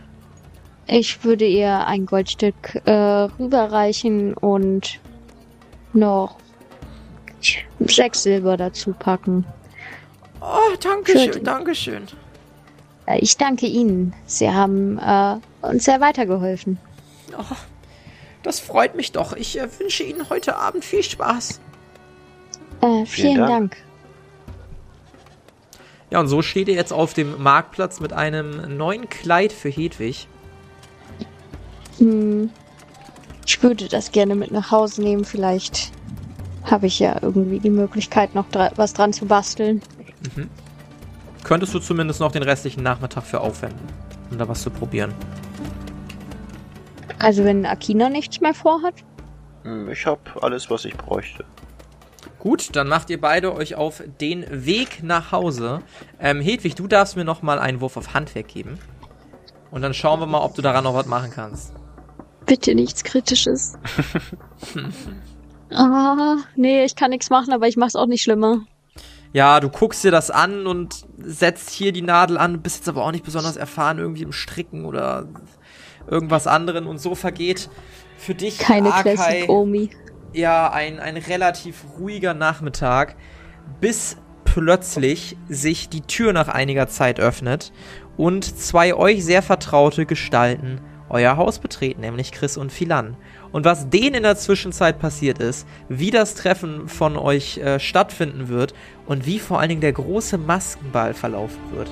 Ich 0.86 1.24
würde 1.24 1.46
ihr 1.46 1.88
ein 1.88 2.06
Goldstück 2.06 2.82
äh, 2.86 2.92
rüberreichen 2.92 4.36
und 4.36 5.00
noch 5.94 6.38
sechs 7.80 8.22
Silber 8.22 8.58
dazu 8.58 8.94
packen. 8.94 9.44
Oh, 10.40 10.76
danke 10.80 11.14
Schön. 11.14 11.34
schön, 11.34 11.44
danke 11.44 11.74
schön. 11.74 12.08
Äh, 13.08 13.20
ich 13.20 13.38
danke 13.38 13.66
Ihnen. 13.66 14.14
Sie 14.28 14.52
haben 14.52 15.00
äh, 15.00 15.38
uns 15.66 15.86
sehr 15.86 16.00
weitergeholfen. 16.00 16.78
Oh, 17.38 17.56
das 18.44 18.60
freut 18.60 18.96
mich 18.96 19.12
doch. 19.12 19.34
Ich 19.34 19.60
äh, 19.60 19.68
wünsche 19.80 20.04
Ihnen 20.04 20.30
heute 20.30 20.58
Abend 20.58 20.86
viel 20.86 21.02
Spaß. 21.02 21.60
Äh, 22.82 23.06
vielen 23.06 23.38
Dank. 23.38 23.50
Dank. 23.50 23.78
Ja, 26.10 26.20
und 26.22 26.28
so 26.28 26.42
steht 26.42 26.70
ihr 26.70 26.76
jetzt 26.76 26.94
auf 26.94 27.14
dem 27.14 27.42
Marktplatz 27.42 28.00
mit 28.00 28.14
einem 28.14 28.78
neuen 28.78 29.10
Kleid 29.10 29.52
für 29.52 29.68
Hedwig. 29.68 30.28
Hm, 31.98 32.50
ich 33.46 33.62
würde 33.62 33.90
das 33.90 34.12
gerne 34.12 34.36
mit 34.36 34.52
nach 34.52 34.72
Hause 34.72 35.02
nehmen. 35.02 35.26
Vielleicht 35.26 35.92
habe 36.64 36.88
ich 36.88 37.00
ja 37.00 37.18
irgendwie 37.22 37.60
die 37.60 37.70
Möglichkeit, 37.70 38.36
noch 38.36 38.48
dra 38.50 38.72
was 38.76 38.94
dran 38.94 39.12
zu 39.12 39.26
basteln. 39.26 39.82
Könntest 41.48 41.74
du 41.74 41.80
zumindest 41.80 42.20
noch 42.20 42.32
den 42.32 42.44
restlichen 42.44 42.84
Nachmittag 42.84 43.24
für 43.24 43.40
aufwenden, 43.40 43.88
um 44.30 44.38
da 44.38 44.48
was 44.48 44.62
zu 44.62 44.70
probieren. 44.70 45.14
Also 47.20 47.44
wenn 47.46 47.66
Akina 47.66 48.10
nichts 48.10 48.42
mehr 48.42 48.54
vorhat. 48.54 48.96
Hm, 49.64 49.90
Ich 49.90 50.06
hab 50.06 50.44
alles, 50.44 50.70
was 50.70 50.86
ich 50.86 50.96
bräuchte. 50.96 51.46
Gut, 52.40 52.76
dann 52.76 52.88
macht 52.88 53.10
ihr 53.10 53.20
beide 53.20 53.56
euch 53.56 53.76
auf 53.76 54.04
den 54.22 54.46
Weg 54.66 55.02
nach 55.04 55.32
Hause. 55.32 55.82
Ähm, 56.20 56.42
Hedwig, 56.42 56.76
du 56.76 56.88
darfst 56.88 57.16
mir 57.16 57.24
noch 57.26 57.42
mal 57.42 57.60
einen 57.60 57.82
Wurf 57.82 57.98
auf 57.98 58.14
Handwerk 58.14 58.48
geben. 58.50 58.78
Und 59.72 59.82
dann 59.82 59.94
schauen 59.94 60.20
wir 60.20 60.28
mal, 60.28 60.42
ob 60.42 60.54
du 60.56 60.62
daran 60.62 60.84
noch 60.84 60.94
was 60.94 61.08
machen 61.08 61.32
kannst. 61.34 61.74
Bitte 62.46 62.76
nichts 62.76 63.04
Kritisches. 63.04 63.78
Ah, 65.70 66.38
nee, 66.56 66.86
ich 66.86 66.96
kann 66.96 67.10
nichts 67.10 67.30
machen, 67.30 67.52
aber 67.52 67.68
ich 67.68 67.76
mach's 67.76 67.98
auch 67.98 68.06
nicht 68.06 68.24
schlimmer. 68.24 68.60
Ja, 69.34 69.60
du 69.60 69.70
guckst 69.70 70.04
dir 70.04 70.12
das 70.12 70.32
an 70.32 70.68
und 70.68 71.06
setzt 71.18 71.70
hier 71.72 71.92
die 71.92 72.02
Nadel 72.02 72.38
an, 72.38 72.62
bist 72.62 72.78
jetzt 72.78 72.90
aber 72.90 73.04
auch 73.04 73.12
nicht 73.12 73.26
besonders 73.26 73.58
erfahren 73.58 74.00
irgendwie 74.00 74.24
im 74.24 74.32
Stricken 74.32 74.86
oder 74.86 75.28
irgendwas 76.08 76.48
anderen 76.48 76.88
und 76.88 76.98
so 77.00 77.16
vergeht 77.16 77.70
für 78.18 78.34
dich, 78.34 78.58
Keine 78.58 78.94
Akai, 78.94 79.14
Classic 79.16 79.50
Omi. 79.50 79.90
ja, 80.34 80.72
ein, 80.72 81.00
ein 81.00 81.18
relativ 81.18 81.84
ruhiger 82.00 82.34
Nachmittag, 82.34 83.16
bis 83.80 84.18
plötzlich 84.46 85.38
sich 85.50 85.90
die 85.90 86.02
Tür 86.02 86.34
nach 86.34 86.48
einiger 86.48 86.88
Zeit 86.88 87.20
öffnet 87.20 87.72
und 88.16 88.44
zwei 88.58 88.96
euch 88.96 89.24
sehr 89.24 89.44
vertraute 89.44 90.06
Gestalten 90.06 90.82
euer 91.10 91.38
Haus 91.38 91.60
betreten, 91.60 92.02
nämlich 92.02 92.32
Chris 92.32 92.58
und 92.58 92.72
Philan. 92.72 93.18
Und 93.52 93.66
was 93.66 93.90
denen 93.90 94.16
in 94.16 94.24
der 94.24 94.36
Zwischenzeit 94.36 95.00
passiert 95.00 95.40
ist, 95.40 95.68
wie 95.90 96.12
das 96.12 96.36
Treffen 96.36 96.88
von 96.90 97.18
euch 97.18 97.58
äh, 97.58 97.80
stattfinden 97.80 98.50
wird 98.50 98.74
und 99.06 99.26
wie 99.26 99.40
vor 99.40 99.60
allen 99.60 99.70
Dingen 99.70 99.82
der 99.82 99.94
große 99.94 100.38
Maskenball 100.38 101.14
verlaufen 101.14 101.62
wird. 101.74 101.90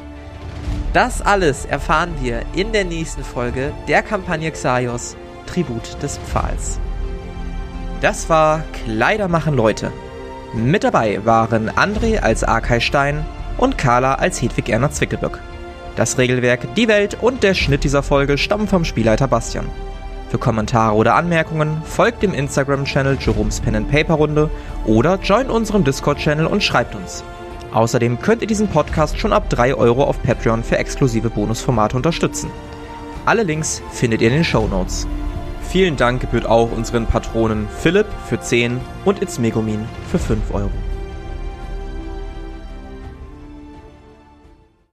Das 0.94 1.22
alles 1.22 1.66
erfahren 1.66 2.14
wir 2.22 2.44
in 2.56 2.72
der 2.72 2.86
nächsten 2.86 3.24
Folge 3.24 3.74
der 3.88 4.02
Kampagne 4.02 4.52
Xaios 4.52 5.16
Tribut 5.46 6.02
des 6.02 6.18
Pfahls. 6.20 6.80
Das 8.02 8.30
war 8.30 8.64
Kleider 8.86 9.28
machen 9.28 9.56
Leute. 9.56 9.92
Mit 10.54 10.84
dabei 10.84 11.26
waren 11.26 11.70
André 11.70 12.20
als 12.20 12.44
Arkay 12.44 12.80
Stein 12.80 13.26
und 13.58 13.78
Carla 13.78 14.16
als 14.16 14.42
Hedwig 14.42 14.70
Erna 14.70 14.92
Zwickelböck. 14.92 15.40
Das 15.96 16.18
Regelwerk, 16.18 16.76
die 16.76 16.88
Welt 16.88 17.18
und 17.22 17.44
der 17.44 17.54
Schnitt 17.54 17.84
dieser 17.84 18.04
Folge 18.04 18.38
stammen 18.38 18.68
vom 18.68 18.86
Spielleiter 18.86 19.28
Bastian. 19.28 19.70
Für 20.36 20.40
Kommentare 20.40 20.96
oder 20.96 21.16
Anmerkungen 21.16 21.82
folgt 21.86 22.22
dem 22.22 22.34
Instagram-Channel 22.34 23.18
Jerome's 23.22 23.62
Pen 23.62 23.78
and 23.78 23.90
Paper 23.90 24.16
Runde 24.16 24.50
oder 24.86 25.18
join 25.24 25.50
unserem 25.50 25.86
Discord-Channel 25.86 26.46
und 26.46 26.62
schreibt 26.62 26.94
uns. 26.94 27.24
Außerdem 27.72 28.20
könnt 28.20 28.42
ihr 28.42 28.48
diesen 28.50 28.68
Podcast 28.68 29.18
schon 29.18 29.32
ab 29.32 29.50
3 29.50 29.76
Euro 29.76 30.04
auf 30.04 30.22
Patreon 30.22 30.62
für 30.62 30.78
exklusive 30.78 31.30
Bonusformate 31.30 31.96
unterstützen. 31.96 32.52
Alle 33.26 33.44
Links 33.44 33.82
findet 33.92 34.22
ihr 34.22 34.28
in 34.28 34.34
den 34.34 34.44
Show 34.44 34.68
Notes. 34.68 35.08
Vielen 35.70 35.96
Dank 35.96 36.20
gebührt 36.20 36.48
auch 36.48 36.70
unseren 36.74 37.06
Patronen 37.06 37.70
Philipp 37.70 38.08
für 38.28 38.38
10 38.38 38.82
und 39.06 39.22
It's 39.22 39.40
Megumin 39.40 39.86
für 40.12 40.20
5 40.20 40.54
Euro. 40.54 40.85